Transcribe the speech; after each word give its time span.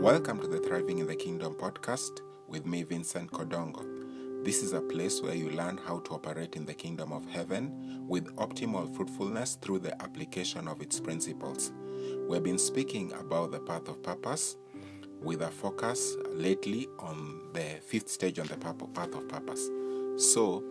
Welcome 0.00 0.40
to 0.40 0.46
the 0.46 0.60
Thriving 0.60 1.00
in 1.00 1.06
the 1.06 1.14
Kingdom 1.14 1.52
podcast 1.52 2.22
with 2.48 2.64
me, 2.64 2.84
Vincent 2.84 3.30
Kodongo. 3.32 3.84
This 4.42 4.62
is 4.62 4.72
a 4.72 4.80
place 4.80 5.20
where 5.20 5.34
you 5.34 5.50
learn 5.50 5.76
how 5.76 5.98
to 5.98 6.12
operate 6.12 6.56
in 6.56 6.64
the 6.64 6.72
kingdom 6.72 7.12
of 7.12 7.28
heaven 7.28 8.06
with 8.08 8.34
optimal 8.36 8.96
fruitfulness 8.96 9.58
through 9.60 9.80
the 9.80 10.02
application 10.02 10.68
of 10.68 10.80
its 10.80 10.98
principles. 10.98 11.70
We've 12.26 12.42
been 12.42 12.58
speaking 12.58 13.12
about 13.12 13.52
the 13.52 13.60
path 13.60 13.88
of 13.88 14.02
purpose 14.02 14.56
with 15.20 15.42
a 15.42 15.50
focus 15.50 16.16
lately 16.30 16.88
on 16.98 17.50
the 17.52 17.78
fifth 17.86 18.08
stage 18.08 18.38
on 18.38 18.46
the 18.46 18.56
path 18.56 18.80
of 18.80 19.28
purpose. 19.28 19.68
So, 20.16 20.64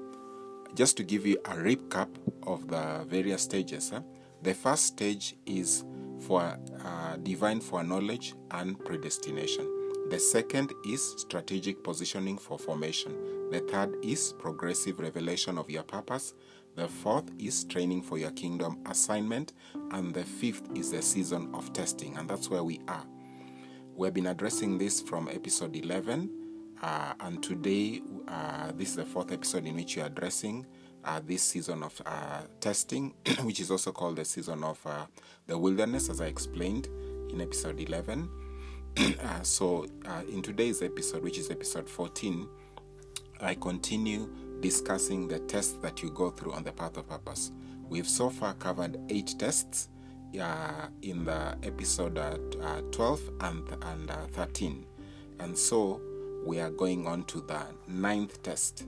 just 0.74 0.98
to 0.98 1.04
give 1.04 1.28
you 1.28 1.38
a 1.46 1.54
recap 1.54 2.10
of 2.48 2.68
the 2.68 3.06
various 3.08 3.44
stages, 3.44 3.92
huh? 3.92 4.02
the 4.42 4.56
first 4.56 4.88
stage 4.88 5.36
is 5.46 5.84
for 6.20 6.42
uh, 6.42 6.99
divine 7.20 7.62
foreknowledge 7.62 8.34
and 8.52 8.78
predestination. 8.84 9.80
The 10.10 10.20
second 10.20 10.74
is 10.84 11.14
strategic 11.18 11.84
positioning 11.84 12.40
for 12.40 12.58
formation. 12.58 13.16
The 13.52 13.60
third 13.60 13.96
is 14.04 14.34
progressive 14.40 15.00
revelation 15.00 15.60
of 15.60 15.70
your 15.70 15.84
purpose. 15.84 16.34
The 16.76 16.88
fourth 16.88 17.30
is 17.38 17.64
training 17.66 18.02
for 18.02 18.18
your 18.18 18.32
kingdom 18.32 18.80
assignment. 18.88 19.54
And 19.92 20.12
the 20.12 20.24
fifth 20.24 20.68
is 20.76 20.92
the 20.92 21.04
season 21.04 21.54
of 21.54 21.72
testing. 21.74 22.18
And 22.18 22.28
that's 22.28 22.50
where 22.50 22.64
we 22.64 22.82
are. 22.88 23.06
We've 23.96 24.14
been 24.14 24.26
addressing 24.26 24.80
this 24.80 25.00
from 25.00 25.30
episode 25.30 25.76
11. 25.76 26.32
Uh, 26.82 27.14
and 27.20 27.44
today, 27.44 28.02
uh, 28.28 28.72
this 28.72 28.90
is 28.90 28.96
the 28.96 29.06
fourth 29.06 29.32
episode 29.32 29.68
in 29.68 29.76
which 29.76 29.96
you're 29.96 30.08
addressing 30.08 30.66
uh, 31.04 31.22
this 31.24 31.44
season 31.44 31.84
of 31.84 32.02
uh, 32.06 32.42
testing, 32.60 33.14
which 33.44 33.60
is 33.60 33.70
also 33.70 33.92
called 33.92 34.16
the 34.16 34.26
season 34.26 34.64
of 34.64 34.80
uh, 34.88 35.06
the 35.46 35.56
wilderness, 35.56 36.10
as 36.10 36.20
I 36.20 36.26
explained 36.26 36.88
in 37.30 37.42
episode 37.42 37.80
11. 37.80 38.30
Uh, 38.98 39.42
so, 39.44 39.86
uh, 40.06 40.24
in 40.28 40.42
today's 40.42 40.82
episode, 40.82 41.24
which 41.24 41.38
is 41.38 41.52
episode 41.52 41.88
14, 41.88 42.48
I 43.40 43.54
continue 43.56 44.30
discussing 44.60 45.28
the 45.28 45.40
tests 45.40 45.74
that 45.82 46.02
you 46.04 46.10
go 46.10 46.32
through 46.32 46.54
on 46.54 46.64
the 46.64 46.72
path 46.72 46.98
of 46.98 47.08
purpose. 47.08 47.52
We've 47.88 48.08
so 48.08 48.30
far 48.30 48.56
covered 48.56 49.00
eight 49.10 49.36
tests 49.40 49.90
uh, 50.42 50.88
in 51.02 51.24
the 51.24 51.56
episode 51.64 52.16
12 52.92 53.30
and, 53.42 53.70
and 53.84 54.12
13. 54.32 54.86
And 55.40 55.58
so, 55.58 56.02
we 56.46 56.60
are 56.60 56.72
going 56.72 57.08
on 57.08 57.24
to 57.26 57.42
the 57.42 57.62
ninth 57.88 58.42
test. 58.44 58.86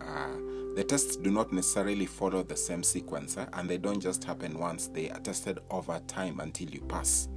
Uh, 0.00 0.36
the 0.74 0.84
tests 0.84 1.16
do 1.16 1.30
not 1.30 1.52
necessarily 1.52 2.06
follow 2.06 2.42
the 2.42 2.56
same 2.56 2.82
sequence 2.82 3.36
and 3.52 3.68
they 3.68 3.78
don't 3.78 4.00
just 4.00 4.22
happen 4.22 4.58
once, 4.58 4.86
they 4.86 5.10
are 5.10 5.18
tested 5.18 5.58
over 5.70 6.00
time 6.06 6.38
until 6.40 6.68
you 6.68 6.80
pass, 6.82 7.28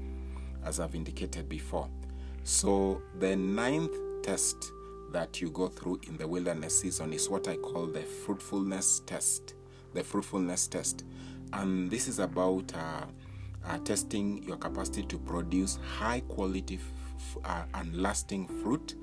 as 0.65 0.79
I've 0.79 0.95
indicated 0.95 1.49
before. 1.49 1.89
So, 2.43 3.01
the 3.19 3.35
ninth 3.35 3.95
test 4.23 4.71
that 5.11 5.41
you 5.41 5.49
go 5.49 5.67
through 5.67 6.01
in 6.07 6.17
the 6.17 6.27
wilderness 6.27 6.79
season 6.79 7.13
is 7.13 7.29
what 7.29 7.47
I 7.47 7.57
call 7.57 7.87
the 7.87 8.01
fruitfulness 8.01 9.01
test. 9.05 9.55
The 9.93 10.03
fruitfulness 10.03 10.67
test. 10.67 11.03
And 11.53 11.91
this 11.91 12.07
is 12.07 12.19
about 12.19 12.73
uh, 12.73 13.05
uh, 13.67 13.77
testing 13.79 14.43
your 14.43 14.57
capacity 14.57 15.03
to 15.03 15.17
produce 15.17 15.77
high 15.97 16.21
quality 16.21 16.79
f- 17.17 17.37
uh, 17.43 17.63
and 17.73 18.01
lasting 18.01 18.47
fruit 18.63 18.95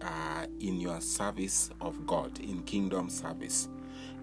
uh, 0.00 0.46
in 0.60 0.80
your 0.80 1.00
service 1.00 1.70
of 1.80 2.06
God, 2.06 2.38
in 2.40 2.62
kingdom 2.62 3.10
service. 3.10 3.68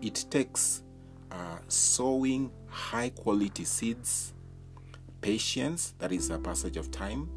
It 0.02 0.25
takes 0.30 0.83
uh, 1.31 1.59
sowing 1.67 2.52
high 2.67 3.09
quality 3.09 3.63
seeds, 3.63 4.33
patience, 5.22 5.94
that 6.00 6.12
is 6.12 6.30
a 6.30 6.38
passage 6.38 6.78
of 6.78 6.92
time, 6.92 7.30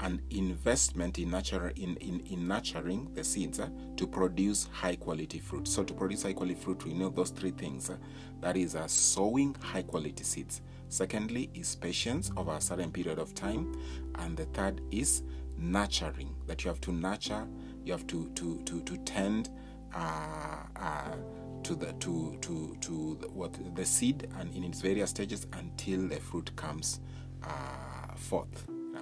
and 0.00 0.20
investment 0.30 1.18
in, 1.18 1.30
nurture, 1.30 1.72
in, 1.76 1.96
in, 1.96 2.20
in 2.30 2.48
nurturing 2.48 3.12
the 3.14 3.22
seeds 3.22 3.60
uh, 3.60 3.68
to 3.96 4.06
produce 4.06 4.66
high 4.72 4.96
quality 4.96 5.38
fruit. 5.38 5.68
So, 5.68 5.84
to 5.84 5.92
produce 5.92 6.22
high 6.22 6.32
quality 6.32 6.54
fruit, 6.54 6.84
we 6.84 6.94
know 6.94 7.10
those 7.10 7.30
three 7.30 7.50
things. 7.50 7.90
Uh, 7.90 7.96
that 8.40 8.56
is 8.56 8.74
uh, 8.74 8.86
sowing 8.86 9.54
high 9.60 9.82
quality 9.82 10.24
seeds. 10.24 10.62
Secondly, 10.88 11.50
is 11.54 11.76
patience 11.76 12.32
over 12.36 12.52
a 12.52 12.60
certain 12.60 12.90
period 12.90 13.18
of 13.18 13.34
time. 13.34 13.74
And 14.16 14.36
the 14.36 14.46
third 14.46 14.80
is 14.90 15.22
nurturing, 15.56 16.34
that 16.46 16.64
you 16.64 16.68
have 16.68 16.80
to 16.82 16.92
nurture, 16.92 17.46
you 17.84 17.92
have 17.92 18.06
to, 18.08 18.28
to, 18.34 18.60
to, 18.64 18.80
to 18.80 18.96
tend. 18.98 19.50
Uh, 19.94 20.56
uh, 20.76 21.16
to 21.64 21.74
the 21.74 21.92
to 21.94 22.36
to 22.40 22.76
to 22.80 23.18
the, 23.20 23.28
what 23.28 23.58
the 23.74 23.84
seed 23.84 24.28
and 24.38 24.54
in 24.54 24.64
its 24.64 24.80
various 24.80 25.10
stages 25.10 25.46
until 25.52 26.08
the 26.08 26.20
fruit 26.20 26.54
comes 26.56 27.00
uh, 27.42 28.14
forth. 28.16 28.66
Yeah. 28.94 29.00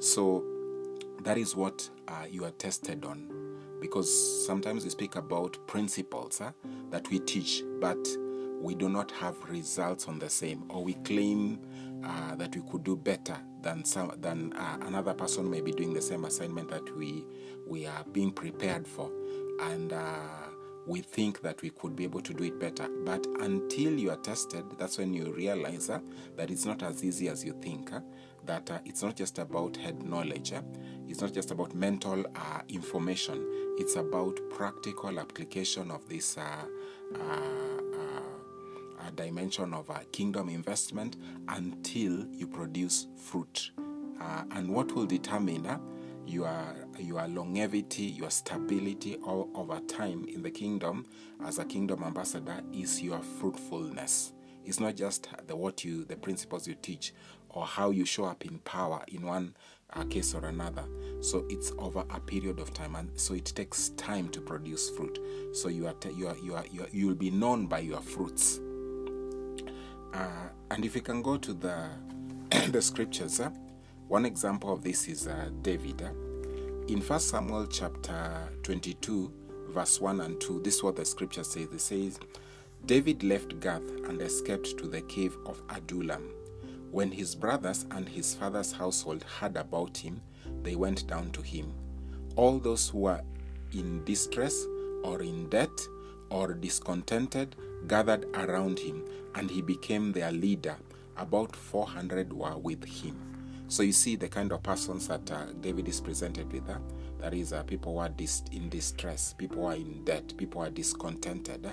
So 0.00 0.44
that 1.22 1.38
is 1.38 1.56
what 1.56 1.88
uh, 2.08 2.26
you 2.30 2.44
are 2.44 2.50
tested 2.52 3.04
on, 3.04 3.30
because 3.80 4.44
sometimes 4.46 4.84
we 4.84 4.90
speak 4.90 5.16
about 5.16 5.56
principles 5.66 6.38
huh, 6.38 6.52
that 6.90 7.08
we 7.10 7.18
teach, 7.20 7.62
but 7.80 8.06
we 8.60 8.74
do 8.74 8.88
not 8.88 9.10
have 9.12 9.36
results 9.48 10.08
on 10.08 10.18
the 10.18 10.28
same, 10.30 10.64
or 10.68 10.82
we 10.82 10.94
claim 10.94 11.60
uh, 12.04 12.34
that 12.34 12.54
we 12.54 12.62
could 12.70 12.84
do 12.84 12.96
better 12.96 13.36
than 13.62 13.84
some 13.84 14.12
than 14.20 14.52
uh, 14.54 14.78
another 14.82 15.14
person 15.14 15.50
may 15.50 15.60
be 15.60 15.72
doing 15.72 15.94
the 15.94 16.02
same 16.02 16.24
assignment 16.24 16.68
that 16.68 16.96
we 16.96 17.24
we 17.66 17.86
are 17.86 18.04
being 18.12 18.30
prepared 18.30 18.86
for, 18.86 19.10
and 19.62 19.92
we 20.86 21.00
think 21.00 21.40
that 21.42 21.62
we 21.62 21.70
could 21.70 21.96
be 21.96 22.04
able 22.04 22.20
to 22.20 22.34
do 22.34 22.44
it 22.44 22.58
better. 22.58 22.88
But 23.04 23.26
until 23.40 23.98
you 23.98 24.10
are 24.10 24.16
tested, 24.16 24.64
that's 24.78 24.98
when 24.98 25.14
you 25.14 25.32
realize 25.32 25.90
uh, 25.90 26.00
that 26.36 26.50
it's 26.50 26.64
not 26.64 26.82
as 26.82 27.04
easy 27.04 27.28
as 27.28 27.44
you 27.44 27.56
think. 27.62 27.92
Uh, 27.92 28.00
that 28.46 28.70
uh, 28.70 28.78
it's 28.84 29.02
not 29.02 29.16
just 29.16 29.38
about 29.38 29.76
head 29.76 30.02
knowledge, 30.02 30.52
uh, 30.52 30.60
it's 31.08 31.20
not 31.20 31.32
just 31.32 31.50
about 31.50 31.74
mental 31.74 32.24
uh, 32.36 32.60
information, 32.68 33.46
it's 33.78 33.96
about 33.96 34.38
practical 34.50 35.18
application 35.18 35.90
of 35.90 36.06
this 36.08 36.36
uh, 36.36 36.44
dimension 39.14 39.72
of 39.72 39.88
kingdom 40.12 40.48
investment 40.48 41.16
until 41.48 42.26
you 42.32 42.46
produce 42.46 43.06
fruit. 43.16 43.70
and 44.50 44.68
what 44.68 44.92
will 44.92 45.06
determine 45.06 45.66
your 46.26 46.83
your 46.98 47.26
longevity, 47.28 48.04
your 48.04 48.30
stability 48.30 49.16
all 49.16 49.50
over 49.54 49.80
time 49.80 50.24
in 50.28 50.42
the 50.42 50.50
kingdom 50.50 51.06
as 51.44 51.58
a 51.58 51.64
kingdom 51.64 52.02
ambassador 52.02 52.60
is 52.72 53.02
your 53.02 53.20
fruitfulness. 53.20 54.32
It's 54.64 54.80
not 54.80 54.94
just 54.94 55.28
the 55.46 55.54
what 55.54 55.84
you 55.84 56.04
the 56.04 56.16
principles 56.16 56.66
you 56.66 56.74
teach 56.74 57.12
or 57.50 57.66
how 57.66 57.90
you 57.90 58.04
show 58.04 58.24
up 58.24 58.44
in 58.44 58.58
power 58.60 59.02
in 59.08 59.22
one 59.22 59.54
uh, 59.92 60.04
case 60.04 60.34
or 60.34 60.46
another. 60.46 60.84
So 61.20 61.44
it's 61.48 61.72
over 61.78 62.04
a 62.10 62.20
period 62.20 62.58
of 62.58 62.72
time, 62.72 62.94
and 62.96 63.10
so 63.20 63.34
it 63.34 63.44
takes 63.44 63.90
time 63.90 64.28
to 64.30 64.40
produce 64.40 64.90
fruit. 64.90 65.18
So 65.52 65.68
you 65.68 65.86
are 65.86 65.94
you 66.10 66.28
are 66.28 66.36
you 66.38 66.54
are, 66.54 66.64
you, 66.70 66.82
are, 66.82 66.88
you 66.90 67.06
will 67.08 67.14
be 67.14 67.30
known 67.30 67.66
by 67.66 67.80
your 67.80 68.00
fruits. 68.00 68.60
Uh, 70.12 70.48
and 70.70 70.84
if 70.84 70.94
you 70.94 71.02
can 71.02 71.22
go 71.22 71.36
to 71.36 71.52
the 71.52 71.88
the 72.70 72.80
scriptures. 72.80 73.40
Uh, 73.40 73.50
one 74.08 74.26
example 74.26 74.72
of 74.72 74.82
this 74.82 75.08
is 75.08 75.26
uh, 75.26 75.48
David. 75.62 76.02
In 76.86 77.00
1 77.00 77.18
Samuel 77.18 77.66
chapter 77.66 78.46
22, 78.62 79.32
verse 79.70 80.02
1 80.02 80.20
and 80.20 80.38
2, 80.38 80.60
this 80.62 80.76
is 80.76 80.82
what 80.82 80.96
the 80.96 81.04
scripture 81.06 81.42
says. 81.42 81.68
It 81.72 81.80
says, 81.80 82.20
David 82.84 83.22
left 83.22 83.58
Gath 83.58 83.88
and 84.06 84.20
escaped 84.20 84.76
to 84.76 84.86
the 84.86 85.00
cave 85.00 85.34
of 85.46 85.62
Adullam. 85.70 86.28
When 86.90 87.10
his 87.10 87.34
brothers 87.34 87.86
and 87.90 88.06
his 88.06 88.34
father's 88.34 88.70
household 88.70 89.22
heard 89.22 89.56
about 89.56 89.96
him, 89.96 90.20
they 90.62 90.76
went 90.76 91.06
down 91.06 91.30
to 91.30 91.40
him. 91.40 91.72
All 92.36 92.58
those 92.58 92.90
who 92.90 92.98
were 92.98 93.22
in 93.72 94.04
distress 94.04 94.66
or 95.04 95.22
in 95.22 95.48
debt 95.48 95.70
or 96.28 96.52
discontented 96.52 97.56
gathered 97.88 98.26
around 98.34 98.78
him, 98.78 99.06
and 99.36 99.50
he 99.50 99.62
became 99.62 100.12
their 100.12 100.32
leader. 100.32 100.76
About 101.16 101.56
400 101.56 102.30
were 102.30 102.58
with 102.58 102.84
him. 102.84 103.33
So 103.74 103.82
you 103.82 103.90
see 103.90 104.14
the 104.14 104.28
kind 104.28 104.52
of 104.52 104.62
persons 104.62 105.08
that 105.08 105.28
uh, 105.32 105.46
David 105.60 105.88
is 105.88 106.00
presented 106.00 106.52
with. 106.52 106.70
Uh, 106.70 106.78
that 107.18 107.34
is, 107.34 107.52
uh, 107.52 107.64
people 107.64 107.94
who 107.94 107.98
are 107.98 108.08
dis- 108.08 108.44
in 108.52 108.68
distress, 108.68 109.34
people 109.36 109.62
who 109.62 109.66
are 109.66 109.74
in 109.74 110.04
debt, 110.04 110.32
people 110.36 110.60
who 110.60 110.68
are 110.68 110.70
discontented. 110.70 111.68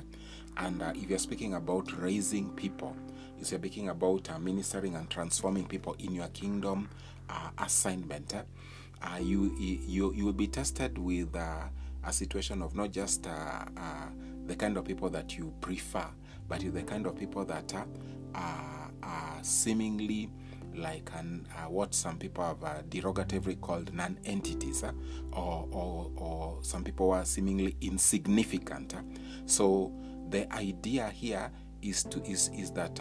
and 0.57 0.81
uh, 0.81 0.93
if 0.95 1.07
you're 1.11 1.19
speaking 1.19 1.53
about 1.53 1.95
raising 2.01 2.49
people, 2.53 2.95
if 3.39 3.51
you're 3.51 3.59
speaking 3.59 3.89
about 3.89 4.27
uh, 4.31 4.39
ministering 4.39 4.95
and 4.95 5.11
transforming 5.11 5.67
people 5.67 5.95
in 5.99 6.15
your 6.15 6.27
kingdom 6.29 6.89
uh, 7.29 7.51
assignment, 7.59 8.33
you, 9.21 9.55
you, 9.59 10.11
you 10.15 10.25
will 10.25 10.33
be 10.33 10.47
tested 10.47 10.97
with 10.97 11.35
a 11.35 11.69
situation 12.09 12.63
of 12.63 12.73
not 12.73 12.89
just 12.89 13.21
the 13.25 14.55
kind 14.55 14.75
of 14.75 14.85
people 14.85 15.11
that 15.11 15.37
you 15.37 15.53
prefer, 15.61 16.07
but 16.49 16.61
the 16.61 16.81
kind 16.81 17.05
of 17.05 17.15
people 17.15 17.45
that 17.45 17.71
are 18.33 19.39
seemingly 19.43 20.31
like 20.75 21.09
an, 21.15 21.47
uh, 21.57 21.69
what 21.69 21.93
some 21.93 22.17
people 22.17 22.43
have 22.43 22.63
uh, 22.63 22.81
derogatively 22.89 23.59
called 23.59 23.93
non-entities 23.93 24.83
uh, 24.83 24.91
or, 25.33 25.67
or, 25.71 26.11
or, 26.15 26.57
some 26.61 26.83
people 26.83 27.11
are 27.11 27.25
seemingly 27.25 27.75
insignificant 27.81 28.93
so 29.45 29.91
the 30.29 30.51
idea 30.53 31.09
here 31.09 31.51
is 31.81 32.03
to 32.03 32.21
is, 32.23 32.49
is 32.53 32.71
that 32.71 32.99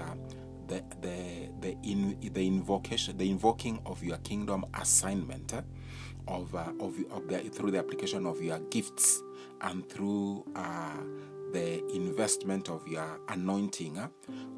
the 0.70 0.82
the 1.02 1.49
the 1.61 1.76
in 1.82 2.17
the 2.32 2.46
invocation 2.46 3.17
the 3.19 3.28
invoking 3.28 3.81
of 3.87 4.02
your 4.02 4.16
kingdom 4.19 4.64
assignment 4.75 5.52
uh, 5.52 5.62
of 6.28 6.55
uh, 6.55 6.73
of, 6.81 6.94
of 7.11 7.28
the, 7.28 7.38
through 7.50 7.70
the 7.73 7.78
application 7.78 8.25
of 8.26 8.40
your 8.40 8.58
gifts 8.70 9.20
and 9.62 9.88
through 9.88 10.44
uh, 10.55 10.96
the 11.52 11.85
investment 11.94 12.69
of 12.69 12.87
your 12.87 13.20
anointing 13.29 13.99
uh, 13.99 14.08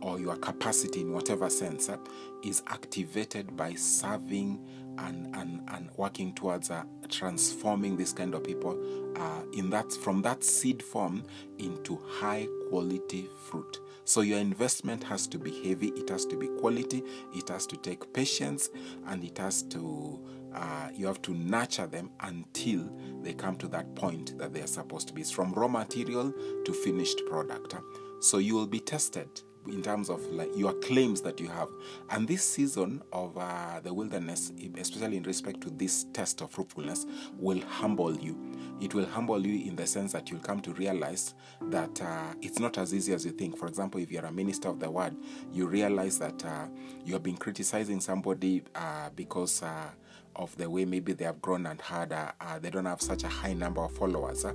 or 0.00 0.18
your 0.18 0.36
capacity 0.36 1.00
in 1.02 1.12
whatever 1.12 1.48
sense 1.48 1.88
uh, 1.88 1.96
is 2.42 2.62
activated 2.68 3.56
by 3.56 3.74
serving 3.74 4.60
and, 4.98 5.34
and, 5.36 5.62
and 5.72 5.88
working 5.96 6.34
towards 6.34 6.70
uh, 6.70 6.82
transforming 7.08 7.96
this 7.96 8.12
kind 8.12 8.34
of 8.34 8.44
people 8.44 8.78
uh, 9.16 9.42
in 9.54 9.70
that 9.70 9.90
from 9.92 10.22
that 10.22 10.44
seed 10.44 10.82
form 10.82 11.22
into 11.58 11.98
high 12.06 12.46
quality 12.68 13.28
fruit. 13.44 13.80
So 14.04 14.20
your 14.20 14.38
investment 14.38 15.02
has 15.04 15.26
to 15.28 15.38
be 15.38 15.50
heavy 15.62 15.88
it 15.88 16.08
has 16.08 16.26
to 16.26 16.36
be 16.36 16.48
quality 16.58 17.02
it 17.34 17.48
has 17.48 17.66
to 17.68 17.76
take 17.76 18.12
patience 18.12 18.70
and 19.06 19.22
it 19.22 19.38
has 19.38 19.62
to 19.64 20.20
uh, 20.54 20.88
you 20.94 21.06
have 21.06 21.22
to 21.22 21.34
nurture 21.34 21.86
them 21.86 22.10
until 22.20 22.90
they 23.22 23.32
come 23.32 23.56
to 23.56 23.68
that 23.68 23.94
point 23.94 24.36
that 24.38 24.52
they 24.52 24.60
are 24.60 24.66
supposed 24.66 25.08
to 25.08 25.14
be. 25.14 25.20
It's 25.20 25.30
from 25.30 25.52
raw 25.52 25.68
material 25.68 26.32
to 26.64 26.72
finished 26.72 27.20
product. 27.28 27.74
So 28.20 28.38
you 28.38 28.54
will 28.54 28.66
be 28.66 28.80
tested 28.80 29.28
in 29.68 29.82
terms 29.82 30.10
of 30.10 30.20
like 30.32 30.50
your 30.56 30.72
claims 30.74 31.20
that 31.22 31.40
you 31.40 31.48
have. 31.48 31.68
And 32.10 32.26
this 32.26 32.44
season 32.44 33.02
of 33.12 33.36
uh, 33.36 33.80
the 33.82 33.92
wilderness, 33.92 34.52
especially 34.76 35.16
in 35.16 35.22
respect 35.22 35.60
to 35.62 35.70
this 35.70 36.06
test 36.12 36.40
of 36.40 36.50
fruitfulness, 36.50 37.06
will 37.38 37.60
humble 37.60 38.16
you. 38.16 38.36
It 38.80 38.94
will 38.94 39.06
humble 39.06 39.44
you 39.46 39.68
in 39.68 39.76
the 39.76 39.86
sense 39.86 40.12
that 40.12 40.30
you'll 40.30 40.40
come 40.40 40.60
to 40.62 40.72
realize 40.72 41.34
that 41.62 42.00
uh, 42.02 42.34
it's 42.40 42.58
not 42.58 42.78
as 42.78 42.92
easy 42.92 43.12
as 43.12 43.24
you 43.24 43.32
think. 43.32 43.56
For 43.56 43.68
example, 43.68 44.00
if 44.00 44.10
you're 44.10 44.26
a 44.26 44.32
minister 44.32 44.68
of 44.68 44.80
the 44.80 44.90
word, 44.90 45.16
you 45.52 45.66
realize 45.66 46.18
that 46.18 46.44
uh, 46.44 46.66
you 47.04 47.12
have 47.12 47.22
been 47.22 47.36
criticizing 47.36 48.00
somebody 48.00 48.62
uh, 48.74 49.10
because 49.14 49.62
uh, 49.62 49.90
of 50.36 50.56
the 50.56 50.68
way 50.68 50.84
maybe 50.84 51.12
they 51.12 51.24
have 51.24 51.40
grown 51.40 51.66
and 51.66 51.80
had 51.80 52.12
uh, 52.12 52.32
uh, 52.40 52.58
they 52.58 52.70
don't 52.70 52.86
have 52.86 53.00
such 53.02 53.24
a 53.24 53.28
high 53.28 53.52
number 53.52 53.82
of 53.82 53.92
followers 53.92 54.44
uh, 54.44 54.52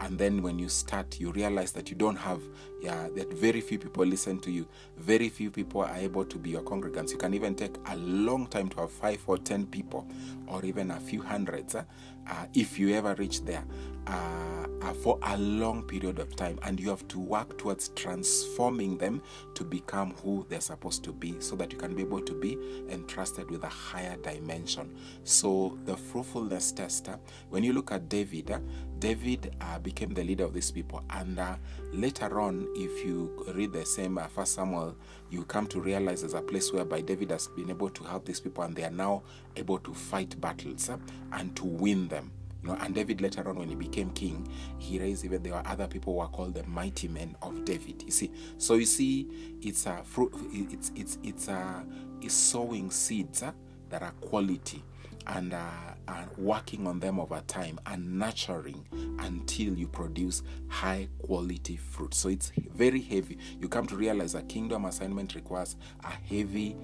and 0.00 0.18
then 0.18 0.42
when 0.42 0.58
you 0.58 0.68
start 0.68 1.18
you 1.20 1.32
realize 1.32 1.72
that 1.72 1.90
you 1.90 1.96
don't 1.96 2.16
have 2.16 2.40
yeah 2.80 3.08
that 3.14 3.32
very 3.32 3.60
few 3.60 3.78
people 3.78 4.04
listen 4.04 4.38
to 4.40 4.50
you. 4.50 4.66
Very 4.96 5.28
few 5.28 5.50
people 5.50 5.82
are 5.82 5.96
able 5.96 6.24
to 6.24 6.38
be 6.38 6.50
your 6.50 6.62
congregants. 6.62 7.10
You 7.10 7.18
can 7.18 7.34
even 7.34 7.54
take 7.54 7.76
a 7.86 7.96
long 7.96 8.46
time 8.46 8.68
to 8.70 8.80
have 8.80 8.90
five 8.90 9.22
or 9.26 9.38
ten 9.38 9.66
people 9.66 10.06
or 10.46 10.64
even 10.64 10.90
a 10.90 11.00
few 11.00 11.22
hundreds 11.22 11.76
uh, 12.28 12.46
if 12.54 12.78
you 12.78 12.94
ever 12.94 13.14
reach 13.14 13.44
there 13.44 13.64
uh, 14.06 14.66
uh, 14.82 14.92
for 14.92 15.18
a 15.22 15.36
long 15.36 15.82
period 15.82 16.18
of 16.18 16.36
time 16.36 16.58
and 16.62 16.78
you 16.78 16.88
have 16.88 17.06
to 17.08 17.18
work 17.18 17.58
towards 17.58 17.88
transforming 17.90 18.96
them 18.98 19.20
to 19.54 19.64
become 19.64 20.14
who 20.22 20.46
they're 20.48 20.60
supposed 20.60 21.02
to 21.02 21.12
be 21.12 21.34
so 21.40 21.56
that 21.56 21.72
you 21.72 21.78
can 21.78 21.94
be 21.94 22.02
able 22.02 22.20
to 22.20 22.32
be 22.34 22.56
entrusted 22.88 23.50
with 23.50 23.64
a 23.64 23.68
higher 23.68 24.16
dimension. 24.18 24.94
So 25.24 25.78
the 25.84 25.96
fruitfulness 25.96 26.72
tester 26.72 27.18
when 27.48 27.64
you 27.64 27.72
look 27.72 27.90
at 27.92 28.08
david 28.08 28.50
uh, 28.50 28.58
david 28.98 29.54
uh, 29.60 29.78
became 29.78 30.12
the 30.14 30.24
leader 30.24 30.44
of 30.44 30.54
these 30.54 30.70
people 30.70 31.02
and 31.10 31.38
uh, 31.38 31.54
later 31.92 32.40
on 32.40 32.66
if 32.74 33.04
you 33.04 33.44
read 33.54 33.72
the 33.72 33.84
same 33.84 34.18
uh, 34.18 34.26
first 34.26 34.54
samuel 34.54 34.96
you 35.30 35.44
come 35.44 35.66
to 35.66 35.80
realize 35.80 36.20
there's 36.22 36.34
a 36.34 36.42
place 36.42 36.72
whereby 36.72 37.00
david 37.00 37.30
has 37.30 37.48
been 37.48 37.70
able 37.70 37.90
to 37.90 38.04
help 38.04 38.24
these 38.24 38.40
people 38.40 38.64
and 38.64 38.74
they 38.74 38.84
are 38.84 38.90
now 38.90 39.22
able 39.56 39.78
to 39.78 39.92
fight 39.92 40.40
battles 40.40 40.88
uh, 40.88 40.96
and 41.32 41.54
to 41.56 41.64
win 41.64 42.08
them 42.08 42.30
you 42.66 42.72
know, 42.72 42.78
and 42.80 42.96
David 42.96 43.20
later 43.20 43.48
on, 43.48 43.56
when 43.60 43.68
he 43.68 43.76
became 43.76 44.10
king, 44.10 44.48
he 44.78 44.98
raised 44.98 45.24
even 45.24 45.40
there 45.44 45.52
were 45.52 45.62
other 45.66 45.86
people 45.86 46.14
who 46.14 46.18
were 46.18 46.26
called 46.26 46.54
the 46.54 46.64
mighty 46.64 47.06
men 47.06 47.36
of 47.40 47.64
David. 47.64 48.02
You 48.02 48.10
see, 48.10 48.32
so 48.58 48.74
you 48.74 48.86
see, 48.86 49.28
it's 49.62 49.86
a 49.86 50.02
fruit. 50.02 50.32
It's 50.52 50.90
it's 50.96 51.18
it's 51.22 51.46
a 51.46 51.84
is 52.20 52.32
sowing 52.32 52.90
seeds 52.90 53.44
uh, 53.44 53.52
that 53.90 54.02
are 54.02 54.10
quality 54.20 54.82
and 55.28 55.54
uh, 55.54 55.70
and 56.08 56.30
working 56.36 56.86
on 56.86 57.00
them 57.00 57.18
over 57.18 57.42
time 57.46 57.78
and 57.86 58.18
nurturing 58.18 58.86
until 59.20 59.74
you 59.74 59.88
produce 59.88 60.42
high 60.68 61.08
quality 61.18 61.76
fruit. 61.76 62.14
So 62.14 62.28
it's 62.28 62.52
very 62.74 63.00
heavy. 63.00 63.38
You 63.60 63.68
come 63.68 63.86
to 63.88 63.96
realize 63.96 64.34
a 64.34 64.42
kingdom 64.42 64.84
assignment 64.84 65.34
requires 65.34 65.76
a 66.04 66.10
heavy 66.10 66.76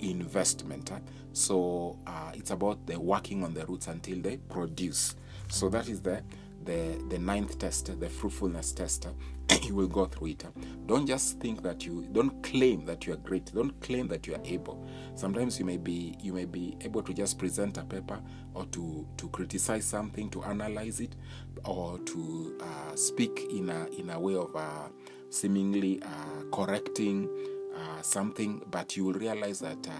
investment. 0.00 0.90
So 1.32 1.98
uh, 2.06 2.32
it's 2.34 2.50
about 2.50 2.86
the 2.86 2.98
working 2.98 3.42
on 3.44 3.54
the 3.54 3.66
roots 3.66 3.88
until 3.88 4.20
they 4.20 4.36
produce. 4.36 5.16
So 5.48 5.68
that 5.70 5.88
is 5.88 6.00
the 6.00 6.22
the 6.64 7.02
the 7.10 7.18
ninth 7.18 7.58
test, 7.58 7.98
the 8.00 8.08
fruitfulness 8.08 8.72
test. 8.72 9.08
you 9.62 9.74
will 9.74 9.88
go 9.88 10.06
through 10.06 10.28
it. 10.28 10.44
Don't 10.86 11.06
just 11.06 11.40
think 11.40 11.62
that 11.62 11.84
you 11.84 12.06
don't 12.12 12.42
claim 12.42 12.84
that 12.84 13.06
you 13.06 13.14
are 13.14 13.18
great. 13.18 13.52
Don't 13.54 13.78
claim 13.80 14.08
that 14.08 14.26
you 14.26 14.34
are 14.34 14.42
able. 14.44 14.86
Sometimes 15.14 15.58
you 15.58 15.64
may 15.64 15.76
be 15.76 16.16
you 16.20 16.32
may 16.32 16.44
be 16.44 16.76
able 16.82 17.02
to 17.02 17.12
just 17.12 17.38
present 17.38 17.78
a 17.78 17.84
paper 17.84 18.20
or 18.54 18.66
to 18.66 19.06
to 19.16 19.28
criticize 19.28 19.84
something, 19.84 20.28
to 20.30 20.42
analyze 20.44 21.00
it, 21.00 21.16
or 21.64 21.98
to 22.00 22.58
uh, 22.60 22.94
speak 22.94 23.46
in 23.50 23.70
a 23.70 23.86
in 23.98 24.10
a 24.10 24.18
way 24.20 24.34
of 24.34 24.54
uh, 24.54 24.88
seemingly 25.30 26.02
uh, 26.02 26.44
correcting 26.52 27.28
uh, 27.76 28.02
something, 28.02 28.62
but 28.70 28.96
you 28.96 29.04
will 29.04 29.14
realize 29.14 29.58
that 29.60 29.86
uh, 29.88 29.92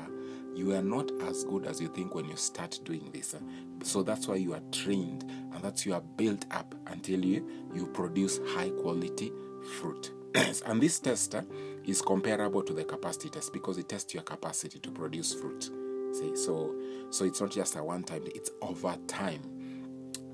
you 0.55 0.75
are 0.75 0.83
not 0.83 1.11
as 1.23 1.45
good 1.45 1.67
as 1.67 1.81
you 1.81 1.89
think 1.89 2.15
when 2.15 2.27
you 2.27 2.37
start 2.37 2.79
doing 2.85 3.11
this. 3.13 3.35
Uh. 3.35 3.39
So 3.83 4.03
that's 4.03 4.29
why 4.29 4.37
you 4.37 4.55
are 4.55 4.63
trained 4.73 5.25
and 5.25 5.63
that's 5.63 5.85
you 5.85 5.95
are 5.95 6.01
built 6.01 6.47
up 6.51 6.75
until 6.87 7.25
you, 7.25 7.49
you 7.75 7.87
produce 7.87 8.41
high 8.55 8.71
quality 8.71 9.33
fruit. 9.79 10.13
and 10.67 10.81
this 10.81 10.99
test 10.99 11.35
uh, 11.35 11.43
is 11.85 12.03
comparable 12.03 12.63
to 12.63 12.73
the 12.73 12.85
capacity 12.85 13.31
test 13.31 13.53
because 13.53 13.79
it 13.79 13.89
tests 13.89 14.15
your 14.15 14.23
capacity 14.23 14.79
to 14.81 14.91
produce 14.91 15.33
fruit. 15.35 15.71
See, 16.13 16.37
so 16.37 16.75
so 17.11 17.25
it's 17.25 17.41
not 17.41 17.51
just 17.51 17.77
a 17.77 17.83
one 17.83 18.05
time; 18.05 18.23
it's 18.35 18.51
over 18.63 18.97
time. 19.07 19.43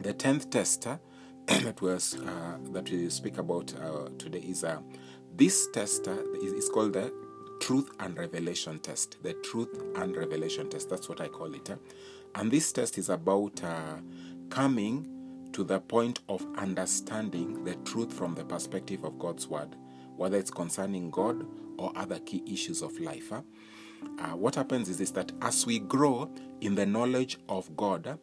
The 0.00 0.12
tenth 0.12 0.50
test 0.50 0.87
uh, 0.87 0.99
that 1.46 1.81
was 1.81 2.16
uh, 2.16 2.58
that 2.73 2.90
we 2.90 3.08
speak 3.11 3.38
about 3.38 3.75
uh, 3.81 4.08
today 4.19 4.40
is 4.40 4.64
uh, 4.64 4.81
this 5.37 5.69
test 5.73 6.08
uh, 6.08 6.16
is, 6.43 6.52
is 6.52 6.69
called 6.69 6.94
the 6.94 7.12
truth 7.61 7.91
and 8.01 8.17
revelation 8.19 8.81
test. 8.81 9.23
The 9.23 9.35
truth 9.35 9.81
and 9.97 10.17
revelation 10.17 10.69
test. 10.69 10.91
That's 10.91 11.09
what 11.09 11.21
I 11.21 11.29
call 11.29 11.55
it. 11.55 11.71
Eh? 11.71 11.77
And 12.35 12.51
this 12.51 12.73
test 12.73 12.99
is 12.99 13.09
about 13.09 13.62
uh, 13.62 13.97
coming 14.49 15.09
to 15.53 15.65
the 15.65 15.81
point 15.81 16.21
of 16.29 16.47
understanding 16.57 17.65
the 17.65 17.75
truth 17.77 18.12
from 18.12 18.35
the 18.35 18.45
perspective 18.45 19.05
of 19.05 19.19
God's 19.19 19.47
word, 19.47 19.77
whether 20.17 20.39
it's 20.39 20.51
concerning 20.51 21.11
God 21.11 21.47
or 21.79 21.93
other 21.97 22.19
key 22.21 22.43
issues 22.47 22.83
of 22.83 22.99
life. 23.01 23.33
Uh, 23.33 24.37
what 24.37 24.55
happens 24.55 24.89
is, 24.89 25.01
is 25.01 25.12
that 25.12 25.33
as 25.43 25.67
we 25.67 25.79
grow 25.79 26.31
in 26.61 26.75
the 26.75 26.87
knowledge 26.87 27.38
of 27.49 27.76
God, 27.76 28.19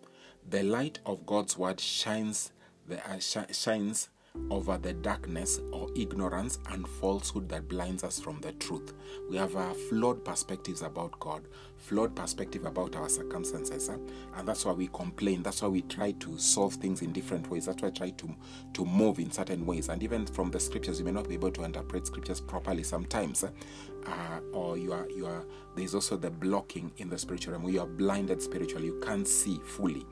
the 0.50 0.63
light 0.63 1.00
of 1.06 1.25
God's 1.25 1.58
word 1.58 1.79
shines 1.79 2.51
the, 2.88 2.98
uh, 3.10 3.20
sh- 3.20 3.56
shines 3.56 4.10
over 4.50 4.77
the 4.77 4.94
darkness 4.94 5.60
or 5.72 5.89
ignorance 5.96 6.60
and 6.72 6.88
falsehood 6.88 7.50
that 7.50 7.67
blinds 7.67 8.03
us 8.03 8.20
from 8.20 8.39
the 8.41 8.51
truth. 8.53 8.94
We 9.29 9.38
have 9.38 9.56
a 9.56 9.74
flawed 9.74 10.24
perspectives 10.24 10.82
about 10.82 11.20
God, 11.20 11.48
flawed 11.75 12.15
perspective 12.15 12.65
about 12.65 12.96
our 12.96 13.10
circumstances, 13.10 13.89
huh? 13.89 13.98
and 14.36 14.48
that's 14.48 14.65
why 14.65 14.72
we 14.72 14.88
complain. 14.88 15.44
That's 15.44 15.62
why 15.62 15.67
we 15.67 15.82
try 15.84 16.12
to 16.12 16.38
solve 16.38 16.75
things 16.75 17.01
in 17.01 17.12
different 17.12 17.50
ways. 17.50 17.65
That's 17.65 17.82
why 17.82 17.89
we 17.89 17.94
try 17.94 18.10
to 18.12 18.36
to 18.74 18.86
move 18.86 19.20
in 19.20 19.32
certain 19.32 19.65
ways. 19.65 19.89
And 19.89 20.01
even 20.03 20.25
from 20.25 20.51
the 20.51 20.60
scriptures, 20.60 21.00
you 21.00 21.06
may 21.06 21.12
not 21.12 21.27
be 21.27 21.36
able 21.36 21.51
to 21.51 21.63
interpret 21.63 22.08
scriptures 22.08 22.41
properly 22.41 22.84
sometimes, 22.84 23.44
uh, 23.44 24.39
or 24.53 24.77
you 24.77 24.94
are 24.94 25.10
you 25.10 25.25
are. 25.25 25.46
There's 25.75 25.94
also 25.94 26.17
the 26.17 26.32
blocking 26.32 26.91
in 26.98 27.10
the 27.10 27.17
spiritual 27.17 27.53
realm. 27.53 27.67
You 27.70 27.82
are 27.82 27.88
blinded 27.88 28.41
spiritually. 28.41 28.88
You 28.88 29.00
can't 29.03 29.27
see 29.27 29.60
fully. 29.65 30.06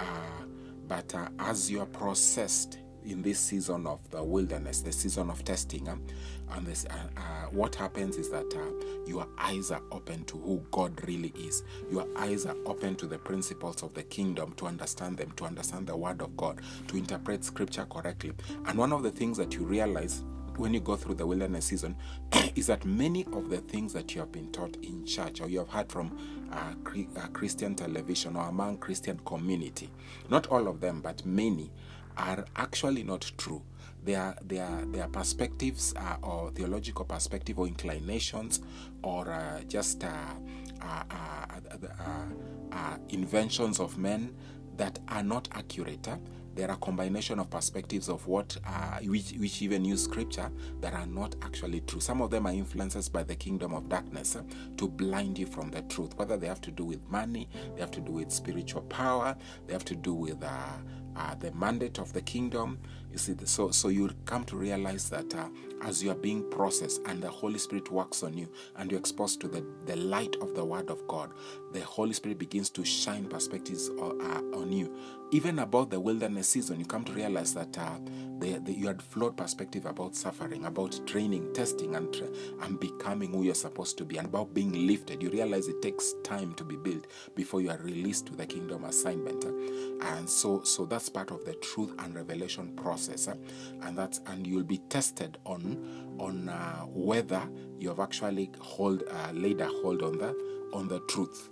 Uh, 0.00 0.04
but 0.88 1.14
uh, 1.14 1.28
as 1.38 1.70
you 1.70 1.80
are 1.80 1.86
processed 1.86 2.78
in 3.04 3.22
this 3.22 3.38
season 3.38 3.86
of 3.86 3.98
the 4.10 4.22
wilderness, 4.22 4.80
the 4.80 4.92
season 4.92 5.30
of 5.30 5.44
testing, 5.44 5.88
uh, 5.88 5.96
and 6.52 6.66
this, 6.66 6.86
uh, 6.90 7.20
uh, 7.20 7.46
what 7.50 7.74
happens 7.74 8.16
is 8.16 8.30
that 8.30 8.52
uh, 8.54 9.06
your 9.06 9.26
eyes 9.38 9.70
are 9.70 9.82
open 9.90 10.24
to 10.24 10.38
who 10.38 10.64
God 10.70 11.00
really 11.06 11.32
is. 11.36 11.64
Your 11.90 12.06
eyes 12.16 12.46
are 12.46 12.56
open 12.66 12.96
to 12.96 13.06
the 13.06 13.18
principles 13.18 13.82
of 13.82 13.94
the 13.94 14.02
kingdom 14.02 14.52
to 14.56 14.66
understand 14.66 15.16
them, 15.16 15.32
to 15.36 15.44
understand 15.44 15.86
the 15.86 15.96
word 15.96 16.22
of 16.22 16.36
God, 16.36 16.60
to 16.88 16.96
interpret 16.96 17.44
scripture 17.44 17.86
correctly. 17.86 18.32
And 18.66 18.78
one 18.78 18.92
of 18.92 19.02
the 19.02 19.10
things 19.10 19.36
that 19.38 19.54
you 19.54 19.64
realize 19.64 20.22
when 20.56 20.72
you 20.72 20.80
go 20.80 20.94
through 20.94 21.16
the 21.16 21.26
wilderness 21.26 21.66
season 21.66 21.96
is 22.54 22.68
that 22.68 22.84
many 22.84 23.24
of 23.32 23.50
the 23.50 23.58
things 23.58 23.92
that 23.92 24.14
you 24.14 24.20
have 24.20 24.30
been 24.30 24.50
taught 24.52 24.76
in 24.82 25.04
church 25.04 25.40
or 25.40 25.48
you 25.48 25.58
have 25.58 25.68
heard 25.68 25.90
from 25.90 26.16
uh, 26.52 26.72
uh, 27.16 27.26
Christian 27.28 27.74
television 27.74 28.36
or 28.36 28.48
among 28.48 28.78
Christian 28.78 29.18
community, 29.24 29.90
not 30.30 30.46
all 30.48 30.68
of 30.68 30.80
them, 30.80 31.00
but 31.00 31.24
many, 31.26 31.70
are 32.16 32.44
actually 32.56 33.02
not 33.02 33.30
true. 33.36 33.62
Their, 34.04 34.34
their, 34.42 34.84
their 34.86 35.08
perspectives 35.08 35.94
uh, 35.96 36.16
or 36.22 36.50
theological 36.50 37.04
perspective 37.06 37.58
or 37.58 37.66
inclinations 37.66 38.60
or 39.02 39.30
uh, 39.30 39.62
just 39.66 40.04
uh, 40.04 40.08
uh, 40.82 41.02
uh, 41.10 42.00
uh 42.72 42.96
inventions 43.08 43.80
of 43.80 43.96
men 43.96 44.34
that 44.76 44.98
are 45.08 45.22
not 45.22 45.48
accurate 45.52 46.06
there 46.54 46.70
are 46.70 46.76
combination 46.76 47.38
of 47.40 47.50
perspectives 47.50 48.08
of 48.08 48.26
what 48.26 48.56
uh, 48.64 48.98
which, 49.04 49.32
which 49.32 49.60
even 49.62 49.84
use 49.84 50.04
scripture 50.04 50.50
that 50.80 50.94
are 50.94 51.06
not 51.06 51.34
actually 51.42 51.80
true 51.80 52.00
some 52.00 52.20
of 52.22 52.30
them 52.30 52.46
are 52.46 52.52
influences 52.52 53.08
by 53.08 53.22
the 53.22 53.34
kingdom 53.34 53.74
of 53.74 53.88
darkness 53.88 54.36
uh, 54.36 54.42
to 54.76 54.88
blind 54.88 55.38
you 55.38 55.46
from 55.46 55.70
the 55.70 55.82
truth 55.82 56.16
whether 56.16 56.36
they 56.36 56.46
have 56.46 56.60
to 56.60 56.70
do 56.70 56.84
with 56.84 57.02
money 57.08 57.48
they 57.74 57.80
have 57.80 57.90
to 57.90 58.00
do 58.00 58.12
with 58.12 58.30
spiritual 58.30 58.82
power 58.82 59.36
they 59.66 59.72
have 59.72 59.84
to 59.84 59.96
do 59.96 60.14
with 60.14 60.42
uh, 61.16 61.34
uh, 61.34 61.34
the 61.36 61.52
mandate 61.52 61.98
of 61.98 62.12
the 62.12 62.22
kingdom. 62.22 62.78
You 63.10 63.18
see, 63.18 63.34
so 63.44 63.70
so 63.70 63.88
you 63.88 64.10
come 64.24 64.44
to 64.46 64.56
realize 64.56 65.08
that 65.10 65.34
uh, 65.34 65.48
as 65.82 66.02
you 66.02 66.10
are 66.10 66.16
being 66.16 66.48
processed 66.50 67.00
and 67.06 67.22
the 67.22 67.30
Holy 67.30 67.58
Spirit 67.58 67.90
works 67.90 68.22
on 68.22 68.36
you 68.36 68.48
and 68.76 68.90
you're 68.90 68.98
exposed 68.98 69.40
to 69.42 69.48
the, 69.48 69.64
the 69.86 69.96
light 69.96 70.36
of 70.40 70.54
the 70.54 70.64
Word 70.64 70.90
of 70.90 71.06
God, 71.06 71.30
the 71.72 71.80
Holy 71.80 72.12
Spirit 72.12 72.38
begins 72.38 72.70
to 72.70 72.84
shine 72.84 73.26
perspectives 73.26 73.90
uh, 73.90 74.42
on 74.54 74.72
you. 74.72 74.96
Even 75.30 75.58
about 75.58 75.90
the 75.90 75.98
wilderness 75.98 76.48
season, 76.48 76.78
you 76.78 76.86
come 76.86 77.04
to 77.04 77.12
realize 77.12 77.54
that 77.54 77.76
uh, 77.76 77.98
the, 78.38 78.60
the, 78.64 78.72
you 78.72 78.86
had 78.86 79.02
flawed 79.02 79.36
perspective 79.36 79.86
about 79.86 80.14
suffering, 80.14 80.64
about 80.66 81.00
training, 81.06 81.52
testing, 81.52 81.96
and, 81.96 82.14
and 82.62 82.78
becoming 82.78 83.32
who 83.32 83.42
you're 83.42 83.54
supposed 83.54 83.98
to 83.98 84.04
be, 84.04 84.16
and 84.16 84.28
about 84.28 84.54
being 84.54 84.86
lifted. 84.86 85.22
You 85.22 85.30
realize 85.30 85.66
it 85.68 85.82
takes 85.82 86.14
time 86.22 86.54
to 86.54 86.64
be 86.64 86.76
built 86.76 87.06
before 87.34 87.60
you 87.60 87.70
are 87.70 87.78
released 87.78 88.26
to 88.26 88.36
the 88.36 88.46
kingdom 88.46 88.84
assignment. 88.84 89.44
And 90.02 90.28
so, 90.28 90.62
so 90.62 90.86
that's 90.86 91.08
part 91.08 91.30
of 91.30 91.44
the 91.44 91.54
truth 91.54 91.94
and 91.98 92.14
revelation 92.14 92.74
process. 92.76 93.26
And 93.26 93.98
that's 93.98 94.20
and 94.26 94.46
you'll 94.46 94.62
be 94.62 94.78
tested 94.88 95.38
on 95.46 96.16
on 96.18 96.48
uh, 96.48 96.82
whether 96.86 97.42
you 97.78 97.88
have 97.88 98.00
actually 98.00 98.50
hold 98.60 99.02
uh, 99.10 99.30
laid 99.32 99.60
a 99.60 99.66
hold 99.66 100.02
on 100.02 100.18
the 100.18 100.34
on 100.72 100.88
the 100.88 101.00
truth 101.08 101.50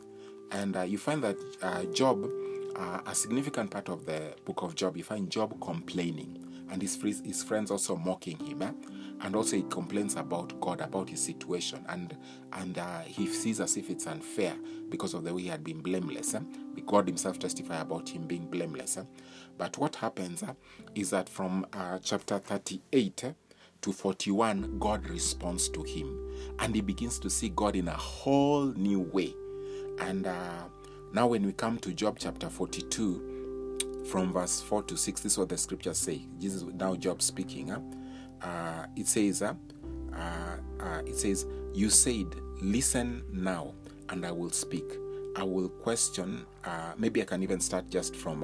and 0.52 0.76
uh, 0.76 0.82
you 0.82 0.98
find 0.98 1.22
that 1.22 1.36
uh, 1.62 1.84
job 1.86 2.28
uh, 2.76 3.00
a 3.06 3.14
significant 3.14 3.70
part 3.70 3.88
of 3.88 4.06
the 4.06 4.34
book 4.44 4.62
of 4.62 4.74
job 4.74 4.96
you 4.96 5.04
find 5.04 5.30
job 5.30 5.58
complaining 5.60 6.38
and 6.70 6.80
his, 6.80 7.00
his 7.24 7.42
friends 7.42 7.70
also 7.70 7.96
mocking 7.96 8.38
him 8.38 8.62
eh? 8.62 8.70
and 9.22 9.36
also 9.36 9.56
he 9.56 9.62
complains 9.64 10.16
about 10.16 10.58
god 10.60 10.80
about 10.80 11.08
his 11.08 11.22
situation 11.22 11.84
and 11.88 12.16
and 12.54 12.78
uh, 12.78 13.00
he 13.00 13.26
sees 13.26 13.60
as 13.60 13.76
if 13.76 13.90
it's 13.90 14.06
unfair 14.06 14.54
because 14.88 15.14
of 15.14 15.24
the 15.24 15.32
way 15.34 15.42
he 15.42 15.48
had 15.48 15.62
been 15.62 15.80
blameless 15.80 16.34
eh? 16.34 16.40
god 16.86 17.06
himself 17.06 17.38
testify 17.38 17.80
about 17.80 18.08
him 18.08 18.26
being 18.26 18.46
blameless 18.46 18.96
eh? 18.96 19.04
but 19.58 19.76
what 19.78 19.96
happens 19.96 20.42
is 20.94 21.10
that 21.10 21.28
from 21.28 21.66
chapter 22.02 22.38
38 22.38 23.34
to 23.82 23.92
41, 23.92 24.78
God 24.78 25.08
responds 25.08 25.68
to 25.70 25.82
him. 25.82 26.16
And 26.60 26.74
he 26.74 26.80
begins 26.80 27.18
to 27.18 27.28
see 27.28 27.50
God 27.50 27.76
in 27.76 27.88
a 27.88 27.96
whole 27.96 28.66
new 28.76 29.00
way. 29.00 29.34
And 29.98 30.26
uh, 30.26 30.62
now, 31.12 31.26
when 31.26 31.44
we 31.44 31.52
come 31.52 31.78
to 31.78 31.92
Job 31.92 32.16
chapter 32.18 32.48
42, 32.48 34.06
from 34.06 34.32
verse 34.32 34.62
4 34.62 34.82
to 34.84 34.96
6, 34.96 35.20
this 35.20 35.32
is 35.32 35.38
what 35.38 35.50
the 35.50 35.58
scriptures 35.58 35.98
say. 35.98 36.22
Jesus, 36.40 36.64
now 36.74 36.96
Job 36.96 37.20
speaking. 37.20 37.70
Uh, 37.70 38.86
it 38.96 39.06
says, 39.06 39.42
uh, 39.42 39.54
uh, 40.14 41.02
it 41.06 41.16
says, 41.16 41.46
You 41.74 41.90
said, 41.90 42.26
Listen 42.62 43.24
now, 43.30 43.74
and 44.08 44.24
I 44.24 44.32
will 44.32 44.50
speak. 44.50 44.84
I 45.36 45.42
will 45.42 45.68
question. 45.68 46.46
Uh, 46.64 46.92
maybe 46.96 47.20
I 47.20 47.24
can 47.24 47.42
even 47.42 47.60
start 47.60 47.90
just 47.90 48.16
from 48.16 48.42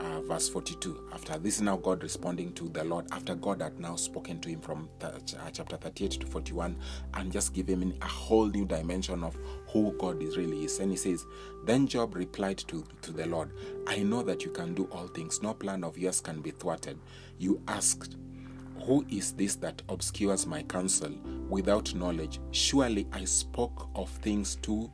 uh, 0.00 0.20
verse 0.22 0.48
42. 0.48 1.08
After 1.12 1.38
this, 1.38 1.60
now 1.60 1.76
God 1.76 2.02
responding 2.02 2.52
to 2.54 2.68
the 2.68 2.84
Lord, 2.84 3.06
after 3.12 3.34
God 3.34 3.62
had 3.62 3.78
now 3.78 3.96
spoken 3.96 4.40
to 4.40 4.48
him 4.48 4.60
from 4.60 4.88
uh, 5.02 5.10
chapter 5.52 5.76
38 5.76 6.10
to 6.12 6.26
41, 6.26 6.76
and 7.14 7.32
just 7.32 7.54
give 7.54 7.68
him 7.68 7.94
a 8.02 8.06
whole 8.06 8.46
new 8.46 8.64
dimension 8.64 9.22
of 9.24 9.36
who 9.68 9.92
God 9.98 10.22
is 10.22 10.36
really 10.36 10.64
is. 10.64 10.78
And 10.80 10.90
he 10.90 10.96
says, 10.96 11.24
Then 11.64 11.86
Job 11.86 12.14
replied 12.14 12.58
to, 12.68 12.84
to 13.02 13.12
the 13.12 13.26
Lord, 13.26 13.52
I 13.86 13.98
know 14.02 14.22
that 14.22 14.44
you 14.44 14.50
can 14.50 14.74
do 14.74 14.84
all 14.92 15.06
things, 15.08 15.42
no 15.42 15.54
plan 15.54 15.84
of 15.84 15.98
yours 15.98 16.20
can 16.20 16.40
be 16.40 16.50
thwarted. 16.50 16.98
You 17.38 17.62
asked, 17.68 18.16
Who 18.84 19.04
is 19.08 19.32
this 19.32 19.56
that 19.56 19.82
obscures 19.88 20.46
my 20.46 20.62
counsel 20.62 21.12
without 21.48 21.94
knowledge? 21.94 22.40
Surely 22.50 23.06
I 23.12 23.24
spoke 23.24 23.88
of 23.94 24.10
things 24.10 24.56
too. 24.56 24.90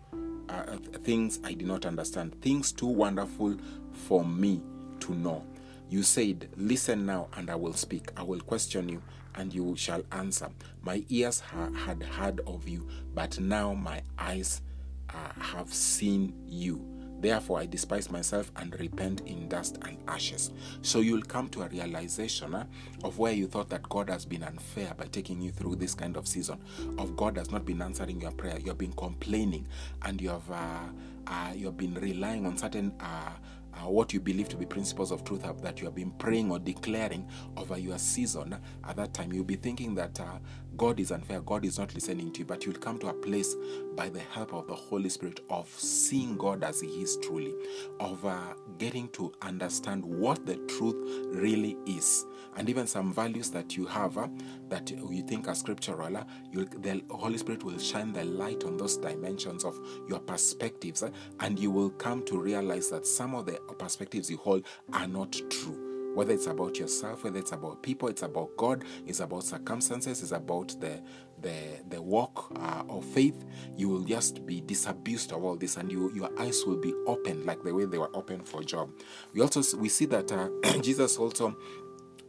Uh, 0.49 0.77
things 1.03 1.41
I 1.45 1.55
did 1.55 1.67
not 1.67 1.87
understand, 1.87 2.39
things 2.43 2.73
too 2.73 2.87
wonderful 2.89 3.57
for 3.93 4.23
me 4.23 4.61
to 5.03 5.15
know. 5.15 5.45
You 5.89 6.03
said, 6.03 6.49
Listen 6.57 7.05
now, 7.05 7.29
and 7.37 7.51
I 7.51 7.55
will 7.55 7.75
speak. 7.75 8.11
I 8.17 8.23
will 8.23 8.41
question 8.41 8.89
you, 8.89 9.03
and 9.35 9.53
you 9.53 9.77
shall 9.77 10.03
answer. 10.13 10.49
My 10.83 11.05
ears 11.09 11.41
ha- 11.41 11.71
had 11.73 12.03
heard 12.03 12.41
of 12.47 12.69
you, 12.69 12.89
but 13.15 13.39
now 13.39 13.75
my 13.75 14.03
eyes 14.19 14.63
uh, 15.11 15.41
have 15.41 15.73
seen 15.73 16.33
you. 16.49 16.93
Therefore, 17.23 17.61
I 17.61 17.67
despise 17.67 18.11
myself 18.11 18.51
and 18.57 18.79
repent 18.81 19.21
in 19.27 19.49
dust 19.49 19.79
and 19.83 19.97
ashes. 20.09 20.51
So 20.83 20.99
you'll 20.99 21.23
come 21.23 21.49
to 21.51 21.63
a 21.63 21.69
realization 21.69 22.67
of 23.05 23.19
where 23.19 23.33
you 23.33 23.47
thought 23.47 23.69
that 23.69 23.89
God 23.89 24.11
has 24.11 24.25
been 24.25 24.43
unfair 24.43 24.93
by 24.97 25.05
taking 25.05 25.41
you 25.41 25.53
through 25.53 25.77
this 25.77 25.95
kind 25.95 26.17
of 26.17 26.27
season, 26.27 26.59
of 26.99 27.17
God 27.17 27.37
has 27.37 27.53
not 27.53 27.65
been 27.65 27.81
answering 27.81 28.21
your 28.21 28.33
prayer. 28.33 28.59
You 28.59 28.69
have 28.71 28.79
been 28.79 28.93
complaining, 28.95 29.69
and 30.03 30.21
you 30.21 30.31
have 30.31 30.51
uh, 30.51 30.81
uh 31.29 31.53
you 31.55 31.67
have 31.67 31.77
been 31.77 31.95
relying 31.95 32.45
on 32.45 32.57
certain 32.57 32.93
uh, 32.99 33.31
uh, 33.75 33.89
what 33.89 34.13
you 34.13 34.21
believe 34.21 34.49
to 34.51 34.57
be 34.57 34.67
principles 34.67 35.11
of 35.11 35.25
truth 35.25 35.45
that 35.63 35.81
you 35.81 35.87
have 35.87 35.95
been 35.95 36.11
praying 36.13 36.51
or 36.51 36.59
declaring 36.59 37.29
over 37.57 37.79
your 37.79 37.99
season 37.99 38.57
at 38.85 38.97
that 38.97 39.15
time, 39.15 39.33
you'll 39.33 39.45
be 39.45 39.57
thinking 39.57 39.95
that 39.95 40.19
uh, 40.21 40.39
God 40.77 41.01
is 41.01 41.11
unfair, 41.13 41.41
God 41.41 41.65
is 41.65 41.79
not 41.79 41.95
listening 41.95 42.33
to 42.33 42.41
you, 42.41 42.45
but 42.47 42.65
you'll 42.65 42.75
come 42.75 42.99
to 43.01 43.09
a 43.09 43.13
place 43.13 43.55
by 43.95 44.09
the 44.09 44.21
help 44.21 44.55
of 44.55 44.67
the 44.67 44.75
Holy 44.75 45.09
Spirit 45.09 45.41
of 45.51 45.69
seeing 45.69 46.37
God 46.37 46.65
as 46.65 46.81
He 46.81 46.89
is 47.03 47.19
truly, 47.19 47.55
of 48.01 48.25
uh, 48.25 48.55
getting 48.79 49.09
to 49.11 49.33
understand 49.43 50.05
what 50.05 50.47
the 50.47 50.57
truth 50.69 50.97
really 51.35 51.77
is, 51.87 52.25
and 52.57 52.69
even 52.69 52.87
some 52.87 53.13
values 53.13 53.51
that 53.51 53.77
you 53.77 53.87
have 53.87 54.17
uh, 54.17 54.29
that 54.69 54.91
you 54.91 55.23
think 55.23 55.47
are 55.49 55.55
scriptural. 55.55 56.17
Uh, 56.17 56.25
the 56.53 57.03
Holy 57.11 57.39
Spirit 57.39 57.65
will 57.65 57.79
shine 57.79 58.13
the 58.13 58.25
light 58.25 58.65
on 58.65 58.77
those 58.77 58.97
dimensions 58.97 59.65
of 59.65 59.79
your 60.09 60.21
perspectives, 60.21 61.03
uh, 61.03 61.11
and 61.41 61.59
you 61.59 61.71
will 61.71 61.91
come 61.91 62.25
to 62.25 62.41
realize 62.41 62.89
that 62.91 63.07
some 63.07 63.35
of 63.35 63.47
the 63.47 63.61
perspectives 63.79 64.31
you 64.31 64.37
hold 64.37 64.65
are 64.93 65.07
not 65.07 65.33
true 65.51 65.93
whether 66.15 66.33
it's 66.33 66.47
about 66.47 66.79
yourself, 66.79 67.25
whether 67.25 67.39
it's 67.39 67.53
about 67.53 67.83
people, 67.83 68.09
it's 68.09 68.23
about 68.23 68.57
God, 68.57 68.85
it's 69.07 69.21
about 69.21 69.45
circumstances, 69.45 70.23
it's 70.23 70.33
about 70.33 70.79
the 70.81 71.01
the 71.41 71.83
the 71.89 72.01
walk 72.01 72.53
uh, 72.61 72.83
of 72.89 73.05
faith. 73.05 73.45
You 73.77 73.89
will 73.89 74.05
just 74.05 74.47
be 74.47 74.61
disabused 74.61 75.33
of 75.33 75.43
all 75.45 75.57
this, 75.57 75.77
and 75.77 75.91
you 75.91 76.13
your 76.15 76.31
eyes 76.39 76.65
will 76.67 76.77
be 76.77 76.95
open 77.07 77.45
like 77.47 77.63
the 77.63 77.75
way 77.75 77.85
they 77.85 77.99
were 77.99 78.15
open 78.15 78.43
for 78.45 78.63
Job. 78.63 78.91
We 79.33 79.41
also 79.41 79.77
we 79.77 79.89
see 79.89 80.07
that 80.07 80.31
uh, 80.33 80.49
Jesus 80.81 81.17
also. 81.17 81.57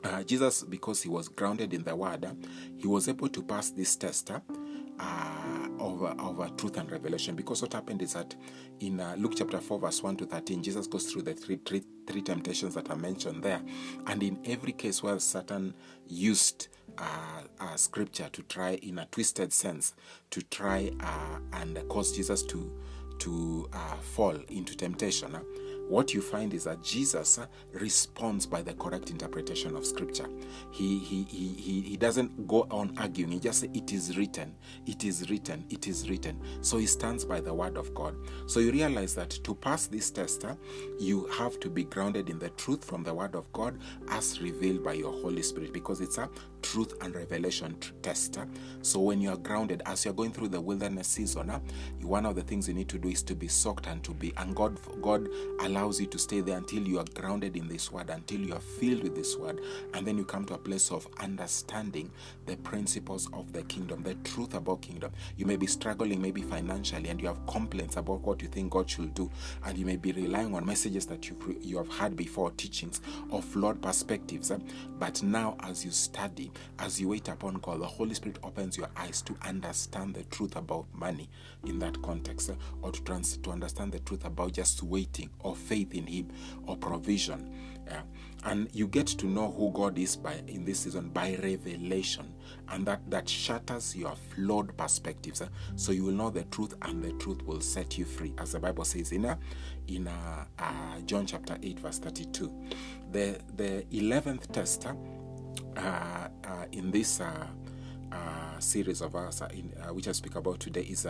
Uh, 0.03 0.21
Jesus, 0.21 0.63
because 0.63 1.01
he 1.01 1.07
was 1.07 1.29
grounded 1.29 1.73
in 1.73 1.81
the 1.83 1.95
word, 1.95 2.27
he 2.75 2.87
was 2.87 3.07
able 3.07 3.29
to 3.29 3.41
pass 3.41 3.69
this 3.69 3.95
test. 3.95 4.29
Uh, 4.31 4.39
of 5.79 6.57
truth 6.57 6.77
and 6.77 6.91
revelation. 6.91 7.35
Because 7.35 7.61
what 7.61 7.73
happened 7.73 8.01
is 8.01 8.13
that 8.13 8.35
in 8.79 8.99
uh, 8.99 9.15
Luke 9.17 9.33
chapter 9.35 9.59
4, 9.59 9.79
verse 9.79 10.03
1 10.03 10.17
to 10.17 10.25
13, 10.25 10.63
Jesus 10.63 10.87
goes 10.87 11.11
through 11.11 11.23
the 11.23 11.33
three, 11.33 11.59
three, 11.65 11.83
three 12.07 12.21
temptations 12.21 12.75
that 12.75 12.89
are 12.89 12.95
mentioned 12.95 13.43
there. 13.43 13.61
And 14.07 14.23
in 14.23 14.39
every 14.45 14.71
case 14.71 15.01
where 15.01 15.19
Satan 15.19 15.73
used 16.07 16.67
uh, 16.97 17.41
uh, 17.59 17.75
scripture 17.75 18.29
to 18.31 18.43
try, 18.43 18.75
in 18.83 18.99
a 18.99 19.05
twisted 19.05 19.53
sense, 19.53 19.95
to 20.31 20.41
try 20.43 20.91
uh, 20.99 21.39
and 21.53 21.79
cause 21.89 22.15
Jesus 22.15 22.43
to, 22.43 22.71
to 23.19 23.69
uh, 23.73 23.95
fall 23.95 24.35
into 24.49 24.75
temptation, 24.75 25.37
what 25.87 26.13
you 26.13 26.21
find 26.21 26.53
is 26.53 26.63
that 26.63 26.83
Jesus 26.83 27.37
uh, 27.37 27.45
responds 27.73 28.45
by 28.45 28.61
the 28.61 28.73
correct 28.73 29.09
interpretation 29.09 29.75
of 29.75 29.85
Scripture. 29.85 30.27
He, 30.71 30.99
he, 30.99 31.23
he, 31.23 31.81
he 31.81 31.97
doesn't 31.97 32.47
go 32.47 32.67
on 32.71 32.97
arguing, 32.97 33.31
he 33.31 33.39
just 33.39 33.61
says, 33.61 33.69
It 33.73 33.91
is 33.93 34.17
written, 34.17 34.55
it 34.85 35.03
is 35.03 35.29
written, 35.29 35.65
it 35.69 35.87
is 35.87 36.09
written. 36.09 36.39
So 36.61 36.77
he 36.77 36.85
stands 36.85 37.25
by 37.25 37.41
the 37.41 37.53
Word 37.53 37.77
of 37.77 37.93
God. 37.93 38.15
So 38.47 38.59
you 38.59 38.71
realize 38.71 39.13
that 39.15 39.29
to 39.29 39.53
pass 39.55 39.87
this 39.87 40.09
test, 40.09 40.45
uh, 40.45 40.55
you 40.99 41.25
have 41.37 41.59
to 41.59 41.69
be 41.69 41.83
grounded 41.83 42.29
in 42.29 42.39
the 42.39 42.49
truth 42.51 42.83
from 42.83 43.03
the 43.03 43.13
Word 43.13 43.35
of 43.35 43.51
God 43.53 43.77
as 44.09 44.41
revealed 44.41 44.83
by 44.83 44.93
your 44.93 45.11
Holy 45.11 45.43
Spirit 45.43 45.73
because 45.73 46.01
it's 46.01 46.17
a 46.17 46.29
truth 46.61 46.93
and 47.01 47.13
revelation 47.13 47.77
test. 48.01 48.39
So 48.81 48.99
when 48.99 49.21
you 49.21 49.29
are 49.31 49.37
grounded, 49.37 49.83
as 49.85 50.05
you're 50.05 50.13
going 50.13 50.31
through 50.31 50.47
the 50.47 50.61
wilderness 50.61 51.07
season, 51.07 51.51
one 52.01 52.25
of 52.25 52.35
the 52.35 52.41
things 52.41 52.67
you 52.67 52.73
need 52.73 52.89
to 52.89 52.97
do 52.97 53.09
is 53.09 53.21
to 53.23 53.35
be 53.35 53.47
soaked 53.47 53.87
and 53.87 54.03
to 54.03 54.13
be, 54.13 54.33
and 54.37 54.55
God, 54.55 54.79
God 55.01 55.27
allows 55.59 55.72
you 55.73 56.05
to 56.05 56.19
stay 56.19 56.39
there 56.41 56.57
until 56.57 56.87
you 56.87 56.99
are 56.99 57.05
grounded 57.15 57.57
in 57.57 57.67
this 57.67 57.91
word, 57.91 58.09
until 58.09 58.39
you 58.39 58.53
are 58.53 58.59
filled 58.59 59.03
with 59.03 59.15
this 59.15 59.35
word, 59.35 59.59
and 59.93 60.05
then 60.05 60.17
you 60.17 60.23
come 60.23 60.45
to 60.45 60.53
a 60.53 60.57
place 60.57 60.91
of 60.91 61.07
understanding 61.19 62.11
the 62.45 62.55
principles 62.57 63.27
of 63.33 63.51
the 63.53 63.63
kingdom, 63.63 64.03
the 64.03 64.13
truth 64.23 64.53
about 64.53 64.81
kingdom. 64.81 65.11
You 65.35 65.45
may 65.45 65.55
be 65.55 65.65
struggling, 65.65 66.21
maybe 66.21 66.41
financially, 66.41 67.09
and 67.09 67.19
you 67.19 67.27
have 67.27 67.45
complaints 67.47 67.97
about 67.97 68.21
what 68.21 68.41
you 68.41 68.47
think 68.47 68.71
God 68.71 68.89
should 68.89 69.13
do, 69.15 69.31
and 69.65 69.77
you 69.77 69.85
may 69.85 69.95
be 69.95 70.11
relying 70.11 70.53
on 70.53 70.65
messages 70.65 71.05
that 71.07 71.27
you 71.27 71.57
you 71.59 71.77
have 71.77 71.89
had 71.89 72.15
before, 72.15 72.51
teachings 72.51 73.01
of 73.31 73.43
flawed 73.43 73.81
perspectives. 73.81 74.51
Eh? 74.51 74.59
But 74.99 75.23
now, 75.23 75.57
as 75.61 75.83
you 75.83 75.91
study, 75.91 76.51
as 76.79 77.01
you 77.01 77.09
wait 77.09 77.27
upon 77.29 77.55
God, 77.55 77.81
the 77.81 77.87
Holy 77.87 78.13
Spirit 78.13 78.37
opens 78.43 78.77
your 78.77 78.89
eyes 78.95 79.21
to 79.23 79.35
understand 79.41 80.13
the 80.13 80.23
truth 80.25 80.55
about 80.55 80.85
money 80.93 81.29
in 81.65 81.79
that 81.79 82.01
context, 82.03 82.51
eh? 82.51 82.55
or 82.81 82.91
to 82.91 83.01
trans- 83.03 83.37
to 83.37 83.51
understand 83.51 83.91
the 83.91 83.99
truth 83.99 84.25
about 84.25 84.53
just 84.53 84.83
waiting 84.83 85.29
or 85.39 85.55
faith 85.63 85.93
in 85.93 86.07
Him 86.07 86.27
or 86.67 86.77
provision. 86.77 87.49
And 88.45 88.67
you 88.73 88.87
get 88.87 89.07
to 89.07 89.25
know 89.25 89.51
who 89.51 89.71
God 89.71 89.97
is 89.97 90.17
by 90.17 90.41
in 90.47 90.65
this 90.65 90.79
season 90.79 91.09
by 91.09 91.39
revelation, 91.41 92.33
and 92.67 92.85
that 92.85 92.99
that 93.09 93.29
shatters 93.29 93.95
your 93.95 94.15
flawed 94.15 94.75
perspectives. 94.75 95.41
Eh? 95.41 95.47
So 95.77 95.93
you 95.93 96.03
will 96.03 96.13
know 96.13 96.29
the 96.29 96.43
truth, 96.45 96.73
and 96.81 97.01
the 97.01 97.13
truth 97.13 97.41
will 97.43 97.61
set 97.61 97.97
you 97.97 98.03
free, 98.03 98.33
as 98.37 98.51
the 98.51 98.59
Bible 98.59 98.83
says 98.83 99.13
in 99.13 99.25
uh, 99.25 99.37
in 99.87 100.07
uh, 100.09 100.45
uh, 100.59 100.99
John 101.05 101.25
chapter 101.25 101.57
eight, 101.63 101.79
verse 101.79 101.99
thirty-two. 101.99 102.51
The 103.13 103.39
the 103.55 103.85
eleventh 103.95 104.51
test 104.51 104.87
uh, 104.87 104.91
uh, 105.79 106.27
in 106.73 106.91
this 106.91 107.21
uh, 107.21 107.47
uh, 108.11 108.59
series 108.59 109.01
of 109.01 109.15
us, 109.15 109.41
in, 109.53 109.71
which 109.93 110.09
I 110.09 110.11
speak 110.11 110.35
about 110.35 110.59
today, 110.59 110.81
is 110.81 111.07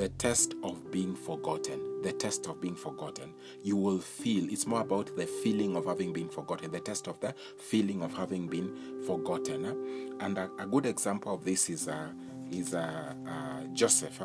the 0.00 0.08
test 0.08 0.54
of 0.62 0.90
being 0.90 1.14
forgotten. 1.14 2.00
The 2.00 2.12
test 2.12 2.46
of 2.46 2.58
being 2.58 2.74
forgotten. 2.74 3.34
You 3.62 3.76
will 3.76 3.98
feel, 3.98 4.50
it's 4.50 4.66
more 4.66 4.80
about 4.80 5.14
the 5.14 5.26
feeling 5.26 5.76
of 5.76 5.84
having 5.84 6.14
been 6.14 6.30
forgotten, 6.30 6.70
the 6.70 6.80
test 6.80 7.06
of 7.06 7.20
the 7.20 7.34
feeling 7.58 8.00
of 8.02 8.14
having 8.14 8.48
been 8.48 9.02
forgotten. 9.06 10.16
And 10.18 10.38
a, 10.38 10.50
a 10.58 10.64
good 10.64 10.86
example 10.86 11.34
of 11.34 11.44
this 11.44 11.68
is, 11.68 11.86
uh, 11.86 12.08
is 12.50 12.72
uh, 12.72 13.12
uh, 13.28 13.64
Joseph. 13.74 14.22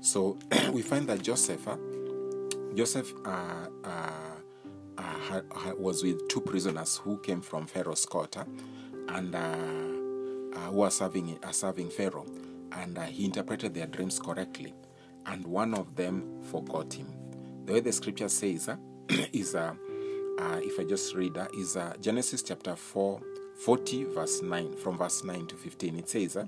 So 0.00 0.40
we 0.72 0.82
find 0.82 1.08
that 1.08 1.22
Joseph, 1.22 1.68
Joseph 2.74 3.12
uh, 3.24 3.68
uh, 3.84 4.10
uh, 4.98 5.40
was 5.78 6.02
with 6.02 6.26
two 6.26 6.40
prisoners 6.40 6.96
who 6.96 7.18
came 7.18 7.42
from 7.42 7.68
Pharaoh's 7.68 8.04
court 8.06 8.34
and 9.08 9.36
who 10.66 10.82
are 10.82 10.90
serving, 10.90 11.38
are 11.44 11.52
serving 11.52 11.90
Pharaoh. 11.90 12.26
And 12.72 12.98
he 13.04 13.24
interpreted 13.24 13.72
their 13.72 13.86
dreams 13.86 14.18
correctly 14.18 14.74
and 15.26 15.44
one 15.46 15.74
of 15.74 15.94
them 15.96 16.42
forgot 16.50 16.92
him. 16.92 17.06
The 17.64 17.74
way 17.74 17.80
the 17.80 17.92
scripture 17.92 18.28
says 18.28 18.68
uh, 18.68 18.76
is, 19.32 19.54
uh, 19.54 19.74
uh, 20.38 20.60
if 20.62 20.80
I 20.80 20.84
just 20.84 21.14
read, 21.14 21.36
uh, 21.36 21.46
is 21.56 21.76
uh, 21.76 21.94
Genesis 22.00 22.42
chapter 22.42 22.74
4, 22.74 23.20
40, 23.64 24.04
verse 24.04 24.42
9, 24.42 24.76
from 24.76 24.98
verse 24.98 25.22
9 25.22 25.46
to 25.46 25.56
15. 25.56 25.98
It 25.98 26.08
says, 26.08 26.36
uh, 26.36 26.46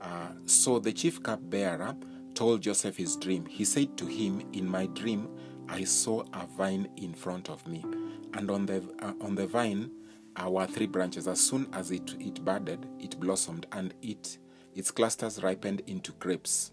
uh, 0.00 0.28
So 0.46 0.78
the 0.78 0.92
chief 0.92 1.22
cupbearer 1.22 1.94
told 2.34 2.62
Joseph 2.62 2.96
his 2.96 3.16
dream. 3.16 3.44
He 3.46 3.64
said 3.64 3.96
to 3.98 4.06
him, 4.06 4.42
In 4.52 4.68
my 4.68 4.86
dream, 4.86 5.28
I 5.68 5.84
saw 5.84 6.24
a 6.32 6.46
vine 6.46 6.88
in 6.96 7.14
front 7.14 7.50
of 7.50 7.66
me, 7.66 7.84
and 8.34 8.50
on 8.50 8.66
the, 8.66 8.82
uh, 9.00 9.12
on 9.20 9.34
the 9.34 9.46
vine 9.46 9.90
were 10.46 10.66
three 10.66 10.86
branches. 10.86 11.28
As 11.28 11.40
soon 11.40 11.68
as 11.72 11.90
it, 11.90 12.14
it 12.18 12.42
budded, 12.44 12.86
it 12.98 13.20
blossomed, 13.20 13.66
and 13.72 13.92
it, 14.00 14.38
its 14.74 14.90
clusters 14.90 15.42
ripened 15.42 15.82
into 15.86 16.12
grapes. 16.12 16.72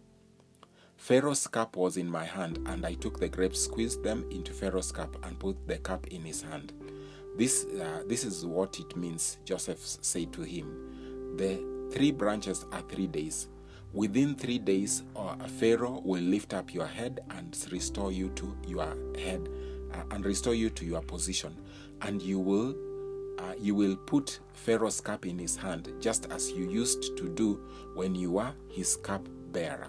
Pharaoh's 0.99 1.47
cup 1.47 1.77
was 1.77 1.95
in 1.95 2.07
my 2.07 2.25
hand, 2.25 2.59
and 2.67 2.85
I 2.85 2.93
took 2.93 3.19
the 3.19 3.29
grapes, 3.29 3.61
squeezed 3.63 4.03
them 4.03 4.25
into 4.29 4.51
Pharaoh's 4.53 4.91
cup, 4.91 5.15
and 5.23 5.39
put 5.39 5.55
the 5.65 5.77
cup 5.77 6.05
in 6.07 6.21
his 6.21 6.41
hand. 6.41 6.73
This, 7.37 7.65
uh, 7.81 8.03
this 8.05 8.25
is 8.25 8.45
what 8.45 8.77
it 8.79 8.95
means, 8.97 9.37
Joseph 9.45 9.79
said 9.79 10.33
to 10.33 10.41
him. 10.41 11.37
The 11.37 11.89
three 11.91 12.11
branches 12.11 12.65
are 12.73 12.81
three 12.81 13.07
days. 13.07 13.47
Within 13.93 14.35
three 14.35 14.59
days, 14.59 15.03
uh, 15.15 15.35
Pharaoh 15.47 16.01
will 16.03 16.21
lift 16.21 16.53
up 16.53 16.73
your 16.73 16.85
head 16.85 17.21
and 17.31 17.57
restore 17.71 18.11
you 18.11 18.29
to 18.31 18.55
your 18.67 18.95
head 19.17 19.49
uh, 19.93 20.03
and 20.11 20.25
restore 20.25 20.53
you 20.53 20.69
to 20.69 20.85
your 20.85 21.01
position. 21.01 21.55
And 22.01 22.21
you 22.21 22.39
will 22.39 22.75
uh, 23.39 23.53
you 23.57 23.73
will 23.73 23.95
put 23.95 24.41
Pharaoh's 24.51 24.99
cup 24.99 25.25
in 25.25 25.39
his 25.39 25.55
hand, 25.55 25.93
just 26.01 26.29
as 26.29 26.51
you 26.51 26.69
used 26.69 27.15
to 27.17 27.29
do 27.29 27.65
when 27.95 28.13
you 28.13 28.31
were 28.31 28.51
his 28.67 28.97
cup 28.97 29.25
bearer. 29.53 29.87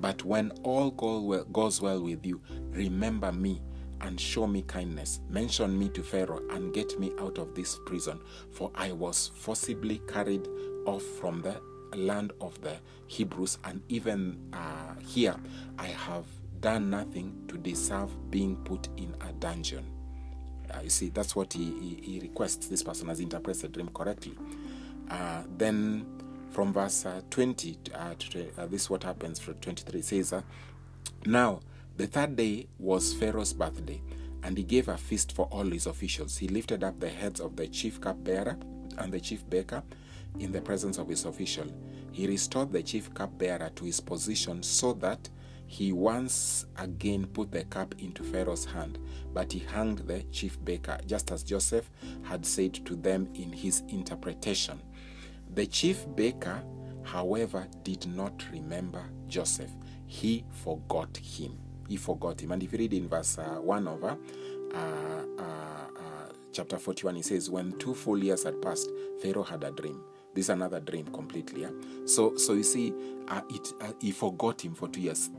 But 0.00 0.24
when 0.24 0.50
all 0.62 0.90
goes 0.90 1.80
well 1.80 2.00
with 2.02 2.24
you, 2.24 2.40
remember 2.70 3.32
me 3.32 3.60
and 4.00 4.20
show 4.20 4.46
me 4.46 4.62
kindness. 4.62 5.20
Mention 5.28 5.78
me 5.78 5.88
to 5.90 6.02
Pharaoh 6.02 6.42
and 6.50 6.72
get 6.72 6.98
me 6.98 7.12
out 7.18 7.38
of 7.38 7.54
this 7.54 7.78
prison, 7.86 8.20
for 8.52 8.70
I 8.74 8.92
was 8.92 9.32
forcibly 9.34 10.00
carried 10.06 10.46
off 10.86 11.02
from 11.02 11.42
the 11.42 11.60
land 11.96 12.32
of 12.40 12.60
the 12.60 12.76
Hebrews, 13.06 13.58
and 13.64 13.82
even 13.88 14.38
uh, 14.52 14.94
here 15.04 15.36
I 15.78 15.86
have 15.86 16.26
done 16.60 16.90
nothing 16.90 17.44
to 17.48 17.56
deserve 17.56 18.30
being 18.30 18.56
put 18.56 18.88
in 18.96 19.14
a 19.28 19.32
dungeon. 19.34 19.84
Uh, 20.72 20.80
you 20.82 20.90
see, 20.90 21.08
that's 21.08 21.34
what 21.34 21.52
he, 21.52 21.64
he, 21.80 22.00
he, 22.02 22.20
requests. 22.20 22.66
This 22.68 22.82
person 22.82 23.08
has 23.08 23.20
interpreted 23.20 23.62
the 23.62 23.68
dream 23.68 23.88
correctly. 23.88 24.34
Uh, 25.10 25.42
then 25.56 26.04
from 26.50 26.72
verse 26.72 27.06
uh, 27.06 27.20
20 27.30 27.78
uh, 27.94 28.14
to 28.18 28.48
uh, 28.58 28.66
this 28.66 28.88
what 28.90 29.04
happens 29.04 29.38
for 29.38 29.52
23 29.54 30.02
says 30.02 30.32
uh, 30.32 30.42
now 31.26 31.60
the 31.96 32.06
third 32.06 32.36
day 32.36 32.66
was 32.78 33.12
pharaoh's 33.14 33.52
birthday 33.52 34.00
and 34.42 34.56
he 34.56 34.64
gave 34.64 34.88
a 34.88 34.96
feast 34.96 35.32
for 35.32 35.46
all 35.50 35.64
his 35.64 35.86
officials. 35.86 36.36
He 36.38 36.48
lifted 36.48 36.84
up 36.84 36.98
the 37.00 37.08
heads 37.08 37.40
of 37.40 37.56
the 37.56 37.66
chief 37.68 38.00
cupbearer 38.00 38.56
and 38.98 39.12
the 39.12 39.20
chief 39.20 39.48
baker 39.48 39.82
in 40.38 40.52
the 40.52 40.60
presence 40.60 40.98
of 40.98 41.08
his 41.08 41.24
official. 41.24 41.66
He 42.12 42.26
restored 42.26 42.72
the 42.72 42.82
chief 42.82 43.12
cupbearer 43.14 43.70
to 43.76 43.84
his 43.84 44.00
position 44.00 44.62
so 44.62 44.92
that 44.94 45.28
he 45.66 45.92
once 45.92 46.64
again 46.78 47.26
put 47.26 47.52
the 47.52 47.64
cup 47.64 47.94
into 47.98 48.22
Pharaoh's 48.22 48.64
hand, 48.64 48.98
but 49.34 49.52
he 49.52 49.58
hanged 49.58 49.98
the 49.98 50.22
chief 50.32 50.62
baker, 50.64 50.98
just 51.06 51.30
as 51.30 51.42
Joseph 51.42 51.90
had 52.22 52.46
said 52.46 52.74
to 52.86 52.96
them 52.96 53.28
in 53.34 53.52
his 53.52 53.82
interpretation. 53.88 54.80
The 55.54 55.66
chief 55.66 56.06
baker, 56.14 56.62
however, 57.04 57.66
did 57.82 58.06
not 58.06 58.44
remember 58.52 59.04
Joseph. 59.26 59.70
He 60.06 60.44
forgot 60.50 61.16
him. 61.16 61.58
He 61.88 61.96
forgot 61.96 62.40
him. 62.40 62.52
And 62.52 62.62
if 62.62 62.72
you 62.72 62.78
read 62.78 62.92
in 62.94 63.08
verse 63.08 63.38
uh, 63.38 63.60
1 63.60 63.88
over 63.88 64.16
uh, 64.74 64.76
uh, 64.76 65.42
uh, 65.42 66.32
chapter 66.52 66.78
41, 66.78 67.16
he 67.16 67.22
says, 67.22 67.50
When 67.50 67.72
two 67.78 67.94
full 67.94 68.22
years 68.22 68.44
had 68.44 68.60
passed, 68.60 68.90
Pharaoh 69.22 69.42
had 69.42 69.64
a 69.64 69.70
dream. 69.70 70.02
This 70.34 70.46
is 70.46 70.50
another 70.50 70.80
dream 70.80 71.06
completely. 71.06 71.62
Yeah? 71.62 71.70
So, 72.04 72.36
so 72.36 72.52
you 72.52 72.62
see, 72.62 72.92
uh, 73.28 73.40
it, 73.50 73.72
uh, 73.80 73.92
he 74.00 74.12
forgot 74.12 74.64
him 74.64 74.74
for 74.74 74.88
two 74.88 75.00
years. 75.00 75.30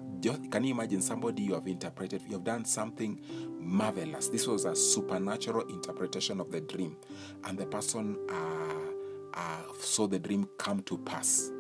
Can 0.52 0.66
you 0.66 0.74
imagine 0.74 1.02
somebody 1.02 1.44
you 1.44 1.54
have 1.54 1.68
interpreted? 1.68 2.22
You 2.28 2.34
have 2.34 2.44
done 2.44 2.66
something 2.66 3.22
marvelous. 3.58 4.28
This 4.28 4.48
was 4.48 4.66
a 4.66 4.76
supernatural 4.76 5.68
interpretation 5.70 6.42
of 6.42 6.52
the 6.52 6.60
dream, 6.60 6.98
and 7.46 7.58
the 7.58 7.66
person 7.66 8.18
uh, 9.34 9.64
saw 9.80 10.08
the 10.08 10.20
dream 10.20 10.48
come 10.58 10.82
to 10.84 10.98
pass. 11.00 11.52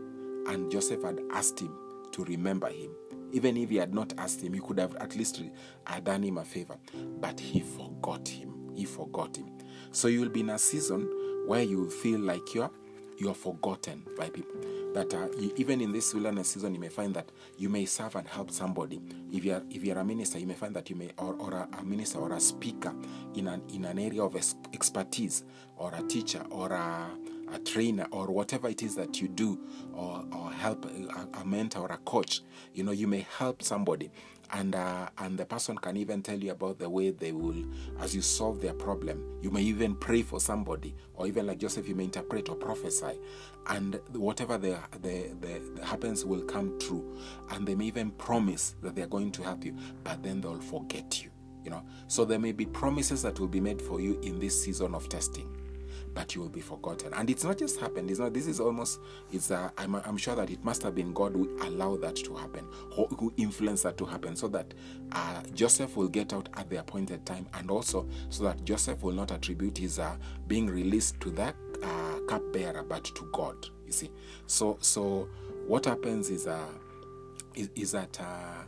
And 0.47 0.71
Joseph 0.71 1.03
had 1.03 1.19
asked 1.31 1.59
him 1.59 1.75
to 2.11 2.23
remember 2.25 2.69
him. 2.69 2.91
Even 3.31 3.57
if 3.57 3.69
he 3.69 3.75
had 3.75 3.93
not 3.93 4.13
asked 4.17 4.41
him, 4.41 4.53
he 4.53 4.59
could 4.59 4.79
have 4.79 4.95
at 4.95 5.15
least 5.15 5.41
uh, 5.85 5.99
done 5.99 6.23
him 6.23 6.37
a 6.37 6.45
favor. 6.45 6.77
But 7.19 7.39
he 7.39 7.59
forgot 7.59 8.27
him. 8.27 8.71
He 8.75 8.85
forgot 8.85 9.37
him. 9.37 9.51
So 9.91 10.07
you 10.07 10.21
will 10.21 10.29
be 10.29 10.39
in 10.39 10.49
a 10.49 10.57
season 10.59 11.07
where 11.45 11.63
you 11.63 11.89
feel 11.89 12.19
like 12.19 12.53
you're 12.53 12.71
you 13.17 13.29
are 13.29 13.35
forgotten 13.35 14.05
by 14.17 14.29
people. 14.29 14.55
That 14.93 15.13
uh, 15.13 15.27
you, 15.37 15.53
even 15.57 15.81
in 15.81 15.91
this 15.91 16.13
wilderness 16.13 16.51
season, 16.51 16.73
you 16.73 16.79
may 16.79 16.87
find 16.89 17.13
that 17.15 17.31
you 17.57 17.67
may 17.69 17.85
serve 17.85 18.15
and 18.15 18.27
help 18.27 18.49
somebody. 18.49 19.01
If 19.31 19.43
you 19.43 19.53
are 19.53 19.63
if 19.69 19.83
you 19.83 19.93
are 19.93 19.99
a 19.99 20.05
minister, 20.05 20.39
you 20.39 20.47
may 20.47 20.53
find 20.53 20.73
that 20.75 20.89
you 20.89 20.95
may 20.95 21.11
or, 21.17 21.35
or 21.35 21.53
a, 21.53 21.67
a 21.79 21.83
minister 21.83 22.19
or 22.19 22.31
a 22.33 22.39
speaker 22.39 22.93
in 23.35 23.47
an 23.47 23.61
in 23.73 23.85
an 23.85 23.99
area 23.99 24.23
of 24.23 24.35
expertise, 24.73 25.43
or 25.75 25.93
a 25.93 26.01
teacher 26.03 26.43
or 26.49 26.71
a 26.71 27.09
a 27.53 27.59
trainer 27.59 28.07
or 28.11 28.27
whatever 28.27 28.67
it 28.67 28.81
is 28.83 28.95
that 28.95 29.21
you 29.21 29.27
do 29.27 29.59
or, 29.93 30.23
or 30.31 30.51
help 30.51 30.85
a, 30.85 31.39
a 31.39 31.45
mentor 31.45 31.81
or 31.81 31.91
a 31.91 31.97
coach 31.99 32.41
you 32.73 32.83
know 32.83 32.91
you 32.91 33.07
may 33.07 33.25
help 33.37 33.61
somebody 33.61 34.11
and 34.51 34.73
uh, 34.75 35.07
and 35.19 35.37
the 35.37 35.45
person 35.45 35.77
can 35.77 35.95
even 35.95 36.21
tell 36.21 36.37
you 36.37 36.51
about 36.51 36.79
the 36.79 36.89
way 36.89 37.11
they 37.11 37.31
will 37.31 37.63
as 37.99 38.15
you 38.15 38.21
solve 38.21 38.61
their 38.61 38.73
problem 38.73 39.23
you 39.41 39.51
may 39.51 39.61
even 39.61 39.95
pray 39.95 40.21
for 40.21 40.39
somebody 40.39 40.95
or 41.13 41.27
even 41.27 41.45
like 41.47 41.59
joseph 41.59 41.87
you 41.87 41.95
may 41.95 42.05
interpret 42.05 42.49
or 42.49 42.55
prophesy 42.55 43.19
and 43.67 43.99
whatever 44.13 44.57
the, 44.57 44.77
the, 45.01 45.31
the, 45.41 45.61
the 45.75 45.85
happens 45.85 46.25
will 46.25 46.41
come 46.41 46.77
true 46.79 47.17
and 47.51 47.67
they 47.67 47.75
may 47.75 47.85
even 47.85 48.09
promise 48.11 48.75
that 48.81 48.95
they 48.95 49.01
are 49.01 49.07
going 49.07 49.31
to 49.31 49.43
help 49.43 49.63
you 49.63 49.75
but 50.03 50.21
then 50.23 50.41
they'll 50.41 50.59
forget 50.59 51.23
you 51.23 51.29
you 51.63 51.69
know. 51.69 51.83
So 52.07 52.25
there 52.25 52.39
may 52.39 52.51
be 52.51 52.65
promises 52.65 53.21
that 53.23 53.39
will 53.39 53.47
be 53.47 53.59
made 53.59 53.81
for 53.81 53.99
you 53.99 54.19
in 54.21 54.39
this 54.39 54.63
season 54.63 54.95
of 54.95 55.09
testing 55.09 55.58
but 56.13 56.35
you 56.35 56.41
will 56.41 56.49
be 56.49 56.61
forgotten. 56.61 57.13
And 57.13 57.29
it's 57.29 57.43
not 57.43 57.57
just 57.57 57.79
happened. 57.79 58.09
It's 58.09 58.19
not. 58.19 58.33
This 58.33 58.47
is 58.47 58.59
almost. 58.59 58.99
It's. 59.31 59.51
Uh, 59.51 59.69
I'm. 59.77 59.95
I'm 59.95 60.17
sure 60.17 60.35
that 60.35 60.49
it 60.49 60.63
must 60.63 60.83
have 60.83 60.95
been 60.95 61.13
God 61.13 61.33
who 61.33 61.57
allowed 61.61 62.01
that 62.01 62.15
to 62.17 62.35
happen, 62.35 62.65
who 62.91 63.33
influenced 63.37 63.83
that 63.83 63.97
to 63.97 64.05
happen, 64.05 64.35
so 64.35 64.47
that 64.49 64.73
uh, 65.11 65.41
Joseph 65.53 65.95
will 65.95 66.07
get 66.07 66.33
out 66.33 66.49
at 66.57 66.69
the 66.69 66.79
appointed 66.79 67.25
time, 67.25 67.47
and 67.53 67.69
also 67.69 68.07
so 68.29 68.43
that 68.43 68.63
Joseph 68.65 69.03
will 69.03 69.13
not 69.13 69.31
attribute 69.31 69.77
his 69.77 69.99
uh, 69.99 70.15
being 70.47 70.67
released 70.67 71.19
to 71.21 71.29
that 71.31 71.55
uh, 71.83 72.19
cupbearer, 72.27 72.83
but 72.83 73.03
to 73.03 73.29
God. 73.31 73.67
You 73.85 73.91
see. 73.91 74.11
So. 74.47 74.77
So 74.81 75.29
what 75.67 75.85
happens 75.85 76.29
is. 76.29 76.47
Uh, 76.47 76.65
is, 77.55 77.69
is 77.75 77.91
that. 77.91 78.19
Uh, 78.19 78.58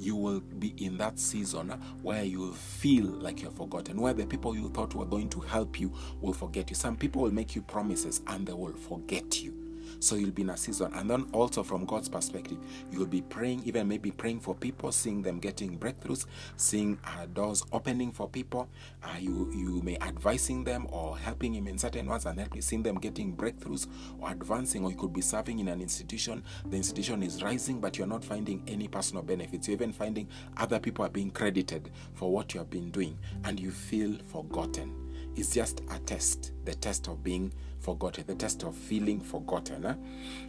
you 0.00 0.16
will 0.16 0.40
be 0.40 0.74
in 0.78 0.96
that 0.96 1.18
season 1.18 1.68
where 2.02 2.24
you 2.24 2.40
will 2.40 2.52
feel 2.52 3.04
like 3.04 3.42
you're 3.42 3.50
forgotten, 3.50 4.00
where 4.00 4.14
the 4.14 4.26
people 4.26 4.56
you 4.56 4.70
thought 4.70 4.94
were 4.94 5.04
going 5.04 5.28
to 5.28 5.40
help 5.40 5.78
you 5.78 5.92
will 6.20 6.32
forget 6.32 6.70
you. 6.70 6.76
Some 6.76 6.96
people 6.96 7.22
will 7.22 7.32
make 7.32 7.54
you 7.54 7.62
promises 7.62 8.22
and 8.26 8.46
they 8.46 8.54
will 8.54 8.72
forget 8.72 9.42
you. 9.42 9.59
So 9.98 10.16
you'll 10.16 10.30
be 10.30 10.42
in 10.42 10.50
a 10.50 10.56
season. 10.56 10.92
And 10.94 11.10
then 11.10 11.26
also 11.32 11.62
from 11.62 11.84
God's 11.84 12.08
perspective, 12.08 12.58
you'll 12.90 13.06
be 13.06 13.22
praying, 13.22 13.62
even 13.64 13.88
maybe 13.88 14.10
praying 14.10 14.40
for 14.40 14.54
people, 14.54 14.92
seeing 14.92 15.22
them 15.22 15.38
getting 15.38 15.78
breakthroughs, 15.78 16.26
seeing 16.56 16.98
uh, 17.04 17.26
doors 17.32 17.64
opening 17.72 18.12
for 18.12 18.28
people. 18.28 18.68
Uh, 19.02 19.16
you 19.18 19.50
you 19.54 19.80
may 19.82 19.96
advising 19.98 20.64
them 20.64 20.86
or 20.90 21.18
helping 21.18 21.54
him 21.54 21.66
in 21.66 21.78
certain 21.78 22.06
ones 22.06 22.26
and 22.26 22.38
helping 22.38 22.62
seeing 22.62 22.82
them 22.82 22.96
getting 22.96 23.36
breakthroughs 23.36 23.86
or 24.20 24.30
advancing, 24.30 24.84
or 24.84 24.90
you 24.90 24.96
could 24.96 25.12
be 25.12 25.20
serving 25.20 25.58
in 25.58 25.68
an 25.68 25.80
institution. 25.80 26.42
The 26.66 26.76
institution 26.76 27.22
is 27.22 27.42
rising, 27.42 27.80
but 27.80 27.98
you're 27.98 28.06
not 28.06 28.24
finding 28.24 28.62
any 28.66 28.88
personal 28.88 29.22
benefits. 29.22 29.68
You're 29.68 29.76
even 29.76 29.92
finding 29.92 30.28
other 30.56 30.78
people 30.78 31.04
are 31.04 31.10
being 31.10 31.30
credited 31.30 31.90
for 32.14 32.30
what 32.30 32.54
you 32.54 32.60
have 32.60 32.70
been 32.70 32.90
doing, 32.90 33.18
and 33.44 33.58
you 33.58 33.70
feel 33.70 34.16
forgotten. 34.28 34.94
It's 35.36 35.54
just 35.54 35.80
a 35.90 35.98
test, 36.00 36.52
the 36.64 36.74
test 36.74 37.08
of 37.08 37.22
being 37.22 37.52
forgotten, 37.80 38.24
the 38.26 38.34
test 38.34 38.62
of 38.62 38.74
feeling 38.74 39.20
forgotten. 39.20 39.86
Eh? 39.86 39.94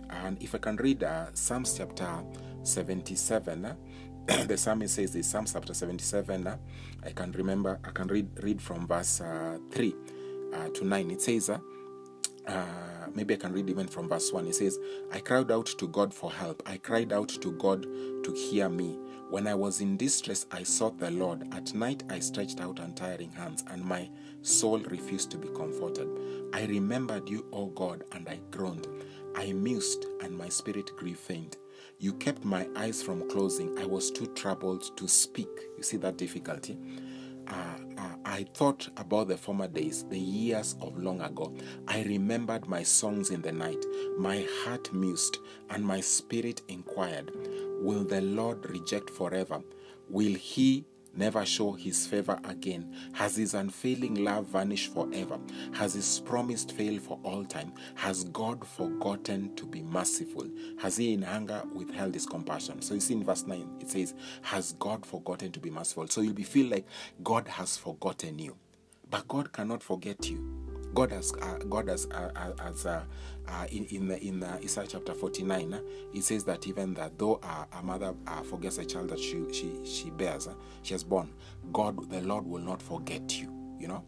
And 0.10 0.42
if 0.42 0.54
I 0.56 0.58
can 0.58 0.76
read 0.76 1.04
uh, 1.04 1.28
Psalms 1.34 1.78
chapter 1.78 2.10
77, 2.64 3.66
eh? 3.66 3.74
the 4.46 4.58
psalmist 4.58 4.96
says 4.96 5.14
this 5.14 5.28
Psalms 5.28 5.54
chapter 5.54 5.74
77, 5.74 6.48
eh? 6.48 6.56
I 7.04 7.12
can 7.12 7.32
remember, 7.32 7.80
I 7.84 7.92
can 7.92 8.08
read, 8.08 8.30
read 8.44 8.62
from 8.62 8.88
verse 8.88 9.22
uh, 9.22 9.58
3 9.72 9.96
uh, 10.54 10.68
to 10.70 10.86
9. 10.86 11.12
It 11.12 11.22
says, 11.22 11.50
uh, 11.50 11.60
uh, 12.48 12.66
maybe 13.14 13.34
I 13.34 13.38
can 13.38 13.54
read 13.54 13.70
even 13.70 13.88
from 13.88 14.10
verse 14.10 14.32
1. 14.32 14.48
It 14.48 14.56
says, 14.56 14.78
I 15.12 15.20
cried 15.20 15.52
out 15.52 15.68
to 15.68 15.88
God 15.88 16.14
for 16.14 16.32
help. 16.32 16.62
I 16.66 16.78
cried 16.78 17.14
out 17.14 17.30
to 17.30 17.52
God 17.54 17.84
to 17.84 18.34
hear 18.34 18.70
me. 18.70 19.00
When 19.30 19.48
I 19.48 19.56
was 19.56 19.80
in 19.80 19.96
distress, 19.96 20.46
I 20.52 20.64
sought 20.64 21.00
the 21.00 21.10
Lord. 21.10 21.48
At 21.54 21.74
night, 21.74 22.04
I 22.10 22.20
stretched 22.20 22.60
out 22.60 22.80
untiring 22.80 23.32
hands, 23.32 23.64
and 23.68 23.82
my 23.82 24.10
soul 24.42 24.80
refused 24.80 25.32
to 25.32 25.38
be 25.38 25.48
comforted. 25.50 26.08
I 26.54 26.66
remembered 26.66 27.30
you, 27.30 27.46
O 27.54 27.68
God, 27.68 28.04
and 28.12 28.28
I 28.28 28.40
groaned. 28.52 28.88
I 29.36 29.54
mused, 29.54 30.06
and 30.22 30.38
my 30.38 30.50
spirit 30.50 30.96
grew 30.98 31.16
faint. 31.16 31.58
You 32.00 32.14
kept 32.14 32.44
my 32.44 32.68
eyes 32.76 33.02
from 33.02 33.30
closing. 33.30 33.78
I 33.80 33.86
was 33.86 34.12
too 34.12 34.28
troubled 34.28 34.98
to 34.98 35.08
speak. 35.08 35.50
You 35.78 35.84
see 35.84 35.98
that 35.98 36.18
difficulty? 36.18 36.78
Uh, 37.48 37.54
uh, 37.98 38.16
I 38.26 38.46
thought 38.54 38.88
about 38.98 39.28
the 39.28 39.38
former 39.38 39.68
days, 39.68 40.06
the 40.10 40.20
years 40.20 40.76
of 40.82 40.98
long 40.98 41.22
ago. 41.22 41.54
I 41.88 42.04
remembered 42.04 42.68
my 42.68 42.84
songs 42.84 43.30
in 43.30 43.42
the 43.42 43.52
night. 43.52 43.84
My 44.18 44.46
heart 44.64 44.94
mused, 44.94 45.38
and 45.70 45.86
my 45.86 46.02
spirit 46.02 46.62
inquired 46.68 47.32
Will 47.82 48.04
the 48.04 48.22
Lord 48.22 48.70
reject 48.70 49.10
forever? 49.10 49.62
Will 50.08 50.36
he 50.36 50.86
never 51.16 51.46
show 51.46 51.72
his 51.74 52.08
favor 52.08 52.40
again? 52.44 52.96
Has 53.14 53.36
his 53.36 53.54
unfailing 53.54 54.24
love 54.24 54.46
vanished 54.48 54.94
forever? 54.94 55.40
Has 55.74 55.94
his 55.94 56.20
promise 56.20 56.64
failed 56.66 57.02
for 57.02 57.20
all 57.24 57.46
time? 57.46 57.74
Has 57.96 58.24
God 58.26 58.66
forgotten 58.66 59.56
to 59.56 59.66
be 59.66 59.82
merciful? 59.82 60.48
Has 60.80 60.98
he 60.98 61.14
in 61.14 61.24
anger 61.24 61.64
withheld 61.74 62.14
his 62.14 62.26
compassion? 62.26 62.82
So 62.82 62.94
you 62.94 63.00
see 63.00 63.14
in 63.14 63.24
verse 63.24 63.46
9 63.46 63.78
it 63.80 63.90
says, 63.90 64.14
Has 64.42 64.74
God 64.74 65.06
forgotten 65.06 65.52
to 65.52 65.60
be 65.60 65.70
merciful? 65.70 66.08
So 66.08 66.22
you'll 66.22 66.34
be 66.34 66.44
feel 66.44 66.70
like 66.70 66.86
God 67.24 67.48
has 67.48 67.78
forgotten 67.78 68.40
you. 68.40 68.56
But 69.10 69.28
God 69.28 69.52
cannot 69.52 69.84
forget 69.84 70.30
you. 70.30 70.62
God 70.94 71.12
has 71.12 71.34
uh, 71.42 71.58
God 71.70 71.88
has 71.88 72.08
uh, 72.12 72.32
uh 72.36 72.68
as 72.68 72.86
uh, 72.86 73.04
uh, 73.48 73.68
in 73.72 73.86
in 73.86 74.12
in 74.12 74.44
Isaiah 74.44 74.88
chapter 74.88 75.14
49 75.14 75.74
uh, 75.74 75.80
it 76.14 76.24
says 76.24 76.44
that 76.46 76.68
even 76.68 76.94
that 76.96 77.18
though 77.18 77.40
a 77.74 77.82
mother 77.84 78.14
forgets 78.50 78.78
a 78.78 78.86
child 78.86 79.10
that 79.10 79.20
she 79.20 79.44
she 79.54 79.74
she 79.86 80.10
bears 80.10 80.48
she 80.84 80.94
has 80.94 81.04
born 81.04 81.30
God 81.72 82.10
the 82.10 82.22
Lord 82.22 82.46
will 82.46 82.62
not 82.62 82.82
forget 82.82 83.40
you 83.40 83.52
you 83.80 83.88
know? 83.88 84.04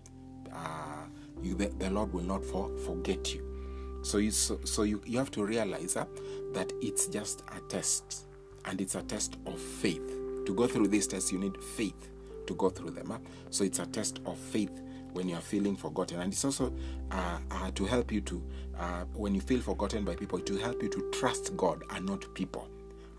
You 1.41 1.55
the, 1.55 1.67
the 1.77 1.89
Lord 1.89 2.13
will 2.13 2.23
not 2.23 2.45
for, 2.45 2.69
forget 2.85 3.33
you. 3.33 3.99
So 4.03 4.17
you 4.17 4.31
so, 4.31 4.59
so 4.63 4.83
you, 4.83 5.01
you 5.05 5.17
have 5.17 5.31
to 5.31 5.43
realize 5.43 5.95
that 5.95 6.71
it's 6.81 7.07
just 7.07 7.43
a 7.55 7.59
test 7.69 8.27
and 8.65 8.79
it's 8.79 8.95
a 8.95 9.01
test 9.01 9.37
of 9.45 9.59
faith. 9.59 10.07
To 10.45 10.53
go 10.53 10.67
through 10.67 10.87
this 10.87 11.07
test 11.07 11.31
you 11.31 11.39
need 11.39 11.57
faith 11.61 12.09
to 12.47 12.55
go 12.55 12.69
through 12.69 12.91
them 12.91 13.17
so 13.49 13.63
it's 13.63 13.79
a 13.79 13.85
test 13.85 14.19
of 14.25 14.37
faith 14.37 14.81
when 15.13 15.29
you 15.29 15.35
are 15.35 15.41
feeling 15.41 15.75
forgotten. 15.75 16.19
And 16.19 16.33
it's 16.33 16.43
also 16.43 16.73
uh, 17.11 17.39
uh, 17.51 17.71
to 17.71 17.85
help 17.85 18.11
you 18.11 18.21
to, 18.21 18.43
uh, 18.77 19.05
when 19.13 19.33
you 19.33 19.41
feel 19.41 19.61
forgotten 19.61 20.03
by 20.03 20.15
people, 20.15 20.39
to 20.39 20.57
help 20.57 20.81
you 20.83 20.89
to 20.89 21.11
trust 21.11 21.55
God 21.55 21.83
and 21.91 22.05
not 22.05 22.33
people, 22.33 22.67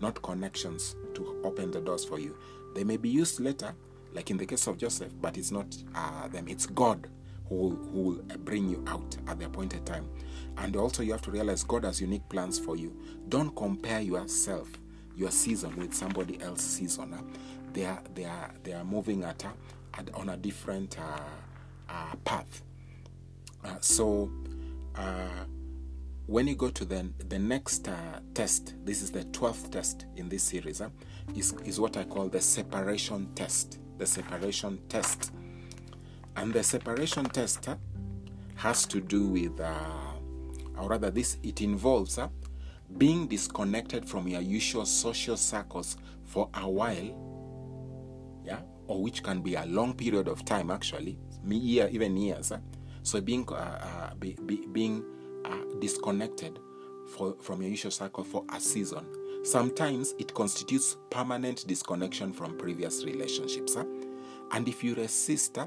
not 0.01 0.21
connections 0.21 0.95
to 1.15 1.41
open 1.43 1.71
the 1.71 1.81
doors 1.81 2.05
for 2.05 2.19
you. 2.19 2.37
They 2.75 2.83
may 2.83 2.97
be 2.97 3.09
used 3.09 3.39
later, 3.39 3.73
like 4.13 4.29
in 4.31 4.37
the 4.37 4.45
case 4.45 4.67
of 4.67 4.77
Joseph, 4.77 5.13
but 5.21 5.37
it's 5.37 5.51
not 5.51 5.75
uh, 5.95 6.27
them, 6.27 6.47
it's 6.47 6.65
God 6.65 7.07
who 7.47 7.55
will, 7.55 7.75
who 7.75 8.01
will 8.01 8.37
bring 8.39 8.69
you 8.69 8.83
out 8.87 9.15
at 9.27 9.39
the 9.39 9.45
appointed 9.45 9.85
time. 9.85 10.09
And 10.57 10.75
also, 10.75 11.03
you 11.03 11.11
have 11.11 11.21
to 11.23 11.31
realize 11.31 11.63
God 11.63 11.83
has 11.83 12.01
unique 12.01 12.27
plans 12.29 12.57
for 12.57 12.75
you. 12.75 12.95
Don't 13.29 13.55
compare 13.55 14.01
yourself, 14.01 14.69
your 15.15 15.31
season, 15.31 15.75
with 15.75 15.93
somebody 15.93 16.41
else's 16.41 16.69
season. 16.69 17.13
They 17.73 17.85
are 17.85 18.01
they 18.13 18.23
are 18.23 18.51
they 18.63 18.71
are 18.73 18.85
moving 18.85 19.23
at, 19.25 19.43
a, 19.43 19.51
at 19.99 20.13
on 20.15 20.29
a 20.29 20.37
different 20.37 20.97
uh, 20.97 21.19
uh, 21.89 22.15
path. 22.23 22.61
Uh, 23.63 23.75
so, 23.79 24.31
uh, 24.95 25.45
when 26.27 26.47
you 26.47 26.55
go 26.55 26.69
to 26.69 26.85
the, 26.85 27.07
the 27.29 27.37
next 27.37 27.87
uh, 27.87 28.19
test, 28.33 28.73
this 28.83 29.01
is 29.01 29.11
the 29.11 29.23
12th 29.25 29.71
test 29.71 30.05
in 30.15 30.27
this 30.27 30.43
series, 30.43 30.81
is, 31.35 31.53
is 31.65 31.79
what 31.79 31.97
I 31.97 32.03
call 32.03 32.29
the 32.29 32.41
separation 32.41 33.29
test. 33.35 33.79
The 33.97 34.05
separation 34.05 34.79
test. 34.89 35.31
And 36.35 36.51
the 36.53 36.63
separation 36.63 37.25
test 37.25 37.69
has 38.55 38.85
to 38.87 38.99
do 38.99 39.27
with, 39.27 39.59
uh, 39.59 39.79
or 40.77 40.89
rather, 40.89 41.11
this 41.11 41.37
it 41.43 41.61
involves 41.61 42.19
being 42.97 43.27
disconnected 43.27 44.07
from 44.07 44.27
your 44.27 44.41
usual 44.41 44.85
social 44.85 45.37
circles 45.37 45.97
for 46.23 46.49
a 46.55 46.69
while, 46.69 48.41
yeah, 48.43 48.59
or 48.87 49.01
which 49.01 49.23
can 49.23 49.41
be 49.41 49.55
a 49.55 49.65
long 49.65 49.93
period 49.93 50.27
of 50.27 50.45
time 50.45 50.71
actually, 50.71 51.17
year, 51.51 51.89
even 51.91 52.17
years. 52.17 52.51
So 53.03 53.21
being 53.21 53.47
uh, 53.49 53.53
uh, 53.53 54.15
be, 54.15 54.35
be, 54.45 54.65
being 54.71 55.03
uh, 55.45 55.79
disconnected 55.79 56.59
for, 57.07 57.35
from 57.41 57.61
your 57.61 57.69
usual 57.69 57.91
circle 57.91 58.23
for 58.23 58.43
a 58.51 58.59
season. 58.59 59.05
Sometimes 59.43 60.15
it 60.17 60.33
constitutes 60.33 60.97
permanent 61.11 61.67
disconnection 61.67 62.33
from 62.33 62.57
previous 62.57 63.03
relationships. 63.03 63.77
And 64.51 64.67
if 64.67 64.83
you 64.83 64.95
resist, 64.95 65.59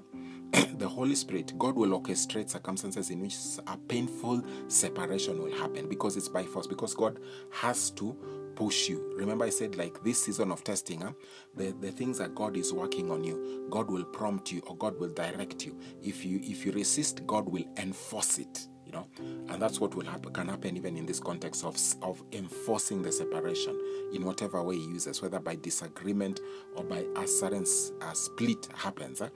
the 0.79 0.89
Holy 0.89 1.15
Spirit, 1.15 1.53
God 1.59 1.77
will 1.77 1.99
orchestrate 2.01 2.51
circumstances 2.51 3.11
in 3.11 3.21
which 3.21 3.35
a 3.67 3.77
painful 3.77 4.43
separation 4.69 5.43
will 5.43 5.55
happen 5.57 5.89
because 5.89 6.17
it's 6.17 6.29
by 6.29 6.45
force, 6.45 6.67
because 6.67 6.95
God 6.95 7.21
has 7.51 7.91
to 7.93 8.17
push 8.57 8.89
you. 8.89 9.15
Remember, 9.17 9.45
I 9.45 9.51
said, 9.51 9.77
like 9.77 10.03
this 10.03 10.25
season 10.25 10.51
of 10.51 10.65
testing, 10.65 11.03
huh? 11.03 11.13
the, 11.57 11.75
the 11.81 11.93
things 11.93 12.19
that 12.19 12.35
God 12.35 12.57
is 12.57 12.73
working 12.73 13.11
on 13.11 13.23
you, 13.23 13.67
God 13.71 13.91
will 13.91 14.05
prompt 14.05 14.51
you 14.51 14.63
or 14.67 14.77
God 14.77 14.99
will 14.99 15.11
direct 15.11 15.65
you. 15.65 15.79
If 16.03 16.25
you 16.25 16.41
if 16.43 16.65
you 16.67 16.73
resist, 16.73 17.27
God 17.27 17.49
will 17.49 17.65
enforce 17.77 18.39
it. 18.39 18.67
You 18.87 18.93
know, 18.93 19.07
and 19.19 19.61
that's 19.61 19.81
what 19.81 19.95
will 19.95 20.07
happen 20.07 20.33
can 20.33 20.49
happen 20.49 20.75
even 20.75 20.97
in 20.97 21.05
this 21.05 21.21
context 21.21 21.63
of 21.63 21.77
of 22.01 22.23
enforcing 22.33 23.03
the 23.03 23.13
separation 23.13 23.79
in 24.15 24.25
whatever 24.25 24.63
way 24.63 24.77
He 24.77 24.87
uses, 24.87 25.21
whether 25.21 25.39
by 25.39 25.57
disagreement 25.57 26.41
or 26.75 26.85
by 26.85 27.05
a 27.17 27.21
uh, 27.21 28.13
split 28.15 28.67
happens. 28.75 29.19
Huh? 29.21 29.29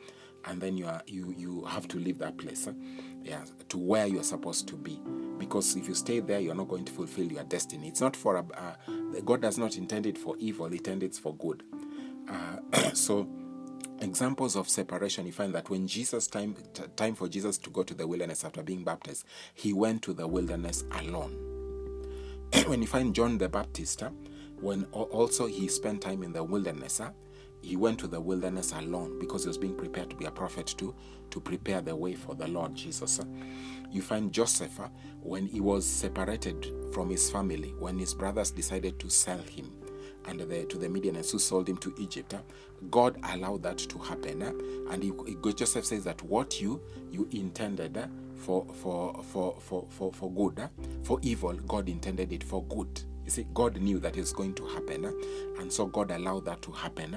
And 0.46 0.61
then 0.61 0.76
you 0.76 0.87
are 0.87 1.02
you 1.07 1.35
you 1.37 1.64
have 1.64 1.88
to 1.88 1.98
leave 1.98 2.18
that 2.18 2.37
place 2.37 2.64
huh? 2.66 2.72
yeah 3.22 3.42
to 3.68 3.78
where 3.78 4.07
you're 4.07 4.22
supposed 4.22 4.68
to 4.68 4.76
be. 4.76 5.00
Because 5.38 5.74
if 5.76 5.88
you 5.88 5.94
stay 5.94 6.20
there 6.20 6.40
you're 6.40 6.55
not 6.55 6.68
going 6.68 6.85
to 6.85 6.92
fulfill 6.92 7.31
your 7.31 7.44
destiny. 7.44 7.88
It's 7.88 8.00
not 8.00 8.14
for 8.16 8.37
a, 8.37 8.44
uh, 8.57 9.20
god 9.24 9.42
does 9.42 9.59
not 9.59 9.76
intend 9.76 10.07
it 10.07 10.18
for 10.18 10.37
evil 10.38 10.66
it 10.66 10.87
intends 10.87 11.18
for 11.18 11.35
good. 11.37 11.62
Uh, 12.28 12.90
so 12.94 13.28
examples 14.00 14.57
of 14.57 14.68
separation 14.68 15.26
you 15.26 15.33
find 15.33 15.55
that 15.55 15.70
when 15.70 15.87
jesus 15.87 16.26
time 16.26 16.57
t- 16.74 16.83
time 16.96 17.14
for 17.14 17.28
jesus 17.28 17.57
to 17.57 17.70
go 17.70 17.85
to 17.85 17.94
the 17.94 18.05
wilderness 18.05 18.44
after 18.44 18.61
being 18.61 18.83
baptized 18.83 19.24
he 19.55 19.72
went 19.72 20.02
to 20.02 20.12
the 20.12 20.26
wilderness 20.26 20.85
alone. 20.92 21.37
When 22.66 22.83
you 22.83 22.88
find 22.88 23.14
john 23.14 23.38
the 23.38 23.48
baptist 23.48 24.00
huh, 24.00 24.11
when 24.61 24.85
also 24.92 25.46
he 25.46 25.68
spent 25.68 26.02
time 26.02 26.22
in 26.22 26.33
the 26.33 26.42
wilderness 26.42 26.98
huh, 26.98 27.11
he 27.62 27.77
went 27.77 27.98
to 28.01 28.07
the 28.07 28.20
wilderness 28.20 28.72
alone 28.72 29.18
because 29.18 29.44
he 29.44 29.48
was 29.48 29.59
being 29.59 29.75
prepared 29.75 30.11
to 30.11 30.16
be 30.16 30.25
a 30.25 30.31
prophet 30.31 30.66
too, 30.77 30.94
to 31.31 31.40
prepare 31.40 31.81
the 31.81 31.94
way 31.94 32.14
for 32.14 32.35
the 32.35 32.48
Lord 32.48 32.75
Jesus. 32.75 33.20
You 33.90 34.03
find 34.03 34.33
Joseph 34.33 34.81
uh, 34.81 34.88
when 35.20 35.46
he 35.46 35.61
was 35.61 35.87
separated 35.87 36.66
from 36.92 37.11
his 37.11 37.31
family, 37.31 37.75
when 37.79 37.98
his 37.98 38.14
brothers 38.14 38.51
decided 38.51 38.98
to 39.01 39.11
sell 39.11 39.38
him 39.38 39.70
and 40.27 40.40
the, 40.40 40.64
to 40.64 40.79
the 40.79 40.88
Midianites 40.88 41.33
who 41.33 41.38
sold 41.38 41.68
him 41.68 41.77
to 41.79 41.94
Egypt. 41.98 42.35
Uh, 42.35 42.38
God 42.90 43.18
allowed 43.33 43.62
that 43.62 43.79
to 43.79 43.98
happen, 43.98 44.42
uh, 44.42 44.53
and 44.92 45.03
he, 45.03 45.12
Joseph 45.53 45.85
says 45.85 46.05
that 46.05 46.22
what 46.22 46.61
you 46.61 46.81
you 47.11 47.29
intended 47.33 47.98
for 48.35 48.66
for 48.75 49.22
for 49.22 49.57
for 49.61 49.87
for, 49.90 50.12
for 50.12 50.31
good, 50.33 50.68
for 51.05 51.18
evil, 51.22 51.53
God 51.53 51.88
intended 51.88 52.33
it 52.33 52.42
for 52.44 52.64
good. 52.64 53.03
You 53.25 53.31
see, 53.31 53.46
God 53.55 53.81
knew 53.81 54.01
that 54.01 54.16
it's 54.16 54.33
going 54.33 54.55
to 54.55 54.66
happen, 54.66 55.05
and 55.61 55.72
so 55.72 55.87
God 55.87 56.11
allowed 56.11 56.44
that 56.46 56.61
to 56.62 56.72
happen 56.72 57.16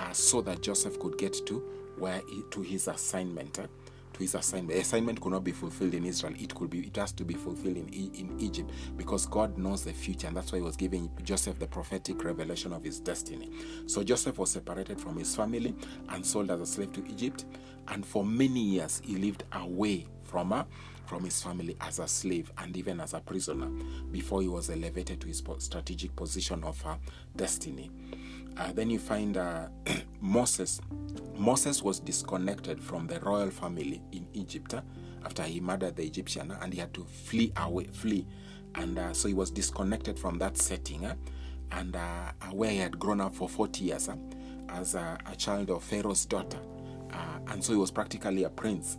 uh, 0.00 0.12
so 0.12 0.40
that 0.42 0.62
Joseph 0.62 0.98
could 0.98 1.18
get 1.18 1.34
to 1.46 1.58
where 1.98 2.22
he, 2.28 2.42
to 2.50 2.62
his 2.62 2.88
assignment, 2.88 3.58
uh, 3.58 3.66
to 4.14 4.20
his 4.20 4.34
assignment. 4.34 4.74
The 4.74 4.80
assignment 4.80 5.20
could 5.20 5.32
not 5.32 5.44
be 5.44 5.52
fulfilled 5.52 5.94
in 5.94 6.04
Israel. 6.04 6.34
It 6.38 6.54
could 6.54 6.70
be. 6.70 6.80
It 6.80 6.96
has 6.96 7.12
to 7.12 7.24
be 7.24 7.34
fulfilled 7.34 7.76
in 7.76 7.88
in 7.88 8.36
Egypt 8.40 8.70
because 8.96 9.26
God 9.26 9.58
knows 9.58 9.84
the 9.84 9.92
future, 9.92 10.26
and 10.26 10.36
that's 10.36 10.52
why 10.52 10.58
He 10.58 10.64
was 10.64 10.76
giving 10.76 11.10
Joseph 11.22 11.58
the 11.58 11.66
prophetic 11.66 12.24
revelation 12.24 12.72
of 12.72 12.82
his 12.82 13.00
destiny. 13.00 13.50
So 13.86 14.02
Joseph 14.02 14.38
was 14.38 14.50
separated 14.50 15.00
from 15.00 15.16
his 15.16 15.34
family 15.36 15.74
and 16.08 16.24
sold 16.24 16.50
as 16.50 16.60
a 16.60 16.66
slave 16.66 16.92
to 16.94 17.06
Egypt, 17.08 17.44
and 17.88 18.04
for 18.04 18.24
many 18.24 18.60
years 18.60 19.00
he 19.04 19.16
lived 19.16 19.44
away 19.52 20.06
from 20.24 20.50
her 20.50 20.64
from 21.10 21.24
his 21.24 21.42
family 21.42 21.76
as 21.80 21.98
a 21.98 22.06
slave 22.06 22.52
and 22.58 22.76
even 22.76 23.00
as 23.00 23.14
a 23.14 23.20
prisoner 23.20 23.66
before 24.12 24.42
he 24.42 24.46
was 24.46 24.70
elevated 24.70 25.20
to 25.20 25.26
his 25.26 25.42
strategic 25.58 26.14
position 26.14 26.62
of 26.62 26.80
uh, 26.86 26.94
destiny. 27.34 27.90
Uh, 28.56 28.72
then 28.72 28.90
you 28.90 28.98
find 28.98 29.36
uh, 29.36 29.68
Moses. 30.20 30.80
Moses 31.36 31.82
was 31.82 32.00
disconnected 32.00 32.82
from 32.82 33.06
the 33.06 33.18
royal 33.20 33.50
family 33.50 34.02
in 34.12 34.26
Egypt 34.34 34.74
uh, 34.74 34.82
after 35.24 35.42
he 35.42 35.60
murdered 35.60 35.96
the 35.96 36.04
Egyptian 36.04 36.50
uh, 36.50 36.58
and 36.62 36.72
he 36.72 36.80
had 36.80 36.92
to 36.94 37.04
flee 37.04 37.52
away, 37.56 37.84
flee. 37.84 38.26
And 38.74 38.98
uh, 38.98 39.12
so 39.12 39.28
he 39.28 39.34
was 39.34 39.50
disconnected 39.50 40.18
from 40.18 40.38
that 40.38 40.56
setting 40.56 41.06
uh, 41.06 41.14
and 41.72 41.96
where 42.52 42.70
he 42.70 42.78
had 42.78 42.98
grown 42.98 43.20
up 43.20 43.34
for 43.34 43.48
40 43.48 43.84
years 43.84 44.08
as 44.68 44.94
a, 44.94 45.18
a, 45.26 45.36
child 45.36 45.70
of 45.70 45.82
Pharaoh's 45.82 46.26
daughter. 46.26 46.58
and 47.48 47.62
so 47.62 47.72
he 47.72 47.78
was 47.78 47.90
practically 47.90 48.44
a 48.44 48.50
prince 48.50 48.98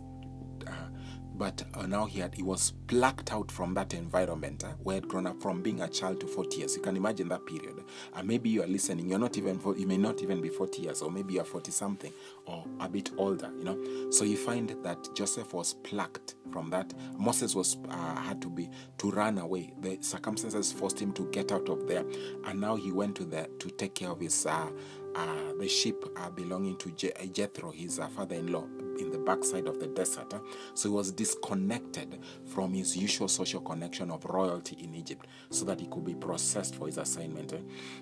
but 1.42 1.64
uh, 1.74 1.86
now 1.88 2.04
he 2.04 2.20
had 2.20 2.32
he 2.36 2.42
was 2.44 2.72
plucked 2.86 3.32
out 3.32 3.50
from 3.50 3.74
that 3.74 3.94
environment 3.94 4.62
uh, 4.62 4.68
where 4.84 4.94
he 4.94 5.00
had 5.00 5.08
grown 5.08 5.26
up 5.26 5.42
from 5.42 5.60
being 5.60 5.80
a 5.80 5.88
child 5.88 6.20
to 6.20 6.26
40 6.28 6.58
years. 6.58 6.76
You 6.76 6.82
can 6.82 6.96
imagine 6.96 7.28
that 7.30 7.44
period. 7.44 7.82
Uh, 8.14 8.22
maybe 8.22 8.48
you 8.48 8.62
are 8.62 8.68
listening 8.68 9.08
you're 9.08 9.18
not 9.18 9.36
even 9.36 9.60
you 9.76 9.88
may 9.88 9.96
not 9.96 10.22
even 10.22 10.40
be 10.40 10.48
40 10.48 10.82
years 10.82 11.02
or 11.02 11.10
maybe 11.10 11.34
you're 11.34 11.44
40 11.44 11.72
something 11.72 12.12
or 12.46 12.64
a 12.78 12.88
bit 12.88 13.10
older 13.16 13.50
you 13.58 13.64
know. 13.64 14.10
So 14.12 14.22
you 14.22 14.36
find 14.36 14.72
that 14.84 15.08
joseph 15.16 15.52
was 15.52 15.74
plucked 15.82 16.36
from 16.52 16.70
that. 16.70 16.94
Moses 17.18 17.56
was 17.56 17.76
uh, 17.88 18.14
had 18.20 18.40
to 18.42 18.48
be 18.48 18.70
to 18.98 19.10
run 19.10 19.38
away. 19.38 19.72
The 19.80 19.98
circumstances 20.00 20.70
forced 20.70 21.00
him 21.00 21.10
to 21.14 21.28
get 21.32 21.50
out 21.50 21.68
of 21.68 21.88
there. 21.88 22.04
And 22.44 22.60
now 22.60 22.76
he 22.76 22.92
went 22.92 23.16
to 23.16 23.24
the 23.24 23.50
to 23.58 23.68
take 23.70 23.96
care 23.96 24.10
of 24.10 24.20
his 24.20 24.46
uh, 24.46 24.70
uh, 25.14 25.52
the 25.58 25.68
sheep 25.68 26.04
uh, 26.16 26.30
belonging 26.30 26.76
to 26.76 26.90
Je- 26.92 27.12
Jethro, 27.32 27.70
his 27.70 27.98
uh, 27.98 28.08
father-in-law, 28.08 28.64
in 28.78 28.81
the 28.98 29.18
backside 29.18 29.66
of 29.66 29.78
the 29.78 29.86
desert. 29.88 30.34
So 30.74 30.88
he 30.88 30.94
was 30.94 31.10
disconnected 31.12 32.18
from 32.46 32.74
his 32.74 32.96
usual 32.96 33.28
social 33.28 33.60
connection 33.60 34.10
of 34.10 34.24
royalty 34.24 34.76
in 34.82 34.94
Egypt, 34.94 35.26
so 35.50 35.64
that 35.64 35.80
he 35.80 35.86
could 35.86 36.04
be 36.04 36.14
processed 36.14 36.74
for 36.76 36.86
his 36.86 36.98
assignment. 36.98 37.54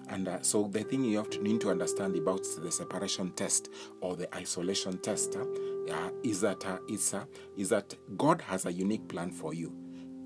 And 0.08 0.28
uh, 0.28 0.42
so 0.42 0.68
the 0.68 0.82
thing 0.84 1.04
you 1.04 1.18
have 1.18 1.30
to 1.30 1.42
need 1.42 1.60
to 1.62 1.70
understand 1.70 2.16
about 2.16 2.46
the 2.60 2.70
separation 2.70 3.30
test 3.32 3.70
or 4.00 4.16
the 4.16 4.34
isolation 4.34 4.98
test 4.98 5.36
uh, 5.36 6.10
is 6.22 6.40
that 6.40 6.64
uh, 6.66 6.78
it's, 6.88 7.14
is 7.56 7.68
that 7.70 7.94
God 8.16 8.40
has 8.42 8.66
a 8.66 8.72
unique 8.72 9.08
plan 9.08 9.30
for 9.30 9.54
you 9.54 9.72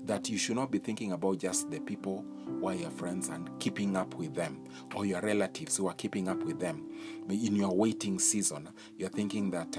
that 0.05 0.29
you 0.29 0.37
should 0.37 0.55
not 0.55 0.71
be 0.71 0.77
thinking 0.77 1.13
about 1.13 1.39
just 1.39 1.69
the 1.71 1.79
people 1.79 2.23
who 2.45 2.67
are 2.67 2.75
your 2.75 2.91
friends 2.91 3.29
and 3.29 3.49
keeping 3.59 3.97
up 3.97 4.13
with 4.15 4.35
them, 4.35 4.63
or 4.93 5.05
your 5.05 5.21
relatives 5.21 5.77
who 5.77 5.87
are 5.87 5.95
keeping 5.95 6.27
up 6.27 6.41
with 6.43 6.59
them. 6.59 6.87
In 7.27 7.55
your 7.55 7.75
waiting 7.75 8.19
season, 8.19 8.69
you're 8.97 9.09
thinking 9.09 9.49
that 9.51 9.75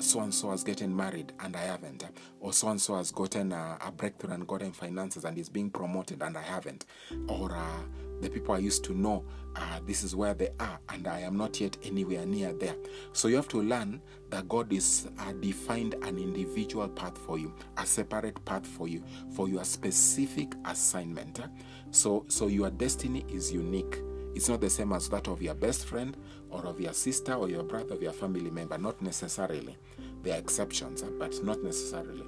so 0.00 0.20
and 0.20 0.34
so 0.34 0.50
has 0.50 0.64
gotten 0.64 0.94
married 0.94 1.32
and 1.40 1.56
I 1.56 1.60
haven't, 1.60 2.04
or 2.40 2.52
so 2.52 2.68
and 2.68 2.80
so 2.80 2.96
has 2.96 3.10
gotten 3.10 3.52
a, 3.52 3.78
a, 3.84 3.92
breakthrough 3.92 4.34
and 4.34 4.46
gotten 4.46 4.72
finances 4.72 5.24
and 5.24 5.38
is 5.38 5.48
being 5.48 5.70
promoted 5.70 6.22
and 6.22 6.36
I 6.36 6.42
haven't, 6.42 6.86
or 7.28 7.54
uh, 7.54 7.80
the 8.20 8.30
people 8.30 8.54
I 8.54 8.58
used 8.58 8.84
to 8.84 8.94
know, 8.94 9.24
uh, 9.54 9.80
this 9.86 10.02
is 10.02 10.14
where 10.16 10.34
they 10.34 10.50
are, 10.60 10.78
and 10.88 11.06
I 11.06 11.20
am 11.20 11.36
not 11.36 11.60
yet 11.60 11.76
anywhere 11.84 12.24
near 12.26 12.52
there. 12.52 12.76
So 13.12 13.28
you 13.28 13.36
have 13.36 13.48
to 13.48 13.62
learn 13.62 14.00
that 14.30 14.48
God 14.48 14.72
is 14.72 15.08
uh, 15.18 15.32
defined 15.32 15.94
an 16.02 16.18
individual 16.18 16.88
path 16.88 17.16
for 17.18 17.38
you, 17.38 17.54
a 17.76 17.86
separate 17.86 18.42
path 18.44 18.66
for 18.66 18.88
you, 18.88 19.02
for 19.34 19.48
your 19.48 19.64
specific 19.64 20.54
assignment. 20.64 21.40
So, 21.90 22.24
so 22.28 22.48
your 22.48 22.70
destiny 22.70 23.24
is 23.28 23.52
unique. 23.52 24.00
It's 24.36 24.50
not 24.50 24.60
the 24.60 24.68
same 24.68 24.92
as 24.92 25.08
that 25.08 25.28
of 25.28 25.40
your 25.40 25.54
best 25.54 25.86
friend 25.86 26.14
or 26.50 26.66
of 26.66 26.78
your 26.78 26.92
sister 26.92 27.32
or 27.32 27.48
your 27.48 27.62
brother 27.62 27.94
or 27.94 28.02
your 28.02 28.12
family 28.12 28.50
member. 28.50 28.76
Not 28.76 29.00
necessarily. 29.00 29.78
There 30.22 30.34
are 30.34 30.38
exceptions, 30.38 31.02
uh, 31.02 31.08
but 31.18 31.42
not 31.42 31.62
necessarily. 31.62 32.26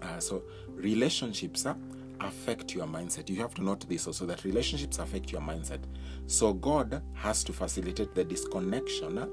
Uh, 0.00 0.20
so 0.20 0.44
relationships 0.68 1.66
uh, 1.66 1.74
affect 2.20 2.76
your 2.76 2.86
mindset. 2.86 3.28
You 3.28 3.36
have 3.42 3.54
to 3.54 3.64
note 3.64 3.88
this 3.88 4.06
also 4.06 4.24
that 4.26 4.44
relationships 4.44 5.00
affect 5.00 5.32
your 5.32 5.40
mindset. 5.40 5.80
So 6.28 6.52
God 6.52 7.02
has 7.14 7.42
to 7.42 7.52
facilitate 7.52 8.14
the 8.14 8.22
disconnection 8.22 9.18
uh, 9.18 9.26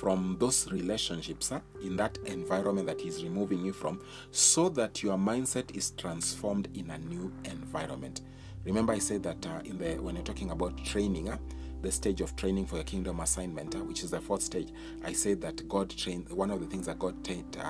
from 0.00 0.38
those 0.40 0.68
relationships 0.72 1.52
in 1.80 1.94
that 1.98 2.18
environment 2.26 2.88
that 2.88 3.00
He's 3.00 3.22
removing 3.22 3.64
you 3.64 3.72
from 3.72 4.00
so 4.32 4.68
that 4.70 5.04
your 5.04 5.16
mindset 5.16 5.76
is 5.76 5.92
transformed 5.92 6.66
in 6.74 6.90
a 6.90 6.98
new 6.98 7.32
environment. 7.44 8.22
Remember, 8.64 8.92
I 8.92 8.98
said 8.98 9.22
that 9.22 9.46
uh, 9.46 9.60
in 9.64 9.78
the 9.78 9.94
when 9.94 10.14
you're 10.16 10.24
talking 10.24 10.50
about 10.50 10.82
training, 10.84 11.28
uh, 11.28 11.38
the 11.80 11.92
stage 11.92 12.20
of 12.20 12.34
training 12.36 12.66
for 12.66 12.76
your 12.76 12.84
kingdom 12.84 13.20
assignment, 13.20 13.74
uh, 13.74 13.78
which 13.78 14.02
is 14.02 14.10
the 14.10 14.20
fourth 14.20 14.42
stage, 14.42 14.68
I 15.04 15.12
said 15.12 15.40
that 15.42 15.68
God 15.68 15.90
trained. 15.90 16.28
One 16.30 16.50
of 16.50 16.60
the 16.60 16.66
things 16.66 16.86
that 16.86 16.98
God 16.98 17.16
uh, 17.28 17.62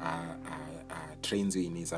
uh, 0.00 0.04
uh, 0.04 0.94
trains 1.22 1.56
you 1.56 1.66
in 1.66 1.76
is 1.76 1.94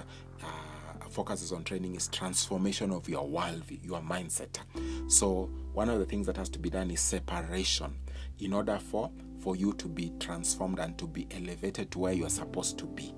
focuses 1.10 1.52
on 1.52 1.62
training 1.62 1.94
is 1.94 2.08
transformation 2.08 2.90
of 2.90 3.08
your 3.08 3.24
worldview, 3.28 3.84
your 3.84 4.00
mindset. 4.00 4.58
So 5.06 5.48
one 5.72 5.88
of 5.88 6.00
the 6.00 6.04
things 6.04 6.26
that 6.26 6.36
has 6.36 6.48
to 6.50 6.58
be 6.58 6.70
done 6.70 6.90
is 6.90 7.00
separation 7.00 7.94
in 8.40 8.52
order 8.52 8.78
for 8.78 9.10
for 9.38 9.54
you 9.54 9.74
to 9.74 9.86
be 9.86 10.10
transformed 10.18 10.78
and 10.78 10.96
to 10.98 11.06
be 11.06 11.28
elevated 11.30 11.90
to 11.92 11.98
where 11.98 12.14
you 12.14 12.24
are 12.24 12.30
supposed 12.30 12.78
to 12.78 12.86
be. 12.86 13.14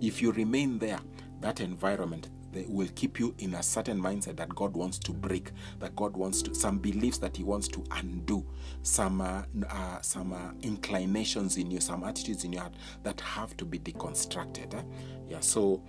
If 0.00 0.20
you 0.20 0.32
remain 0.32 0.78
there, 0.78 0.98
that 1.40 1.60
environment 1.60 2.28
they 2.58 2.66
will 2.68 2.88
keep 2.94 3.20
you 3.20 3.34
in 3.38 3.54
a 3.54 3.62
certain 3.62 4.00
mindset 4.00 4.36
that 4.36 4.48
God 4.54 4.74
wants 4.74 4.98
to 5.00 5.12
break, 5.12 5.52
that 5.78 5.94
God 5.94 6.16
wants 6.16 6.42
to 6.42 6.54
some 6.54 6.78
beliefs 6.78 7.18
that 7.18 7.36
He 7.36 7.44
wants 7.44 7.68
to 7.68 7.84
undo, 7.92 8.44
some 8.82 9.20
uh, 9.20 9.42
uh, 9.68 10.00
some 10.00 10.32
uh, 10.32 10.50
inclinations 10.62 11.56
in 11.56 11.70
you, 11.70 11.80
some 11.80 12.02
attitudes 12.04 12.44
in 12.44 12.52
your 12.52 12.62
heart 12.62 12.74
that 13.04 13.20
have 13.20 13.56
to 13.58 13.64
be 13.64 13.78
deconstructed. 13.78 14.74
Eh? 14.74 14.82
Yeah, 15.28 15.40
so 15.40 15.82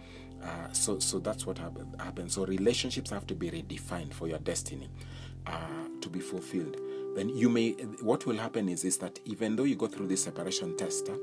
uh, 0.44 0.72
so, 0.72 1.00
so 1.00 1.20
that's 1.20 1.46
what 1.46 1.58
happens. 1.58 2.34
So 2.34 2.46
relationships 2.46 3.10
have 3.10 3.28
to 3.28 3.36
be 3.36 3.50
redefined 3.50 4.14
for 4.14 4.28
your 4.28 4.40
destiny 4.40 4.90
uh, 5.48 5.58
to 6.02 6.10
be 6.10 6.20
fulfilled. 6.20 6.78
Then 7.16 7.30
you 7.30 7.50
may. 7.50 7.72
What 8.02 8.26
will 8.26 8.38
happen 8.38 8.70
is 8.70 8.86
is 8.86 8.98
that 8.98 9.20
even 9.26 9.56
though 9.56 9.64
you 9.64 9.76
go 9.76 9.88
through 9.88 10.08
this 10.08 10.24
separation 10.24 10.78
test, 10.78 11.10
uh, 11.10 11.14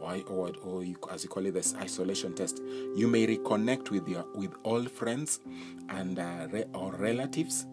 or 0.00 0.16
or, 0.26 0.52
or 0.62 0.84
you, 0.84 0.96
as 1.10 1.24
you 1.24 1.30
call 1.30 1.46
it, 1.46 1.54
this 1.54 1.74
isolation 1.76 2.34
test, 2.34 2.60
you 2.94 3.08
may 3.08 3.26
reconnect 3.26 3.90
with 3.90 4.08
your 4.08 4.24
with 4.34 4.52
all 4.62 4.84
friends 4.84 5.40
and 5.88 6.18
uh, 6.18 6.48
re, 6.50 6.64
or 6.74 6.92
relatives 6.92 7.66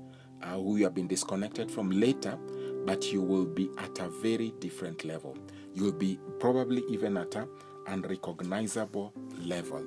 uh, 0.43 0.53
who 0.53 0.77
you 0.77 0.83
have 0.83 0.95
been 0.95 1.07
disconnected 1.07 1.69
from 1.69 1.91
later, 1.91 2.37
but 2.85 3.11
you 3.11 3.21
will 3.21 3.45
be 3.45 3.69
at 3.77 3.99
a 3.99 4.09
very 4.09 4.53
different 4.59 5.05
level. 5.05 5.37
You 5.73 5.85
will 5.85 5.91
be 5.91 6.19
probably 6.39 6.83
even 6.89 7.17
at 7.17 7.35
a 7.35 7.47
unrecognizable 7.87 9.11
level 9.39 9.83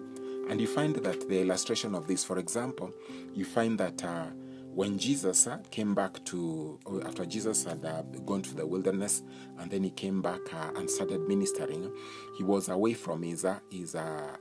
and 0.48 0.60
you 0.60 0.66
find 0.66 0.94
that 0.96 1.28
the 1.28 1.40
illustration 1.40 1.94
of 1.94 2.06
this, 2.06 2.22
for 2.22 2.38
example, 2.38 2.92
you 3.32 3.44
find 3.44 3.78
that 3.78 4.04
uh, 4.04 4.26
when 4.74 4.98
Jesus 4.98 5.46
uh, 5.46 5.58
came 5.70 5.94
back 5.94 6.24
to, 6.24 6.80
after 7.06 7.24
Jesus 7.24 7.64
had 7.64 7.84
uh, 7.84 8.02
gone 8.26 8.42
to 8.42 8.54
the 8.54 8.66
wilderness 8.66 9.22
and 9.58 9.70
then 9.70 9.84
he 9.84 9.90
came 9.90 10.20
back 10.20 10.40
uh, 10.52 10.70
and 10.76 10.90
started 10.90 11.20
ministering, 11.28 11.92
he 12.37 12.42
was 12.42 12.68
away 12.68 12.94
from 12.94 13.22
his, 13.22 13.44
uh, 13.44 13.60
his, 13.70 13.94
uh, 13.94 14.37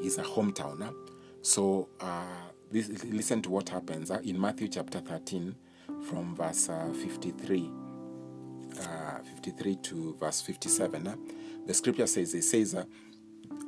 his 0.00 0.16
hometown. 0.16 0.94
So 1.42 1.88
this, 2.70 3.04
listen 3.04 3.42
to 3.42 3.50
what 3.50 3.68
happens 3.68 4.10
in 4.10 4.40
Matthew 4.40 4.68
chapter 4.68 5.00
13 5.00 5.54
from 6.08 6.34
verse 6.34 6.66
53. 6.66 7.70
53 9.24 9.76
to 9.76 10.16
verse 10.18 10.40
57. 10.40 11.18
The 11.66 11.74
scripture 11.74 12.06
says, 12.06 12.34
it 12.34 12.42
says, 12.42 12.76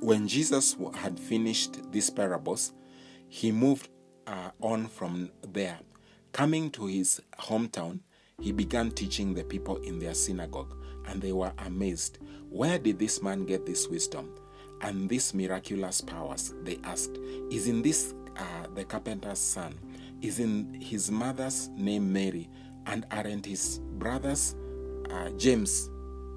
when 0.01 0.27
Jesus 0.27 0.77
had 0.95 1.21
finished 1.21 1.91
these 1.93 2.11
parables, 2.11 2.73
he 3.29 3.53
moved 3.53 3.89
uh, 4.27 4.51
on 4.61 4.89
from 4.89 5.31
there. 5.53 5.79
Coming 6.33 6.71
to 6.73 6.87
his 6.87 7.21
hometown, 7.39 8.01
he 8.41 8.53
began 8.53 8.91
teaching 8.91 9.33
the 9.33 9.45
people 9.45 9.77
in 9.79 9.99
their 9.99 10.15
synagogue, 10.15 10.77
and 11.07 11.23
they 11.23 11.33
were 11.33 11.53
amazed. 11.65 12.19
Where 12.51 12.79
did 12.79 12.99
this 12.99 13.23
man 13.23 13.47
get 13.47 13.65
this 13.65 13.89
wisdom 13.89 14.31
and 14.83 15.09
these 15.09 15.33
miraculous 15.33 16.01
powers? 16.01 16.55
They 16.63 16.79
asked. 16.85 17.19
Is 17.51 17.69
in 17.69 17.83
this 17.83 18.15
uh, 18.37 18.67
the 18.75 18.85
carpenter's 18.85 19.39
son? 19.39 19.75
Is 20.21 20.39
in 20.39 20.75
his 20.81 21.11
mother's 21.11 21.69
name 21.69 22.13
Mary? 22.13 22.51
And 22.87 23.07
aren't 23.11 23.47
his 23.47 23.81
brothers 23.99 24.55
uh, 25.11 25.31
James, 25.31 25.91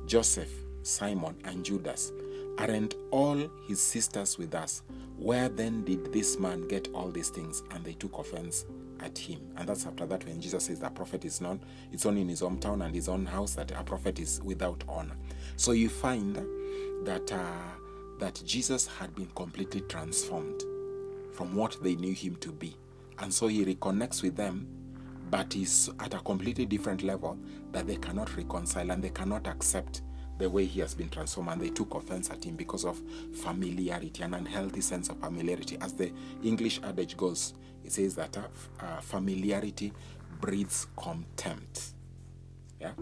Joseph, 0.06 0.52
Simon, 0.84 1.36
and 1.44 1.64
Judas? 1.64 2.12
Aren't 2.60 2.96
all 3.12 3.50
his 3.66 3.82
sisters 3.82 4.38
with 4.38 4.54
us? 4.54 4.84
Where 5.18 5.48
then 5.48 5.86
did 5.86 6.12
this 6.12 6.38
man 6.38 6.68
get 6.68 6.90
all 6.94 7.10
these 7.10 7.30
things? 7.30 7.64
And 7.72 7.86
they 7.86 7.94
took 7.94 8.18
offense 8.18 8.66
at 9.00 9.18
him. 9.18 9.40
And 9.56 9.70
that's 9.70 9.86
after 9.86 10.06
that 10.06 10.26
when 10.26 10.42
Jesus 10.42 10.66
says 10.66 10.78
that 10.82 10.94
prophet 10.94 11.24
is 11.24 11.40
known, 11.40 11.62
it's 11.94 12.06
only 12.06 12.20
in 12.20 12.28
his 12.28 12.42
hometown 12.42 12.84
and 12.86 12.94
his 12.94 13.08
own 13.08 13.26
house 13.26 13.54
that 13.54 13.72
a 13.72 13.82
prophet 13.82 14.20
is 14.20 14.42
without 14.44 14.84
honor. 14.90 15.16
So 15.56 15.72
you 15.72 15.88
find 15.88 16.36
that 17.06 17.32
uh, 17.32 17.62
that 18.20 18.42
Jesus 18.46 18.88
had 18.88 19.16
been 19.16 19.30
completely 19.36 19.80
transformed 19.82 20.62
from 21.32 21.56
what 21.56 21.82
they 21.82 21.96
knew 21.96 22.14
him 22.14 22.36
to 22.38 22.52
be. 22.52 22.76
And 23.20 23.34
so 23.34 23.48
he 23.48 23.64
reconnects 23.64 24.22
with 24.22 24.36
them, 24.36 24.68
but 25.32 25.54
he's 25.54 25.90
at 26.02 26.14
a 26.14 26.20
completely 26.20 26.66
different 26.66 27.04
level 27.04 27.38
that 27.72 27.88
they 27.88 27.96
cannot 27.96 28.36
reconcile 28.36 28.92
and 28.92 29.02
they 29.02 29.12
cannot 29.12 29.48
accept 29.48 30.02
the 30.40 30.50
way 30.50 30.66
he 30.66 30.80
has 30.80 30.96
been 30.96 31.10
transformed. 31.10 31.52
And 31.52 31.62
they 31.62 31.70
took 31.70 31.94
offense 31.94 32.30
at 32.32 32.44
him 32.44 32.56
because 32.56 32.86
of 32.86 33.00
familiarity, 33.44 34.24
an 34.24 34.34
unhealthy 34.34 34.82
sense 34.82 35.10
of 35.10 35.20
familiarity. 35.20 35.78
As 35.80 35.94
the 35.94 36.12
English 36.44 36.80
adage 36.84 37.16
goes, 37.16 37.54
it 37.84 37.92
says 37.92 38.16
that 38.16 38.36
uh, 38.38 38.42
uh, 38.80 39.02
familiarity 39.02 39.94
breeds 40.42 40.88
contempt. 40.98 41.92
Yeah, 42.80 42.94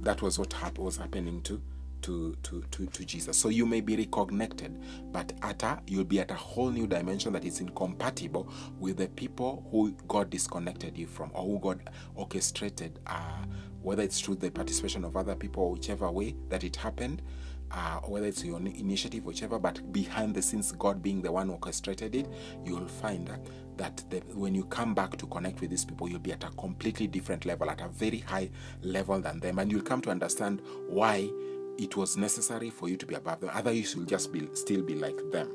that 0.00 0.22
was 0.22 0.38
what 0.38 0.54
was 0.78 0.96
happening 0.96 1.42
to 1.42 1.60
to, 2.02 2.36
to, 2.42 2.62
to, 2.70 2.86
to 2.86 3.04
Jesus. 3.04 3.36
So 3.36 3.48
you 3.48 3.64
may 3.64 3.80
be 3.80 3.96
reconnected, 3.96 4.76
but 5.12 5.32
at 5.42 5.62
a, 5.62 5.80
you'll 5.86 6.04
be 6.04 6.20
at 6.20 6.30
a 6.30 6.34
whole 6.34 6.70
new 6.70 6.86
dimension 6.86 7.32
that 7.32 7.44
is 7.44 7.60
incompatible 7.60 8.48
with 8.78 8.98
the 8.98 9.08
people 9.08 9.66
who 9.70 9.92
God 10.08 10.30
disconnected 10.30 10.98
you 10.98 11.06
from 11.06 11.30
or 11.32 11.44
who 11.44 11.58
God 11.60 11.90
orchestrated, 12.14 12.98
uh, 13.06 13.44
whether 13.82 14.02
it's 14.02 14.20
through 14.20 14.36
the 14.36 14.50
participation 14.50 15.04
of 15.04 15.16
other 15.16 15.34
people 15.34 15.64
or 15.64 15.72
whichever 15.72 16.10
way 16.10 16.34
that 16.48 16.64
it 16.64 16.76
happened. 16.76 17.22
Uh, 17.70 18.00
whether 18.00 18.26
it's 18.26 18.44
your 18.44 18.58
initiative, 18.58 19.24
whichever, 19.24 19.58
but 19.58 19.92
behind 19.94 20.34
the 20.34 20.42
scenes, 20.42 20.72
God 20.72 21.02
being 21.02 21.22
the 21.22 21.32
one 21.32 21.46
who 21.46 21.54
orchestrated 21.54 22.14
it, 22.14 22.28
you 22.66 22.76
will 22.76 22.86
find 22.86 23.30
that 23.76 24.04
the, 24.10 24.18
when 24.34 24.54
you 24.54 24.64
come 24.66 24.94
back 24.94 25.16
to 25.16 25.26
connect 25.26 25.62
with 25.62 25.70
these 25.70 25.84
people, 25.84 26.06
you'll 26.06 26.18
be 26.18 26.32
at 26.32 26.44
a 26.44 26.50
completely 26.50 27.06
different 27.06 27.46
level, 27.46 27.70
at 27.70 27.80
a 27.80 27.88
very 27.88 28.18
high 28.18 28.50
level 28.82 29.18
than 29.20 29.40
them, 29.40 29.58
and 29.58 29.72
you'll 29.72 29.80
come 29.80 30.02
to 30.02 30.10
understand 30.10 30.60
why 30.88 31.30
it 31.78 31.96
was 31.96 32.16
necessary 32.16 32.70
for 32.70 32.88
you 32.88 32.96
to 32.96 33.06
be 33.06 33.14
above 33.14 33.40
them. 33.40 33.50
Otherwise, 33.52 33.94
you'll 33.94 34.04
just 34.04 34.32
be 34.32 34.46
still 34.54 34.82
be 34.82 34.94
like 34.94 35.18
them. 35.30 35.50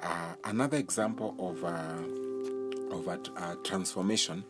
Uh, 0.00 0.34
another 0.44 0.76
example 0.76 1.34
of 1.38 1.64
uh, 1.64 2.96
of 2.96 3.08
a, 3.08 3.18
a, 3.42 3.56
transformation 3.64 4.44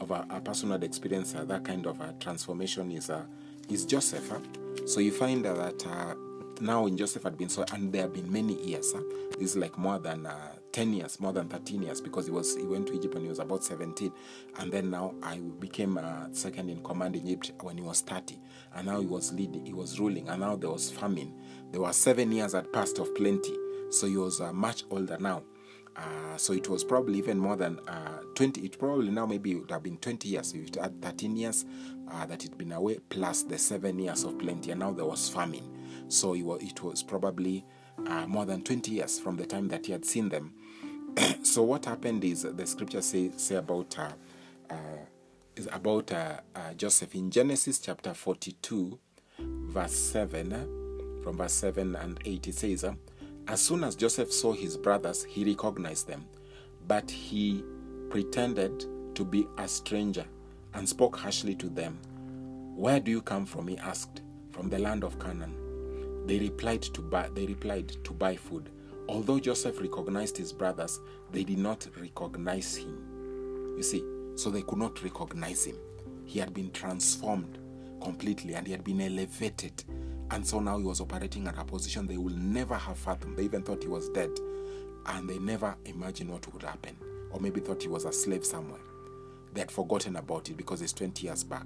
of 0.00 0.10
a, 0.10 0.26
a 0.30 0.40
person 0.40 0.68
who 0.68 0.72
had 0.72 0.84
experienced 0.84 1.36
uh, 1.36 1.44
that 1.44 1.64
kind 1.64 1.86
of 1.86 2.00
a 2.00 2.14
transformation 2.20 2.90
is 2.92 3.10
uh, 3.10 3.22
is 3.68 3.84
Joseph. 3.84 4.32
So 4.86 5.00
you 5.00 5.12
find 5.12 5.44
that 5.44 5.86
uh, 5.86 6.14
now 6.60 6.86
in 6.86 6.96
Joseph 6.96 7.22
had 7.22 7.36
been 7.36 7.48
so, 7.48 7.64
and 7.72 7.92
there 7.92 8.02
have 8.02 8.12
been 8.12 8.30
many 8.30 8.54
years. 8.64 8.94
This 9.38 9.50
is 9.50 9.56
like 9.56 9.76
more 9.78 9.98
than 9.98 10.26
uh, 10.26 10.52
10 10.72 10.92
years, 10.94 11.20
more 11.20 11.32
than 11.32 11.48
13 11.48 11.82
years, 11.82 12.00
because 12.00 12.26
he 12.26 12.32
was 12.32 12.56
he 12.56 12.64
went 12.64 12.86
to 12.88 12.94
Egypt 12.94 13.14
when 13.14 13.24
he 13.24 13.28
was 13.28 13.38
about 13.38 13.64
17, 13.64 14.12
and 14.58 14.72
then 14.72 14.90
now 14.90 15.14
I 15.22 15.38
became 15.38 15.98
uh, 15.98 16.26
second 16.32 16.68
in 16.70 16.82
command 16.82 17.16
in 17.16 17.26
Egypt 17.26 17.62
when 17.62 17.76
he 17.78 17.82
was 17.82 18.00
30, 18.00 18.38
and 18.76 18.86
now 18.86 19.00
he 19.00 19.06
was 19.06 19.32
leading, 19.32 19.66
he 19.66 19.72
was 19.72 19.98
ruling, 20.00 20.28
and 20.28 20.40
now 20.40 20.56
there 20.56 20.70
was 20.70 20.90
famine. 20.90 21.32
There 21.70 21.80
were 21.80 21.92
seven 21.92 22.32
years 22.32 22.52
had 22.52 22.72
passed 22.72 22.98
of 22.98 23.14
plenty, 23.14 23.56
so 23.90 24.06
he 24.06 24.16
was 24.16 24.40
uh, 24.40 24.52
much 24.52 24.84
older 24.90 25.16
now. 25.18 25.42
Uh, 25.96 26.36
so 26.36 26.52
it 26.52 26.68
was 26.68 26.84
probably 26.84 27.18
even 27.18 27.38
more 27.38 27.56
than 27.56 27.80
uh, 27.88 28.20
20 28.34 28.60
it 28.60 28.78
probably 28.78 29.10
now 29.10 29.26
maybe 29.26 29.52
it 29.52 29.54
would 29.56 29.70
have 29.70 29.82
been 29.82 29.96
20 29.96 30.28
years 30.28 30.52
if 30.52 30.68
it 30.68 30.76
had 30.76 31.02
13 31.02 31.36
years 31.36 31.64
uh, 32.10 32.24
that 32.26 32.44
it 32.44 32.50
had 32.50 32.58
been 32.58 32.70
away 32.72 32.98
plus 33.08 33.42
the 33.42 33.58
seven 33.58 33.98
years 33.98 34.22
of 34.22 34.38
plenty 34.38 34.70
and 34.70 34.78
now 34.80 34.92
there 34.92 35.04
was 35.04 35.28
famine 35.28 35.68
so 36.08 36.34
it 36.34 36.42
was, 36.42 36.62
it 36.62 36.82
was 36.82 37.02
probably 37.02 37.64
uh, 38.06 38.26
more 38.26 38.46
than 38.46 38.62
20 38.62 38.92
years 38.92 39.18
from 39.18 39.36
the 39.36 39.46
time 39.46 39.68
that 39.68 39.86
he 39.86 39.92
had 39.92 40.04
seen 40.04 40.28
them. 40.28 40.52
So 41.42 41.62
what 41.62 41.86
happened 41.86 42.24
is 42.24 42.42
the 42.42 42.66
scripture 42.66 43.00
say 43.00 43.30
say 43.36 43.56
about 43.56 43.98
uh, 43.98 44.10
uh, 44.70 44.74
is 45.56 45.68
about 45.72 46.12
Joseph. 46.76 47.14
In 47.14 47.30
Genesis 47.30 47.78
chapter 47.78 48.14
42 48.14 48.98
verse 49.38 49.94
7 49.96 50.52
uh, 50.52 51.22
from 51.22 51.36
verse 51.38 51.52
7 51.54 51.96
and 51.96 52.20
8 52.24 52.48
it 52.48 52.54
says 52.54 52.84
as 53.48 53.60
soon 53.60 53.82
as 53.82 53.96
Joseph 53.96 54.32
saw 54.32 54.52
his 54.52 54.76
brothers 54.76 55.24
he 55.24 55.44
recognized 55.44 56.06
them 56.06 56.24
but 56.86 57.10
he 57.10 57.64
pretended 58.10 58.84
to 59.14 59.24
be 59.24 59.46
a 59.58 59.66
stranger 59.66 60.24
and 60.74 60.88
spoke 60.88 61.16
harshly 61.16 61.54
to 61.56 61.68
them 61.68 61.98
where 62.76 63.00
do 63.00 63.10
you 63.10 63.20
come 63.20 63.44
from 63.44 63.66
he 63.66 63.76
asked 63.78 64.22
from 64.52 64.68
the 64.68 64.78
land 64.78 65.02
of 65.02 65.18
Canaan 65.18 65.54
they 66.26 66.38
replied 66.38 66.82
to 66.82 67.00
buy 67.00 67.28
they 67.34 67.46
replied 67.46 67.88
to 68.04 68.12
buy 68.12 68.36
food 68.36 68.70
Although 69.08 69.40
Joseph 69.40 69.80
recognized 69.80 70.36
his 70.36 70.52
brothers, 70.52 71.00
they 71.32 71.42
did 71.42 71.58
not 71.58 71.86
recognize 71.98 72.76
him. 72.76 73.74
You 73.76 73.82
see, 73.82 74.04
so 74.36 74.50
they 74.50 74.62
could 74.62 74.78
not 74.78 75.02
recognize 75.02 75.64
him. 75.64 75.76
He 76.26 76.38
had 76.38 76.52
been 76.52 76.70
transformed 76.72 77.58
completely 78.02 78.54
and 78.54 78.66
he 78.66 78.72
had 78.72 78.84
been 78.84 79.00
elevated. 79.00 79.82
And 80.30 80.46
so 80.46 80.60
now 80.60 80.78
he 80.78 80.84
was 80.84 81.00
operating 81.00 81.46
at 81.48 81.58
a 81.58 81.64
position 81.64 82.06
they 82.06 82.18
will 82.18 82.34
never 82.34 82.74
have 82.74 82.98
fathomed. 82.98 83.36
They 83.36 83.44
even 83.44 83.62
thought 83.62 83.82
he 83.82 83.88
was 83.88 84.08
dead. 84.10 84.30
And 85.06 85.28
they 85.28 85.38
never 85.38 85.74
imagined 85.86 86.30
what 86.30 86.52
would 86.52 86.62
happen. 86.62 86.96
Or 87.30 87.40
maybe 87.40 87.60
thought 87.60 87.82
he 87.82 87.88
was 87.88 88.04
a 88.04 88.12
slave 88.12 88.44
somewhere. 88.44 88.80
They 89.54 89.60
had 89.60 89.70
forgotten 89.70 90.16
about 90.16 90.50
it 90.50 90.56
because 90.56 90.82
it's 90.82 90.92
20 90.92 91.26
years 91.26 91.44
back. 91.44 91.64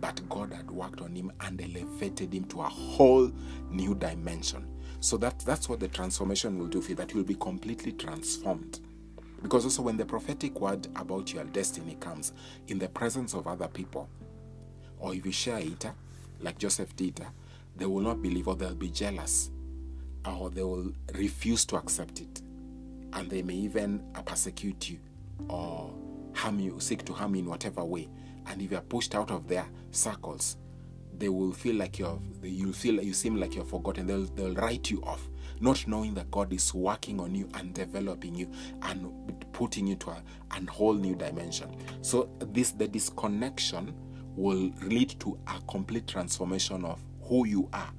But 0.00 0.28
God 0.28 0.52
had 0.52 0.70
worked 0.70 1.00
on 1.00 1.14
him 1.14 1.32
and 1.40 1.60
elevated 1.60 2.34
him 2.34 2.44
to 2.46 2.62
a 2.62 2.68
whole 2.68 3.30
new 3.70 3.94
dimension. 3.94 4.66
So 5.00 5.16
that, 5.18 5.38
that's 5.40 5.68
what 5.68 5.80
the 5.80 5.88
transformation 5.88 6.58
will 6.58 6.66
do 6.66 6.80
for 6.80 6.90
you, 6.90 6.96
that 6.96 7.12
you'll 7.14 7.24
be 7.24 7.36
completely 7.36 7.92
transformed. 7.92 8.80
Because 9.42 9.64
also, 9.64 9.82
when 9.82 9.96
the 9.98 10.06
prophetic 10.06 10.58
word 10.58 10.88
about 10.96 11.32
your 11.32 11.44
destiny 11.44 11.96
comes 12.00 12.32
in 12.68 12.78
the 12.78 12.88
presence 12.88 13.34
of 13.34 13.46
other 13.46 13.68
people, 13.68 14.08
or 14.98 15.14
if 15.14 15.26
you 15.26 15.32
share 15.32 15.58
it, 15.58 15.84
like 16.40 16.58
Joseph 16.58 16.96
did, 16.96 17.20
they 17.76 17.86
will 17.86 18.00
not 18.02 18.22
believe, 18.22 18.48
or 18.48 18.56
they'll 18.56 18.74
be 18.74 18.90
jealous, 18.90 19.50
or 20.24 20.50
they 20.50 20.62
will 20.62 20.92
refuse 21.14 21.64
to 21.66 21.76
accept 21.76 22.20
it. 22.20 22.42
And 23.12 23.30
they 23.30 23.42
may 23.42 23.54
even 23.54 24.02
persecute 24.24 24.90
you, 24.90 24.98
or 25.48 25.92
harm 26.34 26.60
you, 26.60 26.78
seek 26.80 27.04
to 27.06 27.12
harm 27.12 27.34
you 27.34 27.42
in 27.42 27.48
whatever 27.48 27.84
way. 27.84 28.08
And 28.46 28.60
if 28.60 28.70
you 28.70 28.76
are 28.76 28.82
pushed 28.82 29.14
out 29.14 29.30
of 29.30 29.48
their 29.48 29.66
circles, 29.90 30.56
they 31.18 31.28
will 31.28 31.52
feel 31.52 31.76
like 31.76 31.98
you're 31.98 32.18
you 32.42 32.72
feel 32.72 33.02
you 33.02 33.12
seem 33.12 33.36
like 33.36 33.54
you're 33.54 33.64
forgotten 33.64 34.06
they'll 34.06 34.24
they'll 34.34 34.54
write 34.54 34.90
you 34.90 35.02
off 35.04 35.28
not 35.60 35.86
knowing 35.86 36.14
that 36.14 36.30
god 36.30 36.52
is 36.52 36.74
working 36.74 37.20
on 37.20 37.34
you 37.34 37.48
and 37.54 37.72
developing 37.74 38.34
you 38.34 38.50
and 38.82 39.10
putting 39.52 39.86
you 39.86 39.94
to 39.96 40.10
a, 40.10 40.22
a 40.50 40.70
whole 40.70 40.94
new 40.94 41.14
dimension 41.14 41.74
so 42.02 42.28
this 42.52 42.72
the 42.72 42.88
disconnection 42.88 43.94
will 44.36 44.72
lead 44.82 45.10
to 45.20 45.38
a 45.46 45.60
complete 45.68 46.06
transformation 46.08 46.84
of 46.84 47.00
who 47.28 47.46
you 47.46 47.68
are 47.72 47.92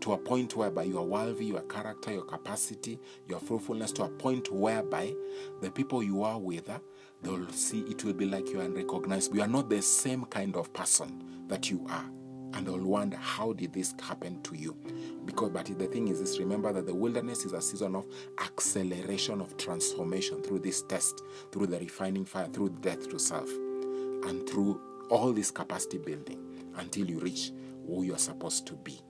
to 0.00 0.12
a 0.12 0.18
point 0.18 0.56
whereby 0.56 0.82
your 0.82 1.06
worldview, 1.06 1.48
your 1.48 1.62
character, 1.62 2.12
your 2.12 2.24
capacity, 2.24 2.98
your 3.28 3.38
fruitfulness, 3.38 3.92
to 3.92 4.02
a 4.04 4.08
point 4.08 4.52
whereby 4.52 5.14
the 5.60 5.70
people 5.70 6.02
you 6.02 6.22
are 6.22 6.38
with, 6.38 6.68
uh, 6.68 6.78
they'll 7.22 7.48
see 7.50 7.80
it 7.82 8.02
will 8.04 8.12
be 8.12 8.26
like 8.26 8.48
you 8.50 8.60
are 8.60 8.64
unrecognizable. 8.64 9.36
You 9.36 9.42
are 9.42 9.48
not 9.48 9.70
the 9.70 9.80
same 9.80 10.24
kind 10.26 10.56
of 10.56 10.72
person 10.72 11.46
that 11.48 11.70
you 11.70 11.86
are 11.88 12.04
and 12.54 12.66
they'll 12.66 12.78
wonder 12.78 13.16
how 13.16 13.52
did 13.52 13.72
this 13.72 13.94
happen 14.00 14.40
to 14.42 14.56
you 14.56 14.76
because 15.24 15.50
but 15.50 15.66
the 15.66 15.86
thing 15.86 16.08
is 16.08 16.20
this 16.20 16.38
remember 16.38 16.72
that 16.72 16.86
the 16.86 16.94
wilderness 16.94 17.44
is 17.44 17.52
a 17.52 17.60
season 17.60 17.94
of 17.94 18.06
acceleration 18.40 19.40
of 19.40 19.56
transformation 19.56 20.42
through 20.42 20.58
this 20.58 20.82
test 20.82 21.22
through 21.52 21.66
the 21.66 21.78
refining 21.78 22.24
fire 22.24 22.46
through 22.46 22.70
death 22.80 23.10
to 23.10 23.18
self 23.18 23.50
and 23.50 24.48
through 24.48 24.80
all 25.10 25.32
this 25.32 25.50
capacity 25.50 25.98
building 25.98 26.38
until 26.76 27.08
you 27.08 27.18
reach 27.18 27.52
who 27.86 28.02
you're 28.02 28.18
supposed 28.18 28.66
to 28.66 28.74
be 28.74 29.00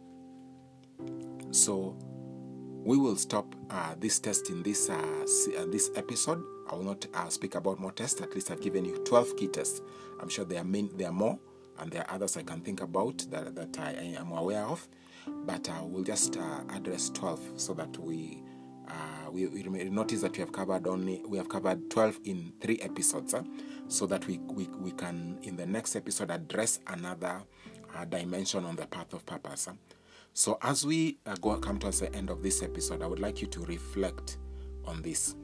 so 1.50 1.96
we 2.86 2.96
will 2.96 3.16
stop 3.16 3.52
uh, 3.70 3.94
this 3.98 4.20
test 4.20 4.48
in 4.48 4.62
this 4.62 4.88
uh, 4.88 4.94
uh, 4.94 5.64
this 5.66 5.90
episode. 5.96 6.40
I 6.70 6.76
will 6.76 6.84
not 6.84 7.04
uh, 7.14 7.28
speak 7.28 7.56
about 7.56 7.80
more 7.80 7.90
tests. 7.90 8.20
At 8.20 8.32
least 8.34 8.50
I've 8.50 8.60
given 8.60 8.84
you 8.84 8.98
12 9.04 9.36
key 9.36 9.48
tests. 9.48 9.80
I'm 10.20 10.28
sure 10.28 10.44
there 10.44 10.60
are 10.60 10.82
there 10.96 11.08
are 11.08 11.12
more, 11.12 11.36
and 11.80 11.90
there 11.90 12.08
are 12.08 12.14
others 12.14 12.36
I 12.36 12.42
can 12.42 12.60
think 12.60 12.82
about 12.82 13.26
that, 13.30 13.56
that 13.56 13.78
I, 13.80 13.92
am 14.16 14.30
aware 14.30 14.62
of. 14.62 14.86
But 15.26 15.68
uh, 15.68 15.82
we'll 15.82 16.04
just 16.04 16.36
uh, 16.36 16.60
address 16.70 17.10
12 17.10 17.54
so 17.56 17.74
that 17.74 17.98
we, 17.98 18.40
uh, 18.88 19.30
we, 19.32 19.48
we 19.48 19.62
notice 19.90 20.20
that 20.20 20.32
we 20.32 20.38
have 20.38 20.52
covered 20.52 20.86
only 20.86 21.22
we 21.26 21.38
have 21.38 21.48
covered 21.48 21.90
12 21.90 22.20
in 22.24 22.52
three 22.60 22.78
episodes, 22.80 23.32
huh? 23.32 23.42
so 23.88 24.06
that 24.06 24.24
we, 24.28 24.38
we 24.38 24.68
we 24.78 24.92
can 24.92 25.40
in 25.42 25.56
the 25.56 25.66
next 25.66 25.96
episode 25.96 26.30
address 26.30 26.78
another 26.86 27.42
dimension 28.04 28.64
on 28.64 28.76
the 28.76 28.86
path 28.86 29.12
of 29.12 29.24
purpose. 29.24 29.68
So 30.34 30.58
as 30.62 30.84
we 30.84 31.18
uh, 31.24 31.36
go 31.40 31.56
come 31.56 31.78
towards 31.78 32.00
the 32.00 32.14
end 32.14 32.30
of 32.30 32.42
this 32.42 32.62
episode, 32.62 33.02
I 33.02 33.06
would 33.06 33.20
like 33.20 33.40
you 33.40 33.46
to 33.48 33.60
reflect 33.60 34.36
on 34.84 35.02
this. 35.02 35.34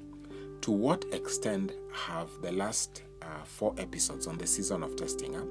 To 0.62 0.70
what 0.70 1.04
extent 1.12 1.72
have 1.92 2.28
the 2.42 2.52
last 2.52 3.02
uh, 3.22 3.44
four 3.44 3.74
episodes 3.78 4.26
on 4.26 4.38
the 4.38 4.46
season 4.46 4.82
of 4.82 4.94
testing? 4.96 5.34
Huh? 5.34 5.44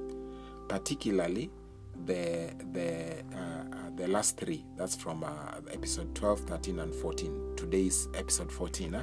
particularly 0.72 1.50
the 2.06 2.50
the 2.72 3.22
uh, 3.34 3.38
uh, 3.38 3.90
the 3.96 4.08
last 4.08 4.38
three. 4.38 4.64
That's 4.76 4.96
from 4.96 5.22
uh, 5.22 5.60
episode 5.70 6.14
12, 6.14 6.40
13, 6.40 6.78
and 6.78 6.94
14. 6.94 7.56
Today's 7.56 8.08
episode 8.14 8.50
14. 8.50 8.94
Uh, 8.94 9.02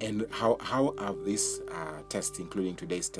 and 0.00 0.26
how 0.30 0.56
how 0.60 0.94
have 0.98 1.24
these 1.24 1.60
uh, 1.72 2.02
tests, 2.08 2.40
including 2.40 2.74
today's 2.74 3.10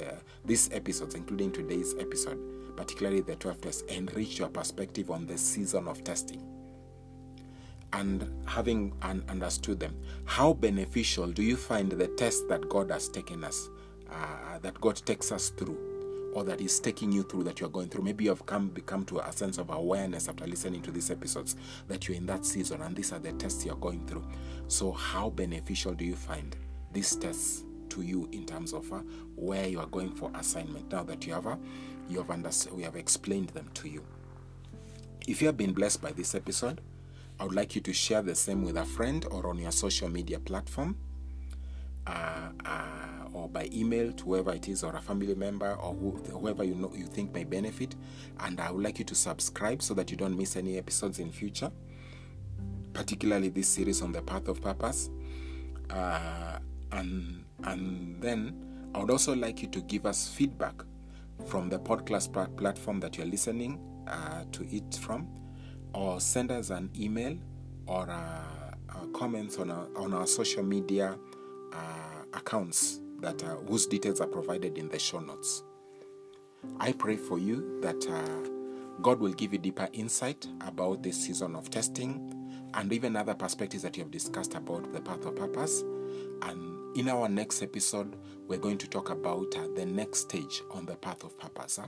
these 0.45 0.69
episodes, 0.73 1.15
including 1.15 1.53
today's 1.53 1.95
episode, 2.01 2.39
particularly 2.79 3.21
the 3.21 3.37
12 3.37 3.61
tests, 3.61 3.83
enriched 3.89 4.39
your 4.39 4.49
perspective 4.49 5.11
on 5.11 5.27
the 5.27 5.37
season 5.37 5.89
of 5.89 6.03
testing? 6.05 6.43
and 7.93 8.31
having 8.47 8.93
un- 9.03 9.25
understood 9.29 9.81
them, 9.81 9.97
how 10.25 10.53
beneficial 10.53 11.27
do 11.27 11.43
you 11.43 11.57
find 11.57 11.93
the 11.93 12.09
test 12.09 12.49
that 12.49 12.69
God 12.69 12.91
has 12.91 13.09
taken 13.09 13.45
us, 13.45 13.69
uh, 14.11 14.59
that 14.61 14.81
God 14.81 14.97
takes 14.97 15.33
us 15.33 15.51
through, 15.51 16.33
or 16.35 16.45
that 16.45 16.61
is 16.61 16.79
taking 16.81 17.11
you 17.11 17.23
through 17.23 17.45
that 17.45 17.61
you 17.61 17.67
are 17.67 17.71
going 17.71 17.89
through? 17.89 18.05
Maybe 18.05 18.25
you 18.25 18.31
have 18.31 18.45
come 18.45 18.69
become 18.69 19.05
to 19.07 19.21
a 19.21 19.33
sense 19.33 19.59
of 19.59 19.71
awareness 19.71 20.29
after 20.29 20.47
listening 20.47 20.83
to 20.83 20.91
these 20.91 21.11
episodes 21.11 21.57
that 21.89 22.07
you're 22.07 22.17
in 22.17 22.27
that 22.27 22.45
season, 22.45 22.83
and 22.83 22.95
these 22.95 23.13
are 23.13 23.19
the 23.19 23.33
tests 23.33 23.65
you're 23.65 23.77
going 23.77 24.07
through. 24.07 24.27
So, 24.69 24.93
how 24.93 25.31
beneficial 25.31 25.95
do 25.95 26.05
you 26.05 26.17
find 26.17 26.55
these 26.93 27.17
tests 27.17 27.65
to 27.91 28.03
you 28.03 28.29
in 28.33 28.45
terms 28.45 28.75
of 28.75 28.93
uh, 28.93 28.99
where 29.35 29.67
you 29.67 29.81
are 29.81 29.87
going 29.87 30.11
for 30.11 30.31
assignment? 30.35 30.93
Now 30.93 31.05
that 31.05 31.27
you 31.27 31.33
have, 31.33 31.47
uh, 31.47 31.57
you 32.09 32.19
have 32.19 32.31
understood, 32.31 32.73
we 32.73 32.83
have 32.83 32.97
explained 32.97 33.51
them 33.51 33.69
to 33.75 33.89
you. 33.89 34.05
If 35.27 35.43
you 35.43 35.47
have 35.47 35.57
been 35.57 35.73
blessed 35.73 36.01
by 36.01 36.13
this 36.13 36.35
episode, 36.35 36.81
I 37.39 37.45
would 37.45 37.55
like 37.55 37.75
you 37.75 37.81
to 37.83 37.93
share 37.93 38.23
the 38.23 38.35
same 38.35 38.65
with 38.65 38.77
a 38.77 38.85
friend 38.85 39.25
or 39.31 39.47
on 39.49 39.59
your 39.59 39.71
social 39.71 40.09
media 40.09 40.41
platform, 40.41 40.97
uh, 42.07 42.49
uh, 42.65 42.83
or 43.33 43.49
by 43.49 43.69
email 43.73 44.11
to 44.13 44.25
whoever 44.25 44.53
it 44.55 44.69
is, 44.69 44.83
or 44.83 44.97
a 44.97 45.01
family 45.01 45.35
member, 45.35 45.75
or 45.75 45.95
who, 45.95 46.11
whoever 46.33 46.65
you 46.65 46.75
know 46.75 46.91
you 46.97 47.07
think 47.07 47.33
may 47.33 47.45
benefit. 47.45 47.95
And 48.41 48.59
I 48.59 48.71
would 48.71 48.83
like 48.83 48.99
you 48.99 49.05
to 49.05 49.15
subscribe 49.15 49.83
so 49.83 49.95
that 49.95 50.11
you 50.11 50.17
don't 50.17 50.37
miss 50.37 50.57
any 50.57 50.79
episodes 50.79 51.19
in 51.19 51.31
future, 51.31 51.71
particularly 52.93 53.51
this 53.51 53.69
series 53.69 54.03
on 54.03 54.13
the 54.13 54.23
path 54.23 54.49
of 54.49 54.61
purpose. 54.63 55.11
Uh, 55.91 56.59
and 56.93 57.45
and 57.65 58.21
then 58.21 58.91
I 58.95 59.01
would 59.01 59.11
also 59.11 59.37
like 59.37 59.63
you 59.63 59.69
to 59.69 59.81
give 59.83 60.07
us 60.07 60.29
feedback 60.29 60.75
from 61.47 61.69
the 61.69 61.79
podcast 61.79 62.33
platform 62.57 63.01
that 63.01 63.17
you're 63.17 63.27
listening 63.27 63.81
uh, 64.07 64.45
to 64.53 64.67
it 64.75 64.99
from 65.01 65.29
or 65.95 66.21
send 66.21 66.51
us 66.51 66.71
an 66.71 66.91
email 66.99 67.37
or 67.87 68.09
uh, 68.09 68.43
uh, 68.91 69.07
comments 69.15 69.59
on 69.59 69.71
our, 69.71 69.87
on 69.97 70.13
our 70.13 70.27
social 70.27 70.63
media 70.63 71.17
uh, 71.73 71.79
accounts 72.35 73.01
that 73.21 73.43
uh, 73.43 73.57
whose 73.69 73.87
details 73.87 74.21
are 74.21 74.27
provided 74.27 74.79
in 74.79 74.89
the 74.89 74.99
show 74.99 75.21
notes. 75.21 75.63
I 76.81 76.93
pray 76.93 77.17
for 77.17 77.39
you 77.39 77.81
that 77.83 78.07
God 79.01 79.21
will 79.21 79.33
give 79.33 79.53
you 79.53 79.59
deeper 79.59 79.89
insight 79.93 80.47
about 80.61 81.03
this 81.03 81.17
season 81.17 81.55
of 81.55 81.71
testing 81.71 82.35
and 82.75 82.93
even 82.93 83.17
other 83.17 83.35
perspectives 83.35 83.83
that 83.85 83.97
you 83.97 84.03
have 84.03 84.11
discussed 84.11 84.55
about 84.55 84.93
the 84.93 85.01
path 85.01 85.25
of 85.25 85.37
purpose. 85.37 85.85
And 86.43 86.97
in 86.97 87.09
our 87.09 87.29
next 87.29 87.63
episode, 87.63 88.17
we're 88.47 88.59
going 88.59 88.79
to 88.79 88.89
talk 88.89 89.11
about 89.11 89.55
uh, 89.57 89.69
the 89.75 89.85
next 89.85 90.21
stage 90.21 90.63
on 90.71 90.87
the 90.87 90.97
path 90.97 91.23
of 91.23 91.39
purpose, 91.39 91.79
uh, 91.79 91.87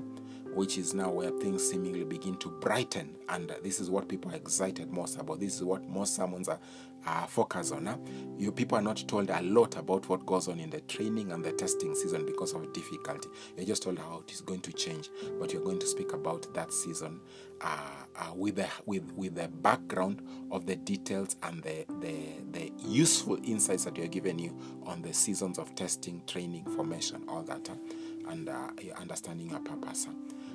which 0.55 0.77
is 0.77 0.93
now 0.93 1.11
where 1.11 1.31
things 1.31 1.69
seemingly 1.69 2.05
begin 2.05 2.37
to 2.37 2.51
brighten. 2.51 3.17
And 3.29 3.51
uh, 3.51 3.55
this 3.63 3.81
is 3.81 3.91
what 3.91 4.09
people 4.09 4.31
are 4.33 4.37
excited 4.37 4.91
most 4.91 5.19
about. 5.19 5.41
This 5.41 5.57
is 5.57 5.65
what 5.65 5.89
most 5.89 6.17
sermons 6.17 6.49
are 6.49 6.61
uh, 7.07 7.27
focused 7.27 7.73
on. 7.73 7.89
Uh. 7.89 7.97
You 8.39 8.53
people 8.53 8.77
are 8.77 8.83
not 8.83 9.03
told 9.09 9.31
a 9.31 9.41
lot 9.43 9.77
about 9.77 10.09
what 10.09 10.27
goes 10.27 10.49
on 10.49 10.61
in 10.61 10.71
the 10.71 10.81
training 10.83 11.33
and 11.33 11.45
the 11.45 11.53
testing 11.53 11.95
season 11.95 12.27
because 12.27 12.53
of 12.53 12.73
difficulty. 12.73 13.29
You're 13.57 13.67
just 13.67 13.83
told 13.83 13.99
how 13.99 14.23
it 14.27 14.33
is 14.33 14.41
going 14.41 14.61
to 14.61 14.73
change, 14.73 15.11
but 15.39 15.53
you're 15.53 15.65
going 15.65 15.79
to 15.79 15.87
speak 15.87 16.13
about 16.13 16.53
that 16.55 16.73
season 16.73 17.21
uh, 17.61 17.79
uh, 18.17 18.33
with 18.35 18.57
the 18.57 18.69
with 18.87 19.11
with 19.15 19.35
the 19.35 19.49
background 19.49 20.23
of 20.51 20.67
the 20.67 20.77
details 20.77 21.37
and 21.43 21.63
the, 21.63 21.85
the 22.01 22.17
the 22.53 22.73
useful 22.79 23.39
insights 23.45 23.85
that 23.85 23.97
you're 23.97 24.07
given 24.11 24.39
you 24.39 24.57
on 24.87 25.03
the 25.03 25.13
seasons 25.13 25.59
of 25.59 25.75
testing, 25.75 26.23
training, 26.27 26.65
formation, 26.77 27.25
all 27.29 27.43
that, 27.43 27.69
uh, 27.69 28.31
and 28.31 28.49
uh, 28.49 28.69
understanding 28.99 29.51
your 29.51 29.61
purpose. 29.61 30.07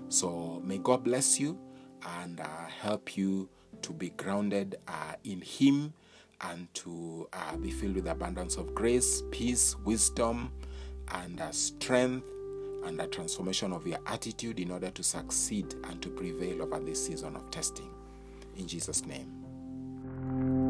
So 0.10 0.62
may 0.64 0.78
God 0.78 1.04
bless 1.04 1.40
you 1.40 1.58
and 2.22 2.40
uh, 2.40 2.66
help 2.82 3.18
you 3.18 3.50
to 3.82 3.94
be 3.94 4.10
grounded 4.12 4.78
uh, 4.88 5.14
in 5.24 5.42
Him 5.42 5.94
and 6.42 6.74
to 6.76 7.28
uh, 7.34 7.56
be 7.58 7.72
filled 7.72 7.96
with 7.96 8.08
abundance 8.08 8.58
of 8.58 8.76
grace, 8.76 9.24
peace, 9.32 9.76
wisdom, 9.84 10.52
and 11.12 11.40
uh, 11.40 11.52
strength, 11.52 12.26
and 12.86 13.00
a 13.02 13.08
transformation 13.08 13.74
of 13.74 13.88
your 13.88 14.00
attitude 14.06 14.60
in 14.60 14.70
order 14.72 14.92
to 14.92 15.02
succeed 15.02 15.74
and 15.86 16.02
to 16.02 16.10
prevail 16.10 16.62
over 16.62 16.80
this 16.80 17.04
season 17.06 17.36
of 17.36 17.50
testing. 17.50 17.90
In 18.58 18.68
Jesus' 18.68 19.06
name. 19.06 20.65